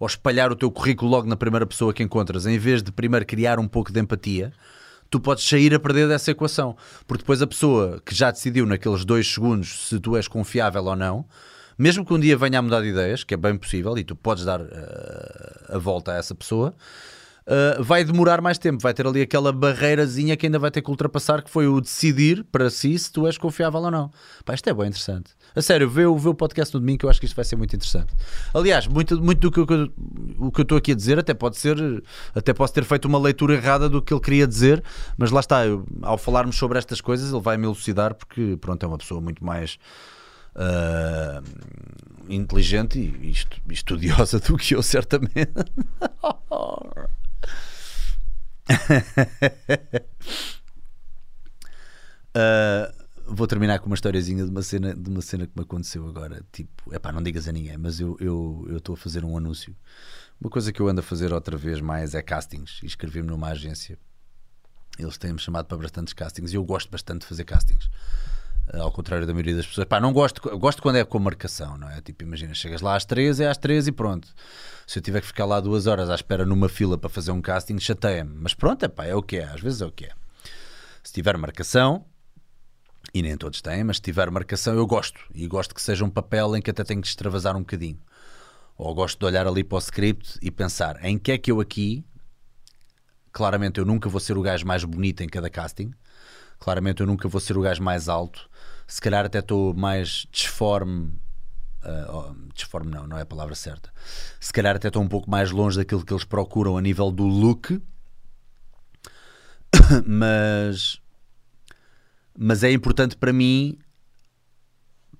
ou 0.00 0.06
espalhar 0.06 0.50
o 0.50 0.56
teu 0.56 0.70
currículo 0.70 1.10
logo 1.10 1.26
na 1.26 1.36
primeira 1.36 1.64
pessoa 1.64 1.94
que 1.94 2.02
encontras, 2.02 2.46
em 2.46 2.58
vez 2.58 2.82
de 2.82 2.90
primeiro 2.90 3.24
criar 3.24 3.58
um 3.58 3.68
pouco 3.68 3.92
de 3.92 4.00
empatia 4.00 4.52
tu 5.10 5.20
podes 5.20 5.44
sair 5.44 5.74
a 5.74 5.80
perder 5.80 6.08
dessa 6.08 6.30
equação. 6.30 6.76
Porque 7.06 7.22
depois 7.22 7.42
a 7.42 7.46
pessoa 7.46 8.00
que 8.04 8.14
já 8.14 8.30
decidiu 8.30 8.66
naqueles 8.66 9.04
dois 9.04 9.26
segundos 9.32 9.88
se 9.88 9.98
tu 10.00 10.16
és 10.16 10.28
confiável 10.28 10.84
ou 10.84 10.96
não, 10.96 11.24
mesmo 11.78 12.04
que 12.04 12.12
um 12.12 12.18
dia 12.18 12.36
venha 12.36 12.58
a 12.58 12.62
mudar 12.62 12.80
de 12.80 12.88
ideias, 12.88 13.22
que 13.22 13.34
é 13.34 13.36
bem 13.36 13.56
possível, 13.56 13.96
e 13.96 14.02
tu 14.02 14.16
podes 14.16 14.44
dar 14.44 14.60
uh, 14.60 14.66
a 15.68 15.78
volta 15.78 16.12
a 16.12 16.16
essa 16.16 16.34
pessoa, 16.34 16.74
uh, 17.48 17.82
vai 17.82 18.04
demorar 18.04 18.40
mais 18.40 18.58
tempo, 18.58 18.80
vai 18.80 18.92
ter 18.92 19.06
ali 19.06 19.22
aquela 19.22 19.52
barreirazinha 19.52 20.36
que 20.36 20.46
ainda 20.46 20.58
vai 20.58 20.70
ter 20.70 20.82
que 20.82 20.90
ultrapassar, 20.90 21.42
que 21.42 21.50
foi 21.50 21.66
o 21.66 21.80
decidir 21.80 22.44
para 22.52 22.70
si 22.70 22.98
se 22.98 23.10
tu 23.10 23.26
és 23.26 23.38
confiável 23.38 23.80
ou 23.80 23.90
não. 23.90 24.10
Pá, 24.44 24.54
isto 24.54 24.68
é 24.68 24.74
bem 24.74 24.88
interessante. 24.88 25.32
A 25.56 25.62
sério, 25.62 25.88
vê, 25.88 26.02
vê 26.02 26.28
o 26.28 26.34
podcast 26.34 26.72
no 26.74 26.80
domingo 26.80 26.98
que 27.00 27.06
eu 27.06 27.10
acho 27.10 27.18
que 27.18 27.26
isto 27.26 27.34
vai 27.34 27.44
ser 27.44 27.56
muito 27.56 27.74
interessante. 27.74 28.14
Aliás, 28.52 28.86
muito, 28.86 29.20
muito 29.20 29.40
do 29.40 29.50
que 29.50 29.72
eu, 29.72 29.92
o 30.38 30.52
que 30.52 30.60
eu 30.60 30.62
estou 30.62 30.78
aqui 30.78 30.92
a 30.92 30.94
dizer 30.94 31.18
até 31.18 31.32
pode 31.32 31.56
ser, 31.56 31.76
até 32.34 32.52
posso 32.52 32.72
ter 32.72 32.84
feito 32.84 33.06
uma 33.06 33.18
leitura 33.18 33.54
errada 33.54 33.88
do 33.88 34.02
que 34.02 34.12
ele 34.12 34.20
queria 34.20 34.46
dizer, 34.46 34.82
mas 35.16 35.30
lá 35.30 35.40
está, 35.40 35.66
eu, 35.66 35.86
ao 36.02 36.18
falarmos 36.18 36.56
sobre 36.56 36.78
estas 36.78 37.00
coisas, 37.00 37.32
ele 37.32 37.40
vai 37.40 37.56
me 37.56 37.66
elucidar 37.66 38.14
porque, 38.14 38.56
pronto, 38.60 38.82
é 38.84 38.86
uma 38.86 38.98
pessoa 38.98 39.20
muito 39.20 39.44
mais. 39.44 39.78
Uh, 40.56 41.40
inteligente 42.28 42.98
e 42.98 43.32
estudiosa 43.72 44.40
do 44.42 44.56
que 44.56 44.74
eu, 44.74 44.82
certamente. 44.82 45.52
uh, 52.34 52.92
vou 53.26 53.46
terminar 53.46 53.78
com 53.78 53.86
uma 53.86 53.94
historiazinha 53.94 54.44
de 54.44 54.50
uma 54.50 54.62
cena, 54.62 54.94
de 54.94 55.08
uma 55.08 55.20
cena 55.22 55.46
que 55.46 55.52
me 55.56 55.62
aconteceu 55.62 56.06
agora. 56.08 56.44
Tipo, 56.52 56.94
é 56.94 56.98
pá, 56.98 57.12
não 57.12 57.22
digas 57.22 57.48
a 57.48 57.52
ninguém, 57.52 57.76
mas 57.76 58.00
eu 58.00 58.16
estou 58.76 58.94
a 58.94 58.98
fazer 58.98 59.24
um 59.24 59.36
anúncio. 59.36 59.76
Uma 60.40 60.50
coisa 60.50 60.72
que 60.72 60.80
eu 60.80 60.88
ando 60.88 61.00
a 61.00 61.04
fazer 61.04 61.32
outra 61.32 61.56
vez 61.56 61.80
mais 61.80 62.14
é 62.14 62.22
castings. 62.22 62.80
Inscrevi-me 62.82 63.28
numa 63.28 63.48
agência. 63.48 63.98
Eles 64.98 65.18
têm-me 65.18 65.38
chamado 65.38 65.66
para 65.66 65.78
bastantes 65.78 66.12
castings 66.12 66.52
e 66.52 66.56
eu 66.56 66.64
gosto 66.64 66.90
bastante 66.90 67.20
de 67.22 67.26
fazer 67.26 67.44
castings. 67.44 67.88
Uh, 68.74 68.82
ao 68.82 68.92
contrário 68.92 69.26
da 69.26 69.32
maioria 69.32 69.56
das 69.56 69.66
pessoas. 69.66 69.86
Pá, 69.86 70.00
não 70.00 70.12
gosto, 70.12 70.40
gosto 70.58 70.82
quando 70.82 70.96
é 70.96 71.04
com 71.04 71.18
marcação, 71.18 71.78
não 71.78 71.88
é? 71.90 72.00
Tipo, 72.00 72.22
imagina, 72.22 72.54
chegas 72.54 72.80
lá 72.80 72.96
às 72.96 73.04
13, 73.04 73.44
é 73.44 73.48
às 73.48 73.56
13 73.56 73.90
e 73.90 73.92
pronto 73.92 74.28
se 74.88 74.98
eu 74.98 75.02
tiver 75.02 75.20
que 75.20 75.26
ficar 75.26 75.44
lá 75.44 75.60
duas 75.60 75.86
horas 75.86 76.08
à 76.08 76.14
espera 76.14 76.46
numa 76.46 76.66
fila 76.66 76.96
para 76.96 77.10
fazer 77.10 77.30
um 77.30 77.42
casting, 77.42 77.78
chateia-me. 77.78 78.34
Mas 78.34 78.54
pronto, 78.54 78.86
é 78.86 78.88
pá, 78.88 79.04
é 79.04 79.14
o 79.14 79.22
que 79.22 79.36
é, 79.36 79.44
às 79.44 79.60
vezes 79.60 79.82
é 79.82 79.86
o 79.86 79.92
que 79.92 80.06
é. 80.06 80.12
Se 81.02 81.12
tiver 81.12 81.36
marcação, 81.36 82.06
e 83.12 83.20
nem 83.20 83.36
todos 83.36 83.60
têm, 83.60 83.84
mas 83.84 83.96
se 83.96 84.02
tiver 84.02 84.30
marcação, 84.30 84.74
eu 84.74 84.86
gosto. 84.86 85.20
E 85.34 85.46
gosto 85.46 85.74
que 85.74 85.82
seja 85.82 86.06
um 86.06 86.08
papel 86.08 86.56
em 86.56 86.62
que 86.62 86.70
até 86.70 86.82
tenho 86.84 87.02
que 87.02 87.06
extravasar 87.06 87.54
um 87.54 87.60
bocadinho. 87.60 88.00
Ou 88.78 88.94
gosto 88.94 89.18
de 89.18 89.26
olhar 89.26 89.46
ali 89.46 89.62
para 89.62 89.76
o 89.76 89.78
script 89.78 90.38
e 90.40 90.50
pensar 90.50 91.04
em 91.04 91.18
que 91.18 91.32
é 91.32 91.38
que 91.38 91.52
eu 91.52 91.60
aqui. 91.60 92.02
Claramente 93.30 93.80
eu 93.80 93.84
nunca 93.84 94.08
vou 94.08 94.20
ser 94.20 94.38
o 94.38 94.42
gajo 94.42 94.66
mais 94.66 94.84
bonito 94.84 95.22
em 95.22 95.28
cada 95.28 95.50
casting. 95.50 95.92
Claramente 96.58 97.02
eu 97.02 97.06
nunca 97.06 97.28
vou 97.28 97.42
ser 97.42 97.58
o 97.58 97.60
gajo 97.60 97.82
mais 97.82 98.08
alto. 98.08 98.48
Se 98.88 99.00
calhar 99.00 99.24
até 99.24 99.38
estou 99.38 99.72
mais 99.74 100.26
disforme 100.32 101.12
Uh, 101.80 102.34
disforme 102.54 102.90
não, 102.90 103.06
não 103.06 103.16
é 103.16 103.22
a 103.22 103.26
palavra 103.26 103.54
certa. 103.54 103.90
Se 104.40 104.52
calhar 104.52 104.74
até 104.74 104.88
estou 104.88 105.00
um 105.00 105.08
pouco 105.08 105.30
mais 105.30 105.52
longe 105.52 105.76
daquilo 105.76 106.04
que 106.04 106.12
eles 106.12 106.24
procuram 106.24 106.76
a 106.76 106.82
nível 106.82 107.10
do 107.10 107.24
look, 107.24 107.80
mas, 110.04 111.00
mas 112.36 112.64
é 112.64 112.72
importante 112.72 113.16
para 113.16 113.32
mim 113.32 113.78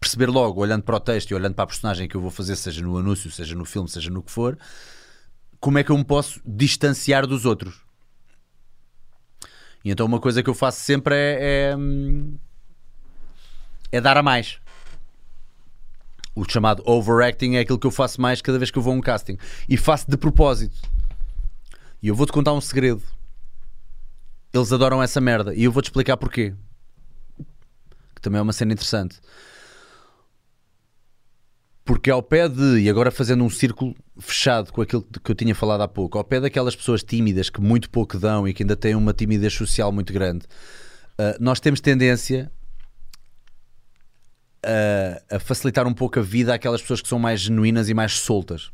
perceber 0.00 0.26
logo, 0.26 0.60
olhando 0.60 0.82
para 0.82 0.96
o 0.96 1.00
texto 1.00 1.30
e 1.30 1.34
olhando 1.34 1.54
para 1.54 1.64
a 1.64 1.68
personagem 1.68 2.08
que 2.08 2.16
eu 2.16 2.20
vou 2.20 2.30
fazer, 2.30 2.56
seja 2.56 2.82
no 2.82 2.98
anúncio, 2.98 3.30
seja 3.30 3.54
no 3.54 3.64
filme, 3.64 3.88
seja 3.88 4.10
no 4.10 4.22
que 4.22 4.30
for, 4.30 4.58
como 5.60 5.78
é 5.78 5.84
que 5.84 5.90
eu 5.90 5.96
me 5.96 6.04
posso 6.04 6.40
distanciar 6.44 7.26
dos 7.26 7.44
outros. 7.44 7.80
E 9.84 9.90
então 9.90 10.06
uma 10.06 10.20
coisa 10.20 10.42
que 10.42 10.50
eu 10.50 10.54
faço 10.54 10.80
sempre 10.80 11.14
é, 11.14 11.38
é, 11.40 11.76
é 13.90 14.00
dar 14.00 14.16
a 14.16 14.22
mais 14.22 14.60
o 16.38 16.48
chamado 16.48 16.82
overacting 16.86 17.56
é 17.56 17.60
aquilo 17.60 17.78
que 17.78 17.86
eu 17.86 17.90
faço 17.90 18.20
mais 18.20 18.40
cada 18.40 18.58
vez 18.58 18.70
que 18.70 18.78
eu 18.78 18.82
vou 18.82 18.92
a 18.92 18.96
um 18.96 19.00
casting. 19.00 19.36
E 19.68 19.76
faço 19.76 20.08
de 20.08 20.16
propósito. 20.16 20.80
E 22.00 22.08
eu 22.08 22.14
vou-te 22.14 22.32
contar 22.32 22.52
um 22.52 22.60
segredo. 22.60 23.02
Eles 24.52 24.72
adoram 24.72 25.02
essa 25.02 25.20
merda. 25.20 25.52
E 25.54 25.64
eu 25.64 25.72
vou-te 25.72 25.86
explicar 25.86 26.16
porquê. 26.16 26.54
Que 28.14 28.20
também 28.22 28.38
é 28.38 28.42
uma 28.42 28.52
cena 28.52 28.72
interessante. 28.72 29.18
Porque 31.84 32.10
ao 32.10 32.22
pé 32.22 32.48
de, 32.48 32.80
e 32.80 32.88
agora 32.88 33.10
fazendo 33.10 33.42
um 33.42 33.50
círculo 33.50 33.96
fechado 34.18 34.72
com 34.72 34.80
aquilo 34.80 35.02
que 35.02 35.30
eu 35.30 35.34
tinha 35.34 35.54
falado 35.54 35.80
há 35.80 35.88
pouco, 35.88 36.18
ao 36.18 36.24
pé 36.24 36.38
daquelas 36.38 36.76
pessoas 36.76 37.02
tímidas 37.02 37.48
que 37.48 37.60
muito 37.60 37.88
pouco 37.88 38.18
dão 38.18 38.46
e 38.46 38.52
que 38.52 38.62
ainda 38.62 38.76
têm 38.76 38.94
uma 38.94 39.14
timidez 39.14 39.54
social 39.54 39.90
muito 39.90 40.12
grande, 40.12 40.44
uh, 41.18 41.34
nós 41.40 41.60
temos 41.60 41.80
tendência 41.80 42.52
a, 44.68 45.36
a, 45.36 45.40
facilitar 45.40 45.86
um 45.86 45.94
pouco 45.94 46.18
a 46.18 46.22
vida 46.22 46.54
àquelas 46.54 46.82
pessoas 46.82 47.00
que 47.00 47.08
são 47.08 47.18
mais 47.18 47.40
genuínas 47.40 47.88
e 47.88 47.94
mais 47.94 48.12
soltas. 48.12 48.70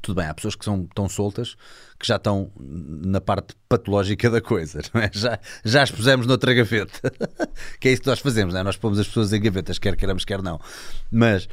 Tudo 0.00 0.16
bem, 0.16 0.26
há 0.26 0.34
pessoas 0.34 0.56
que 0.56 0.64
são 0.64 0.84
tão 0.92 1.08
soltas 1.08 1.54
que 1.98 2.08
já 2.08 2.16
estão 2.16 2.50
na 2.58 3.20
parte 3.20 3.54
patológica 3.68 4.28
da 4.28 4.40
coisa, 4.40 4.80
é? 4.94 5.10
Já, 5.12 5.38
já 5.64 5.82
as 5.82 5.90
pusemos 5.92 6.26
noutra 6.26 6.52
gaveta. 6.52 7.12
que 7.78 7.88
é 7.88 7.92
isso 7.92 8.02
que 8.02 8.08
nós 8.08 8.18
fazemos, 8.18 8.54
é? 8.56 8.62
Nós 8.64 8.76
pomos 8.76 8.98
as 8.98 9.06
pessoas 9.06 9.32
em 9.32 9.40
gavetas, 9.40 9.78
quer 9.78 9.94
queiramos, 9.94 10.24
quer 10.24 10.42
não. 10.42 10.60
Mas 11.08 11.48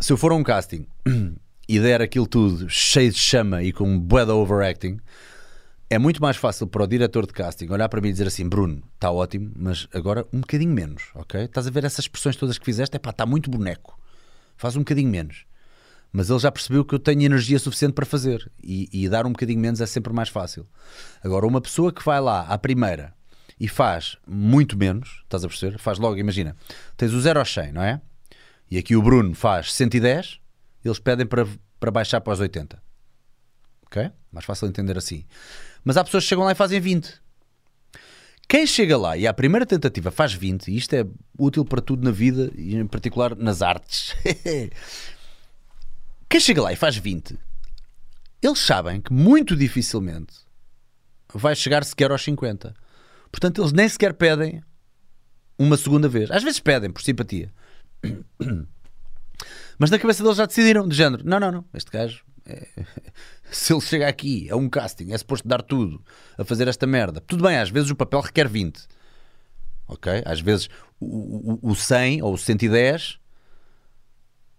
se 0.00 0.10
eu 0.10 0.16
for 0.16 0.32
a 0.32 0.34
um 0.34 0.42
casting 0.42 0.86
e 1.68 1.78
der 1.78 2.00
aquilo 2.00 2.26
tudo 2.26 2.66
cheio 2.70 3.12
de 3.12 3.18
chama 3.18 3.62
e 3.62 3.72
com 3.72 3.98
de 3.98 4.30
overacting, 4.30 4.98
é 5.88 5.98
muito 5.98 6.20
mais 6.20 6.36
fácil 6.36 6.66
para 6.66 6.82
o 6.82 6.86
diretor 6.86 7.26
de 7.26 7.32
casting 7.32 7.68
olhar 7.70 7.88
para 7.88 8.00
mim 8.00 8.08
e 8.08 8.12
dizer 8.12 8.26
assim: 8.26 8.48
Bruno, 8.48 8.82
está 8.94 9.10
ótimo, 9.10 9.52
mas 9.56 9.86
agora 9.92 10.26
um 10.32 10.40
bocadinho 10.40 10.72
menos, 10.72 11.10
ok? 11.14 11.44
Estás 11.44 11.66
a 11.66 11.70
ver 11.70 11.84
essas 11.84 12.00
expressões 12.00 12.36
todas 12.36 12.58
que 12.58 12.64
fizeste? 12.64 12.96
É 12.96 12.98
pá, 12.98 13.10
está 13.10 13.24
muito 13.24 13.50
boneco, 13.50 13.98
faz 14.56 14.74
um 14.76 14.80
bocadinho 14.80 15.10
menos. 15.10 15.44
Mas 16.12 16.30
ele 16.30 16.38
já 16.38 16.50
percebeu 16.50 16.84
que 16.84 16.94
eu 16.94 16.98
tenho 16.98 17.22
energia 17.22 17.58
suficiente 17.58 17.92
para 17.92 18.06
fazer 18.06 18.50
e, 18.62 18.88
e 18.92 19.08
dar 19.08 19.26
um 19.26 19.32
bocadinho 19.32 19.60
menos 19.60 19.80
é 19.80 19.86
sempre 19.86 20.12
mais 20.12 20.28
fácil. 20.28 20.66
Agora, 21.22 21.46
uma 21.46 21.60
pessoa 21.60 21.92
que 21.92 22.04
vai 22.04 22.20
lá 22.20 22.42
à 22.42 22.56
primeira 22.56 23.12
e 23.60 23.68
faz 23.68 24.16
muito 24.26 24.78
menos, 24.78 25.20
estás 25.24 25.44
a 25.44 25.48
perceber? 25.48 25.78
Faz 25.78 25.98
logo, 25.98 26.16
imagina, 26.16 26.56
tens 26.96 27.12
o 27.12 27.20
0 27.20 27.38
ao 27.38 27.44
100, 27.44 27.72
não 27.72 27.82
é? 27.82 28.00
E 28.70 28.78
aqui 28.78 28.96
o 28.96 29.02
Bruno 29.02 29.34
faz 29.34 29.72
110, 29.74 30.40
eles 30.84 30.98
pedem 30.98 31.26
para, 31.26 31.46
para 31.78 31.90
baixar 31.90 32.20
para 32.20 32.32
os 32.32 32.40
80. 32.40 32.82
Ok? 33.86 34.10
Mais 34.32 34.44
fácil 34.44 34.68
entender 34.68 34.96
assim. 34.98 35.24
Mas 35.86 35.96
há 35.96 36.02
pessoas 36.02 36.24
que 36.24 36.28
chegam 36.30 36.44
lá 36.44 36.50
e 36.50 36.56
fazem 36.56 36.80
20. 36.80 37.14
Quem 38.48 38.66
chega 38.66 38.98
lá 38.98 39.16
e 39.16 39.24
à 39.24 39.32
primeira 39.32 39.64
tentativa 39.64 40.10
faz 40.10 40.34
20, 40.34 40.66
e 40.66 40.76
isto 40.76 40.92
é 40.94 41.06
útil 41.38 41.64
para 41.64 41.80
tudo 41.80 42.02
na 42.04 42.10
vida 42.10 42.50
e 42.56 42.74
em 42.74 42.88
particular 42.88 43.36
nas 43.36 43.62
artes. 43.62 44.12
Quem 46.28 46.40
chega 46.40 46.60
lá 46.60 46.72
e 46.72 46.76
faz 46.76 46.96
20, 46.96 47.38
eles 48.42 48.58
sabem 48.58 49.00
que 49.00 49.12
muito 49.12 49.54
dificilmente 49.54 50.34
vai 51.32 51.54
chegar 51.54 51.84
sequer 51.84 52.10
aos 52.10 52.24
50. 52.24 52.74
Portanto, 53.30 53.62
eles 53.62 53.72
nem 53.72 53.88
sequer 53.88 54.14
pedem 54.14 54.64
uma 55.56 55.76
segunda 55.76 56.08
vez. 56.08 56.32
Às 56.32 56.42
vezes 56.42 56.58
pedem 56.58 56.90
por 56.90 57.00
simpatia. 57.02 57.52
Mas 59.78 59.90
na 59.90 60.00
cabeça 60.00 60.24
deles 60.24 60.38
já 60.38 60.46
decidiram, 60.46 60.88
de 60.88 60.96
género: 60.96 61.22
não, 61.24 61.38
não, 61.38 61.52
não, 61.52 61.64
este 61.72 61.92
gajo 61.92 62.24
é, 62.46 62.66
se 63.50 63.72
ele 63.72 63.80
chega 63.80 64.08
aqui 64.08 64.48
a 64.50 64.56
um 64.56 64.68
casting, 64.68 65.12
é 65.12 65.18
suposto 65.18 65.46
dar 65.46 65.62
tudo 65.62 66.02
a 66.38 66.44
fazer 66.44 66.68
esta 66.68 66.86
merda. 66.86 67.20
Tudo 67.20 67.44
bem, 67.44 67.58
às 67.58 67.70
vezes 67.70 67.90
o 67.90 67.96
papel 67.96 68.20
requer 68.20 68.48
20. 68.48 68.86
Ok? 69.88 70.22
Às 70.24 70.40
vezes 70.40 70.68
o, 71.00 71.58
o, 71.62 71.70
o 71.70 71.74
100 71.74 72.22
ou 72.22 72.34
o 72.34 72.38
110 72.38 73.18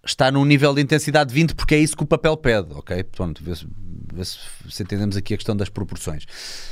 está 0.05 0.31
num 0.31 0.45
nível 0.45 0.73
de 0.73 0.81
intensidade 0.81 1.29
de 1.29 1.35
20 1.35 1.53
porque 1.53 1.75
é 1.75 1.79
isso 1.79 1.95
que 1.95 2.03
o 2.03 2.07
papel 2.07 2.37
pede. 2.37 2.73
Ok? 2.73 3.03
Pronto, 3.03 3.43
vê 3.43 3.55
se, 3.55 3.67
vê 4.13 4.23
se, 4.23 4.37
se 4.69 4.83
entendemos 4.83 5.17
aqui 5.17 5.33
a 5.33 5.37
questão 5.37 5.55
das 5.55 5.69
proporções. 5.69 6.25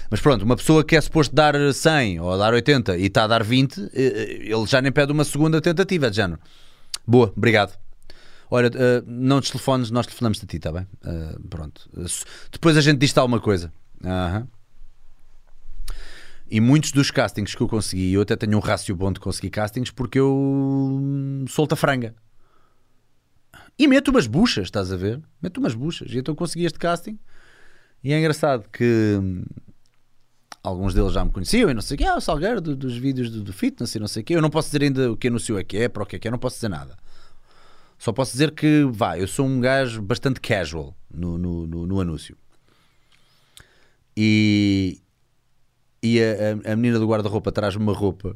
Mas 0.10 0.21
pronto, 0.21 0.43
uma 0.43 0.56
pessoa 0.56 0.84
que 0.84 0.95
é 0.95 1.01
suposto 1.01 1.36
dar 1.36 1.56
100 1.73 2.19
ou 2.19 2.38
dar 2.38 2.54
80 2.54 2.97
e 2.97 3.06
está 3.06 3.25
a 3.25 3.28
dar 3.28 3.43
20, 3.43 3.78
eh, 3.78 3.89
eh, 3.93 4.23
ele 4.43 4.66
já 4.66 4.82
nem 4.82 4.91
pede 4.91 5.11
uma 5.11 5.26
segunda 5.26 5.59
tentativa, 5.59 6.09
de 6.09 6.16
género. 6.16 6.39
Boa, 7.05 7.32
obrigado. 7.36 7.84
Olha, 8.50 8.70
uh, 8.70 9.04
não 9.08 9.41
te 9.41 9.52
telefones, 9.52 9.89
nós 9.91 10.06
telefonamos 10.06 10.41
a 10.43 10.46
ti, 10.46 10.58
está 10.58 10.72
bem? 10.72 10.88
Uh, 11.04 11.48
pronto. 11.48 11.89
Depois 12.52 12.78
a 12.78 12.82
gente 12.82 13.00
diz-te 13.00 13.20
alguma 13.20 13.39
coisa. 13.39 13.72
-huh. 14.02 14.48
E 16.50 16.62
muitos 16.62 16.91
dos 16.91 17.10
castings 17.10 17.56
que 17.56 17.62
eu 17.62 17.68
consegui, 17.68 18.14
eu 18.14 18.22
até 18.22 18.36
tenho 18.36 18.56
um 18.56 18.62
rácio 18.62 18.96
bom 18.96 19.12
de 19.12 19.20
conseguir 19.20 19.50
castings 19.50 19.89
porque 19.89 20.20
eu 20.20 20.32
hum, 20.32 21.46
solto 21.48 21.74
a 21.74 21.76
franga. 21.76 22.16
E 23.78 23.88
meto 23.88 24.10
umas 24.10 24.28
buchas, 24.28 24.66
estás 24.66 24.91
a 24.91 24.96
ver? 24.96 25.22
Meto 25.41 25.58
umas 25.58 25.74
buchas. 25.74 26.12
E 26.12 26.20
então 26.20 26.36
consegui 26.36 26.66
este 26.66 26.78
casting. 26.78 27.18
E 28.04 28.14
é 28.14 28.20
engraçado 28.20 28.70
que 28.70 29.18
hum, 29.20 29.43
alguns 30.64 30.93
deles 30.93 31.14
já 31.14 31.26
me 31.26 31.32
conheciam 31.32 31.70
e 31.70 31.74
não 31.74 31.82
sei 31.82 31.96
o 31.96 31.98
que. 31.98 32.06
Ah, 32.06 32.16
o 32.16 32.22
Salgueiro 32.22 32.62
do, 32.62 32.76
dos 32.76 32.96
vídeos 32.96 33.32
do, 33.32 33.43
do, 33.43 33.52
fitness 33.52 33.96
e 33.96 34.00
não 34.00 34.08
sei 34.08 34.22
o 34.22 34.26
que. 34.26 34.36
Eu 34.36 34.41
não 34.41 34.52
posso 34.52 34.68
dizer 34.68 34.84
ainda 34.84 35.12
o 35.12 35.18
que 35.18 35.28
anúncio 35.28 35.58
é 35.58 35.64
que 35.64 35.78
é, 35.78 35.89
para 35.89 36.04
o 36.04 36.06
que 36.06 36.16
é 36.16 36.20
que 36.20 36.28
é, 36.28 36.32
não 36.32 36.38
posso 36.38 36.58
dizer 36.58 36.70
nada. 36.70 36.96
Só 37.98 38.12
posso 38.12 38.32
dizer 38.32 38.52
que, 38.52 38.86
vá, 38.91 39.18
eu 39.18 39.28
sou 39.28 39.46
um 39.46 39.60
gajo 39.60 40.02
bastante 40.02 40.39
casual 40.39 40.96
no, 41.12 41.38
no, 41.38 41.68
no, 41.68 41.88
no 41.88 42.02
anúncio. 42.02 42.38
E, 44.16 45.02
e 46.02 46.22
a, 46.22 46.70
a, 46.70 46.74
a 46.74 46.76
menina 46.76 47.00
do 47.00 47.08
guarda-roupa 47.08 47.52
traz-me 47.52 47.84
uma 47.84 47.93
roupa 47.93 48.36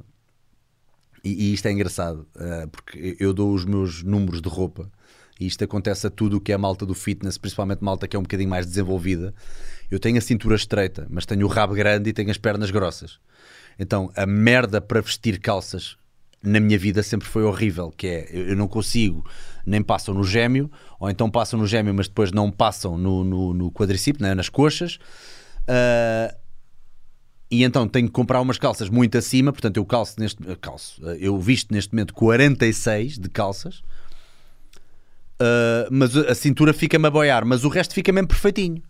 e, 1.23 1.49
e 1.49 1.53
isto 1.53 1.67
é 1.67 1.71
engraçado, 1.71 2.27
uh, 2.35 2.67
porque 2.69 3.17
eu 3.19 3.33
dou 3.33 3.53
os 3.53 3.65
meus 3.65 4.03
números 4.03 4.41
de 4.41 4.49
roupa 4.49 4.89
e 5.39 5.45
isto 5.47 5.63
acontece 5.63 6.07
a 6.07 6.09
tudo 6.09 6.37
o 6.37 6.41
que 6.41 6.51
é 6.51 6.57
malta 6.57 6.85
do 6.85 6.93
fitness, 6.93 7.37
principalmente 7.37 7.83
malta 7.83 8.07
que 8.07 8.15
é 8.15 8.19
um 8.19 8.23
bocadinho 8.23 8.49
mais 8.49 8.65
desenvolvida. 8.65 9.33
Eu 9.89 9.99
tenho 9.99 10.17
a 10.17 10.21
cintura 10.21 10.55
estreita, 10.55 11.07
mas 11.09 11.25
tenho 11.25 11.45
o 11.45 11.49
rabo 11.49 11.73
grande 11.73 12.09
e 12.09 12.13
tenho 12.13 12.29
as 12.29 12.37
pernas 12.37 12.71
grossas. 12.71 13.19
Então 13.77 14.11
a 14.15 14.25
merda 14.25 14.81
para 14.81 15.01
vestir 15.01 15.39
calças 15.39 15.97
na 16.43 16.59
minha 16.59 16.77
vida 16.77 17.03
sempre 17.03 17.27
foi 17.27 17.43
horrível, 17.43 17.91
que 17.91 18.07
é 18.07 18.29
eu 18.31 18.55
não 18.55 18.67
consigo, 18.67 19.25
nem 19.65 19.81
passam 19.81 20.13
no 20.13 20.23
gêmeo, 20.23 20.71
ou 20.99 21.09
então 21.09 21.29
passam 21.29 21.59
no 21.59 21.67
gêmeo, 21.67 21.93
mas 21.93 22.07
depois 22.07 22.31
não 22.31 22.51
passam 22.51 22.97
no, 22.97 23.23
no, 23.23 23.53
no 23.53 23.73
né, 24.19 24.33
nas 24.33 24.49
coxas. 24.49 24.95
Uh, 25.67 26.33
e 27.51 27.63
então 27.63 27.87
tenho 27.87 28.07
que 28.07 28.13
comprar 28.13 28.39
umas 28.41 28.57
calças 28.57 28.89
muito 28.89 29.17
acima, 29.17 29.51
portanto 29.51 29.77
eu 29.77 29.85
calço 29.85 30.19
neste 30.19 30.43
calço, 30.57 31.01
eu 31.19 31.37
visto 31.39 31.73
neste 31.73 31.93
momento 31.93 32.13
46 32.13 33.17
de 33.17 33.27
calças, 33.27 33.79
uh, 35.41 35.89
mas 35.89 36.15
a 36.15 36.35
cintura 36.35 36.73
fica-me 36.73 37.07
a 37.07 37.09
boiar, 37.09 37.45
mas 37.45 37.63
o 37.63 37.69
resto 37.69 37.93
fica 37.93 38.11
mesmo 38.11 38.27
perfeitinho. 38.27 38.83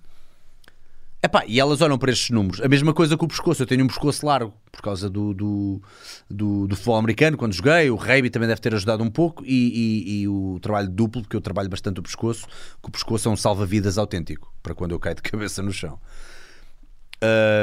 Epá, 1.22 1.44
e 1.46 1.60
elas 1.60 1.82
olham 1.82 1.98
para 1.98 2.12
estes 2.12 2.30
números. 2.30 2.62
A 2.62 2.68
mesma 2.70 2.94
coisa 2.94 3.18
com 3.18 3.26
o 3.26 3.28
pescoço. 3.28 3.62
Eu 3.62 3.68
tenho 3.68 3.84
um 3.84 3.88
pescoço 3.88 4.26
largo 4.26 4.54
por 4.72 4.82
causa 4.82 5.10
do, 5.10 5.34
do, 5.34 5.82
do, 6.30 6.68
do 6.68 6.76
futebol 6.76 6.96
americano, 6.96 7.36
quando 7.36 7.54
joguei. 7.54 7.90
O 7.90 7.96
rugby 7.96 8.30
também 8.30 8.48
deve 8.48 8.62
ter 8.62 8.74
ajudado 8.74 9.04
um 9.04 9.10
pouco. 9.10 9.44
E, 9.46 9.50
e, 9.50 10.22
e, 10.22 10.28
o 10.30 10.60
trabalho 10.62 10.88
duplo, 10.88 11.22
porque 11.22 11.36
eu 11.36 11.42
trabalho 11.42 11.68
bastante 11.68 12.00
o 12.00 12.04
pescoço, 12.04 12.48
que 12.82 12.88
o 12.88 12.92
pescoço 12.92 13.28
é 13.28 13.32
um 13.32 13.36
salva-vidas 13.36 13.98
autêntico 13.98 14.54
para 14.64 14.74
quando 14.74 14.92
eu 14.92 15.00
caio 15.00 15.16
de 15.16 15.22
cabeça 15.30 15.62
no 15.62 15.74
chão. 15.74 16.00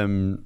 Um, 0.07 0.37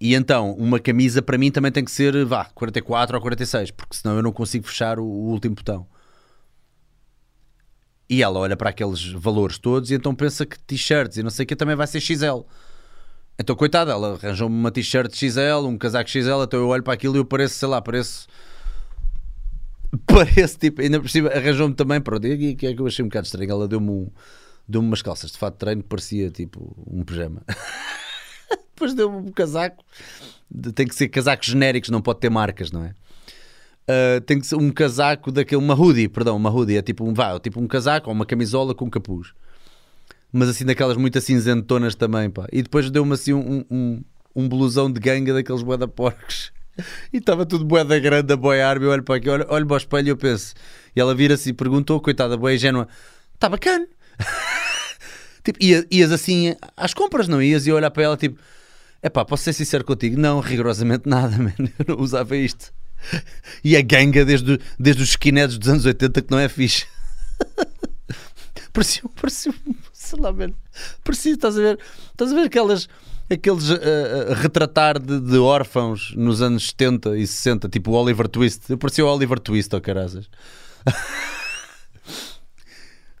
e 0.00 0.14
então, 0.14 0.52
uma 0.54 0.80
camisa 0.80 1.22
para 1.22 1.38
mim 1.38 1.50
também 1.50 1.70
tem 1.70 1.84
que 1.84 1.90
ser, 1.92 2.24
vá, 2.24 2.44
44 2.44 3.16
ou 3.16 3.22
46, 3.22 3.70
porque 3.70 3.96
senão 3.96 4.16
eu 4.16 4.22
não 4.22 4.32
consigo 4.32 4.66
fechar 4.66 4.98
o, 4.98 5.04
o 5.04 5.30
último 5.30 5.54
botão. 5.54 5.86
E 8.08 8.22
ela 8.22 8.38
olha 8.38 8.56
para 8.56 8.70
aqueles 8.70 9.12
valores 9.12 9.58
todos 9.58 9.90
e 9.90 9.94
então 9.94 10.14
pensa 10.14 10.46
que 10.46 10.58
t-shirts 10.58 11.18
e 11.18 11.22
não 11.22 11.30
sei 11.30 11.44
o 11.44 11.46
que 11.46 11.54
também 11.54 11.76
vai 11.76 11.86
ser 11.86 12.00
XL. 12.00 12.40
Então, 13.38 13.54
coitada, 13.54 13.92
ela 13.92 14.14
arranjou-me 14.14 14.54
uma 14.54 14.70
t-shirt 14.70 15.14
XL, 15.14 15.66
um 15.66 15.78
casaco 15.78 16.10
XL, 16.10 16.42
então 16.42 16.58
eu 16.58 16.68
olho 16.68 16.82
para 16.82 16.94
aquilo 16.94 17.14
e 17.16 17.18
eu 17.18 17.24
pareço, 17.24 17.54
sei 17.54 17.68
lá, 17.68 17.80
pareço. 17.80 18.26
Parece 20.06 20.58
tipo, 20.58 20.80
ainda 20.82 21.00
por 21.00 21.08
cima, 21.08 21.28
arranjou-me 21.28 21.74
também, 21.74 22.00
pronto, 22.00 22.26
e 22.26 22.56
que 22.56 22.66
é 22.66 22.74
que 22.74 22.80
eu 22.80 22.86
achei 22.86 23.04
um 23.04 23.08
bocado 23.08 23.26
estranho. 23.26 23.50
Ela 23.50 23.68
deu-me 23.68 23.90
um, 23.90 24.10
deu 24.66 24.80
umas 24.80 25.02
calças 25.02 25.30
de 25.30 25.38
fato 25.38 25.54
de 25.54 25.58
treino 25.60 25.82
que 25.82 25.88
parecia 25.88 26.30
tipo 26.30 26.76
um 26.86 27.04
pijama. 27.04 27.42
Depois 28.74 28.94
deu-me 28.94 29.16
um 29.16 29.32
casaco, 29.32 29.84
tem 30.74 30.86
que 30.86 30.94
ser 30.94 31.08
casacos 31.08 31.48
genéricos, 31.48 31.90
não 31.90 32.02
pode 32.02 32.20
ter 32.20 32.30
marcas, 32.30 32.70
não 32.70 32.84
é? 32.84 32.94
Uh, 33.88 34.20
tem 34.20 34.38
que 34.38 34.46
ser 34.46 34.56
um 34.56 34.70
casaco 34.70 35.32
daquele, 35.32 35.62
uma 35.62 35.74
hoodie, 35.74 36.08
perdão, 36.08 36.36
uma 36.36 36.50
hoodie, 36.50 36.76
é 36.76 36.82
tipo 36.82 37.08
um, 37.08 37.14
vá, 37.14 37.34
é 37.34 37.38
tipo 37.38 37.58
um 37.58 37.66
casaco 37.66 38.10
ou 38.10 38.14
uma 38.14 38.26
camisola 38.26 38.74
com 38.74 38.90
capuz. 38.90 39.32
Mas 40.30 40.50
assim 40.50 40.66
daquelas 40.66 40.98
muito 40.98 41.18
cinzentonas 41.22 41.94
também, 41.94 42.28
pá. 42.28 42.46
E 42.52 42.62
depois 42.62 42.90
deu-me 42.90 43.14
assim 43.14 43.32
um, 43.32 43.64
um, 43.70 44.04
um 44.36 44.46
blusão 44.46 44.92
de 44.92 45.00
ganga 45.00 45.32
daqueles 45.32 45.62
boeda 45.62 45.88
porcos. 45.88 46.52
E 47.12 47.16
estava 47.16 47.44
tudo 47.44 47.64
boeda 47.64 47.98
grande 47.98 48.32
a 48.32 48.36
boiar-me. 48.36 48.84
Eu 48.84 48.92
olho 48.92 49.02
para 49.02 49.16
aqui, 49.16 49.28
olho, 49.28 49.44
olho 49.48 49.66
para 49.66 49.74
o 49.74 49.76
espelho 49.78 50.06
e 50.06 50.10
eu 50.10 50.16
penso. 50.16 50.54
E 50.94 51.00
ela 51.00 51.12
vira-se 51.12 51.50
e 51.50 51.52
perguntou, 51.52 52.00
coitada, 52.00 52.36
boa 52.36 52.54
ingênua, 52.54 52.86
está 53.34 53.48
bacana. 53.48 53.84
tipo, 55.42 55.58
ias, 55.60 55.84
ias 55.90 56.12
assim 56.12 56.54
às 56.76 56.94
compras, 56.94 57.26
não 57.26 57.42
ias? 57.42 57.66
E 57.66 57.70
eu 57.70 57.74
olhar 57.74 57.90
para 57.90 58.04
ela, 58.04 58.16
tipo, 58.16 58.38
é 59.02 59.08
pá, 59.08 59.24
posso 59.24 59.42
ser 59.42 59.54
sincero 59.54 59.84
contigo? 59.84 60.20
Não, 60.20 60.38
rigorosamente 60.38 61.08
nada, 61.08 61.34
mano. 61.38 61.52
Eu 61.58 61.96
não 61.96 62.00
usava 62.00 62.36
isto. 62.36 62.72
E 63.64 63.76
a 63.76 63.82
ganga 63.82 64.24
desde, 64.24 64.60
desde 64.78 65.02
os 65.02 65.10
skinheads 65.10 65.58
dos 65.58 65.68
anos 65.68 65.84
80 65.84 66.22
que 66.22 66.30
não 66.30 66.38
é 66.38 66.48
fixe. 66.48 66.86
parecia, 68.72 69.02
parecia, 69.20 69.54
sei 69.92 70.18
lá, 70.20 70.32
mano. 70.32 70.54
Parecia, 71.04 71.32
estás 71.32 71.58
a 71.58 71.60
ver? 71.60 71.78
Estás 72.12 72.32
a 72.32 72.34
ver 72.34 72.46
aquelas 72.46 72.88
aqueles 73.30 73.68
uh, 73.70 74.32
retratar 74.36 74.98
de, 74.98 75.20
de, 75.20 75.38
órfãos 75.38 76.14
nos 76.16 76.40
anos 76.40 76.68
70 76.68 77.18
e 77.18 77.26
60, 77.26 77.68
tipo 77.68 77.90
o 77.90 77.94
Oliver 77.94 78.28
Twist. 78.28 78.70
Eu 78.70 78.78
parecia 78.78 79.04
o 79.04 79.08
Oliver 79.08 79.38
Twist, 79.38 79.72
ou 79.74 79.78
oh, 79.78 79.82
carazas. 79.82 80.28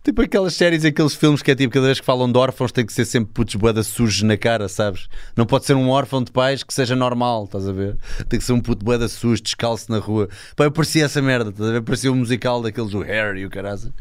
Tipo 0.02 0.22
aquelas 0.22 0.54
séries, 0.54 0.84
aqueles 0.84 1.14
filmes 1.14 1.42
que 1.42 1.50
é 1.50 1.54
tipo, 1.54 1.72
cada 1.74 1.86
vez 1.86 2.00
que 2.00 2.06
falam 2.06 2.30
de 2.30 2.38
órfãos 2.38 2.72
tem 2.72 2.86
que 2.86 2.92
ser 2.92 3.04
sempre 3.04 3.32
putos 3.32 3.54
boeda 3.56 3.82
sujos 3.82 4.22
na 4.22 4.36
cara, 4.36 4.68
sabes? 4.68 5.08
Não 5.36 5.44
pode 5.44 5.66
ser 5.66 5.74
um 5.74 5.90
órfão 5.90 6.22
de 6.22 6.30
pais 6.30 6.62
que 6.62 6.72
seja 6.72 6.94
normal, 6.94 7.44
estás 7.44 7.68
a 7.68 7.72
ver? 7.72 7.96
Tem 8.28 8.38
que 8.38 8.44
ser 8.44 8.52
um 8.52 8.60
puto 8.60 8.84
boeda 8.84 9.08
sujo, 9.08 9.42
descalço 9.42 9.90
na 9.90 9.98
rua. 9.98 10.28
Pá, 10.56 10.64
eu 10.64 10.72
parecia 10.72 11.04
essa 11.04 11.20
merda, 11.20 11.50
estás 11.50 11.68
a 11.68 11.72
ver? 11.72 11.82
Parecia 11.82 12.12
um 12.12 12.16
musical 12.16 12.62
daqueles 12.62 12.90
do 12.90 13.00
Harry 13.00 13.40
e 13.40 13.46
o 13.46 13.50
caralho. 13.50 13.92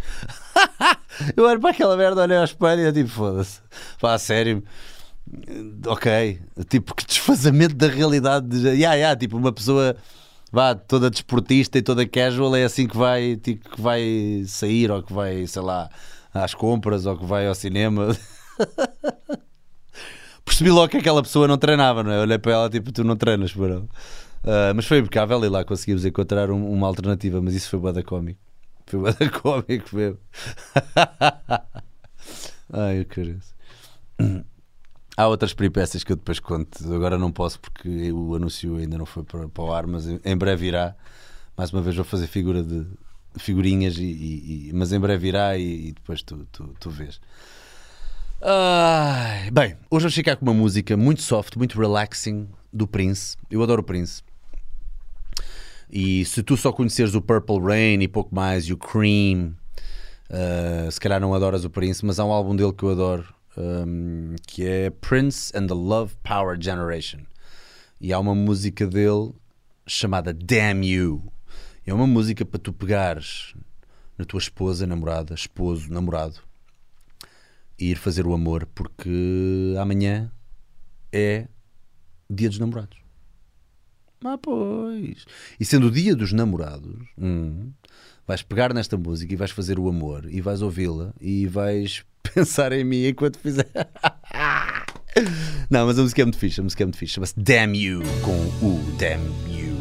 eu 1.35 1.49
era 1.49 1.59
para 1.59 1.71
aquela 1.71 1.97
merda, 1.97 2.21
olhei 2.21 2.37
ao 2.37 2.43
espelho 2.43 2.87
e 2.87 2.93
tipo, 2.93 3.09
foda-se. 3.09 3.59
Pá, 3.99 4.13
a 4.13 4.19
sério. 4.19 4.63
Ok. 5.85 6.39
Tipo, 6.69 6.95
que 6.95 7.05
desfazamento 7.05 7.75
da 7.75 7.87
realidade. 7.87 8.47
De... 8.47 8.59
Yeah, 8.69 8.93
yeah, 8.95 9.19
tipo, 9.19 9.35
uma 9.35 9.51
pessoa 9.51 9.95
vá, 10.51 10.75
toda 10.75 11.09
desportista 11.09 11.77
e 11.77 11.81
toda 11.81 12.07
casual 12.07 12.55
é 12.55 12.63
assim 12.63 12.87
que 12.87 12.97
vai, 12.97 13.35
tipo, 13.35 13.69
que 13.69 13.81
vai 13.81 14.43
sair 14.47 14.91
ou 14.91 15.03
que 15.03 15.13
vai, 15.13 15.45
sei 15.47 15.61
lá, 15.61 15.89
às 16.33 16.53
compras 16.53 17.05
ou 17.05 17.17
que 17.17 17.25
vai 17.25 17.47
ao 17.47 17.55
cinema. 17.55 18.15
Percebi 20.45 20.71
logo 20.71 20.87
que 20.89 20.97
aquela 20.97 21.21
pessoa 21.21 21.47
não 21.47 21.57
treinava, 21.57 22.03
não 22.03 22.11
é? 22.11 22.19
Olhei 22.21 22.37
para 22.37 22.53
ela 22.53 22.69
tipo, 22.69 22.91
tu 22.91 23.03
não 23.03 23.15
treinas, 23.15 23.53
bro. 23.53 23.89
Uh, 24.43 24.73
mas 24.75 24.85
foi 24.85 24.99
impecável 24.99 25.43
e 25.43 25.49
lá 25.49 25.65
conseguimos 25.65 26.05
encontrar 26.05 26.49
um, 26.49 26.71
uma 26.71 26.87
alternativa, 26.87 27.41
mas 27.41 27.53
isso 27.53 27.69
foi 27.69 27.79
bada 27.79 28.01
cómico. 28.01 28.39
Foi 28.85 28.99
bada 28.99 29.29
cómico 29.41 29.95
mesmo. 29.95 30.19
Ai, 32.71 32.99
eu 33.01 33.05
quero 33.05 33.37
Há 35.17 35.27
outras 35.27 35.51
peripécias 35.51 36.03
que 36.03 36.11
eu 36.11 36.15
depois 36.15 36.39
conto. 36.39 36.93
Agora 36.93 37.17
não 37.17 37.31
posso 37.31 37.59
porque 37.59 38.11
o 38.11 38.35
anúncio 38.35 38.75
ainda 38.75 38.99
não 38.99 39.05
foi 39.05 39.23
para, 39.23 39.49
para 39.49 39.63
o 39.63 39.73
ar, 39.73 39.87
mas 39.87 40.05
em 40.07 40.37
breve 40.37 40.67
irá. 40.67 40.95
Mais 41.57 41.73
uma 41.73 41.81
vez 41.81 41.95
vou 41.95 42.05
fazer 42.05 42.27
figura 42.27 42.61
de 42.61 42.85
figurinhas, 43.35 43.97
e, 43.97 44.03
e, 44.03 44.69
e 44.69 44.73
mas 44.73 44.93
em 44.93 44.99
breve 44.99 45.27
irá 45.27 45.57
e, 45.57 45.87
e 45.87 45.91
depois 45.91 46.21
tu, 46.21 46.47
tu, 46.51 46.75
tu 46.79 46.89
vês. 46.91 47.19
Ah, 48.41 49.49
bem, 49.51 49.75
hoje 49.89 50.03
vamos 50.03 50.13
ficar 50.13 50.35
com 50.35 50.45
uma 50.45 50.53
música 50.53 50.95
muito 50.95 51.23
soft, 51.23 51.55
muito 51.55 51.79
relaxing 51.79 52.47
do 52.71 52.87
Prince. 52.87 53.35
Eu 53.49 53.63
adoro 53.63 53.81
o 53.81 53.83
Prince. 53.83 54.21
E 55.89 56.23
se 56.25 56.43
tu 56.43 56.55
só 56.55 56.71
conheceres 56.71 57.15
o 57.15 57.21
Purple 57.21 57.59
Rain 57.59 58.01
e 58.01 58.07
pouco 58.07 58.35
mais, 58.35 58.65
e 58.65 58.73
o 58.73 58.77
Cream, 58.77 59.55
uh, 60.29 60.91
se 60.91 60.99
calhar 60.99 61.19
não 61.19 61.33
adoras 61.33 61.65
o 61.65 61.69
Prince, 61.69 62.05
mas 62.05 62.19
há 62.19 62.25
um 62.25 62.31
álbum 62.31 62.55
dele 62.55 62.73
que 62.73 62.83
eu 62.83 62.91
adoro, 62.91 63.25
um, 63.57 64.35
que 64.45 64.65
é 64.65 64.89
Prince 64.89 65.51
and 65.57 65.67
the 65.67 65.73
Love 65.73 66.15
Power 66.23 66.57
Generation. 66.59 67.21
E 67.99 68.13
há 68.13 68.19
uma 68.19 68.35
música 68.35 68.85
dele 68.85 69.33
chamada 69.87 70.33
Damn 70.33 70.85
You. 70.85 71.31
É 71.85 71.93
uma 71.93 72.05
música 72.05 72.45
para 72.45 72.59
tu 72.59 72.71
pegares 72.71 73.55
na 74.17 74.25
tua 74.25 74.39
esposa, 74.39 74.85
namorada, 74.85 75.33
esposo, 75.33 75.91
namorado 75.91 76.41
e 77.79 77.91
ir 77.91 77.97
fazer 77.97 78.25
o 78.25 78.33
amor, 78.33 78.65
porque 78.73 79.75
amanhã 79.79 80.31
é 81.11 81.47
dia 82.29 82.49
dos 82.49 82.59
namorados. 82.59 82.97
Ah, 84.23 84.37
pois. 84.37 85.25
E 85.59 85.65
sendo 85.65 85.87
o 85.87 85.91
dia 85.91 86.15
dos 86.15 86.33
namorados, 86.33 87.07
hum, 87.17 87.71
vais 88.25 88.41
pegar 88.41 88.73
nesta 88.73 88.97
música 88.97 89.31
e 89.31 89.37
vais 89.37 89.51
fazer 89.51 89.79
o 89.79 89.87
amor 89.87 90.27
e 90.29 90.41
vais 90.41 90.61
ouvi-la 90.61 91.13
e 91.21 91.45
vais 91.45 92.03
pensar 92.33 92.71
em 92.71 92.83
mim 92.83 93.07
enquanto 93.07 93.37
fizer. 93.39 93.67
Não, 95.69 95.85
mas 95.85 95.97
a 95.97 96.01
música 96.01 96.21
é 96.21 96.25
muito 96.25 96.37
fixe, 96.37 96.59
a 96.59 96.63
música 96.63 96.83
é 96.83 96.85
muito 96.85 96.97
fixe. 96.97 97.15
Chama-se 97.15 97.33
Damn 97.37 97.75
You 97.75 98.01
com 98.21 98.37
o 98.65 98.95
Damn 98.97 99.25
You. 99.49 99.77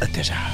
Até 0.00 0.22
já. 0.22 0.52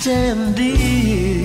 stand 0.00 0.56
here. 0.56 1.39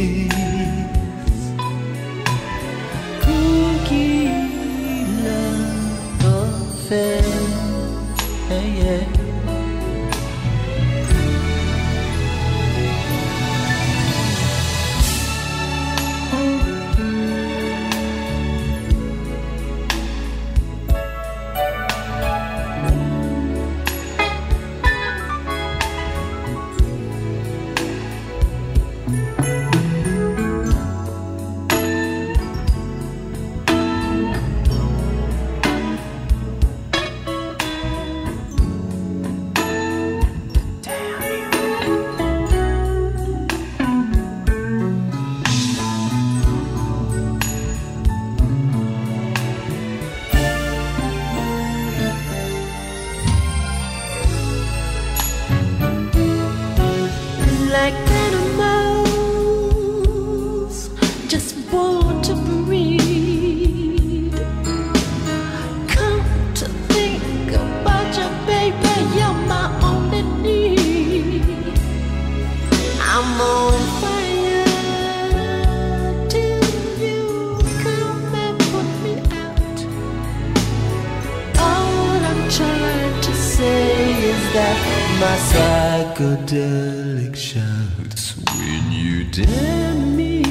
my 85.19 85.37
psychedelic 85.49 87.35
shouts 87.35 88.35
when 88.57 88.91
you 88.91 89.23
damn 89.31 90.15
me, 90.17 90.41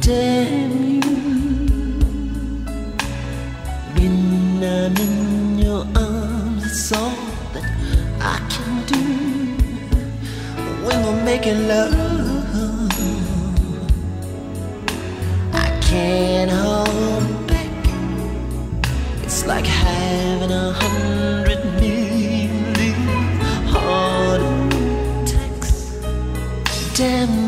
damn 0.00 0.72
you. 0.94 1.00
When 3.96 4.62
I'm 4.62 4.96
in 4.96 5.58
your 5.58 5.84
arms, 5.96 6.66
it's 6.66 6.92
all 6.92 7.16
that 7.52 7.66
I 8.20 8.38
can 8.52 8.84
do. 8.86 9.02
When 10.86 10.98
we're 11.04 11.24
making 11.24 11.66
love, 11.66 11.94
I 15.52 15.80
can't 15.80 16.50
hold. 16.50 16.71
en 27.02 27.41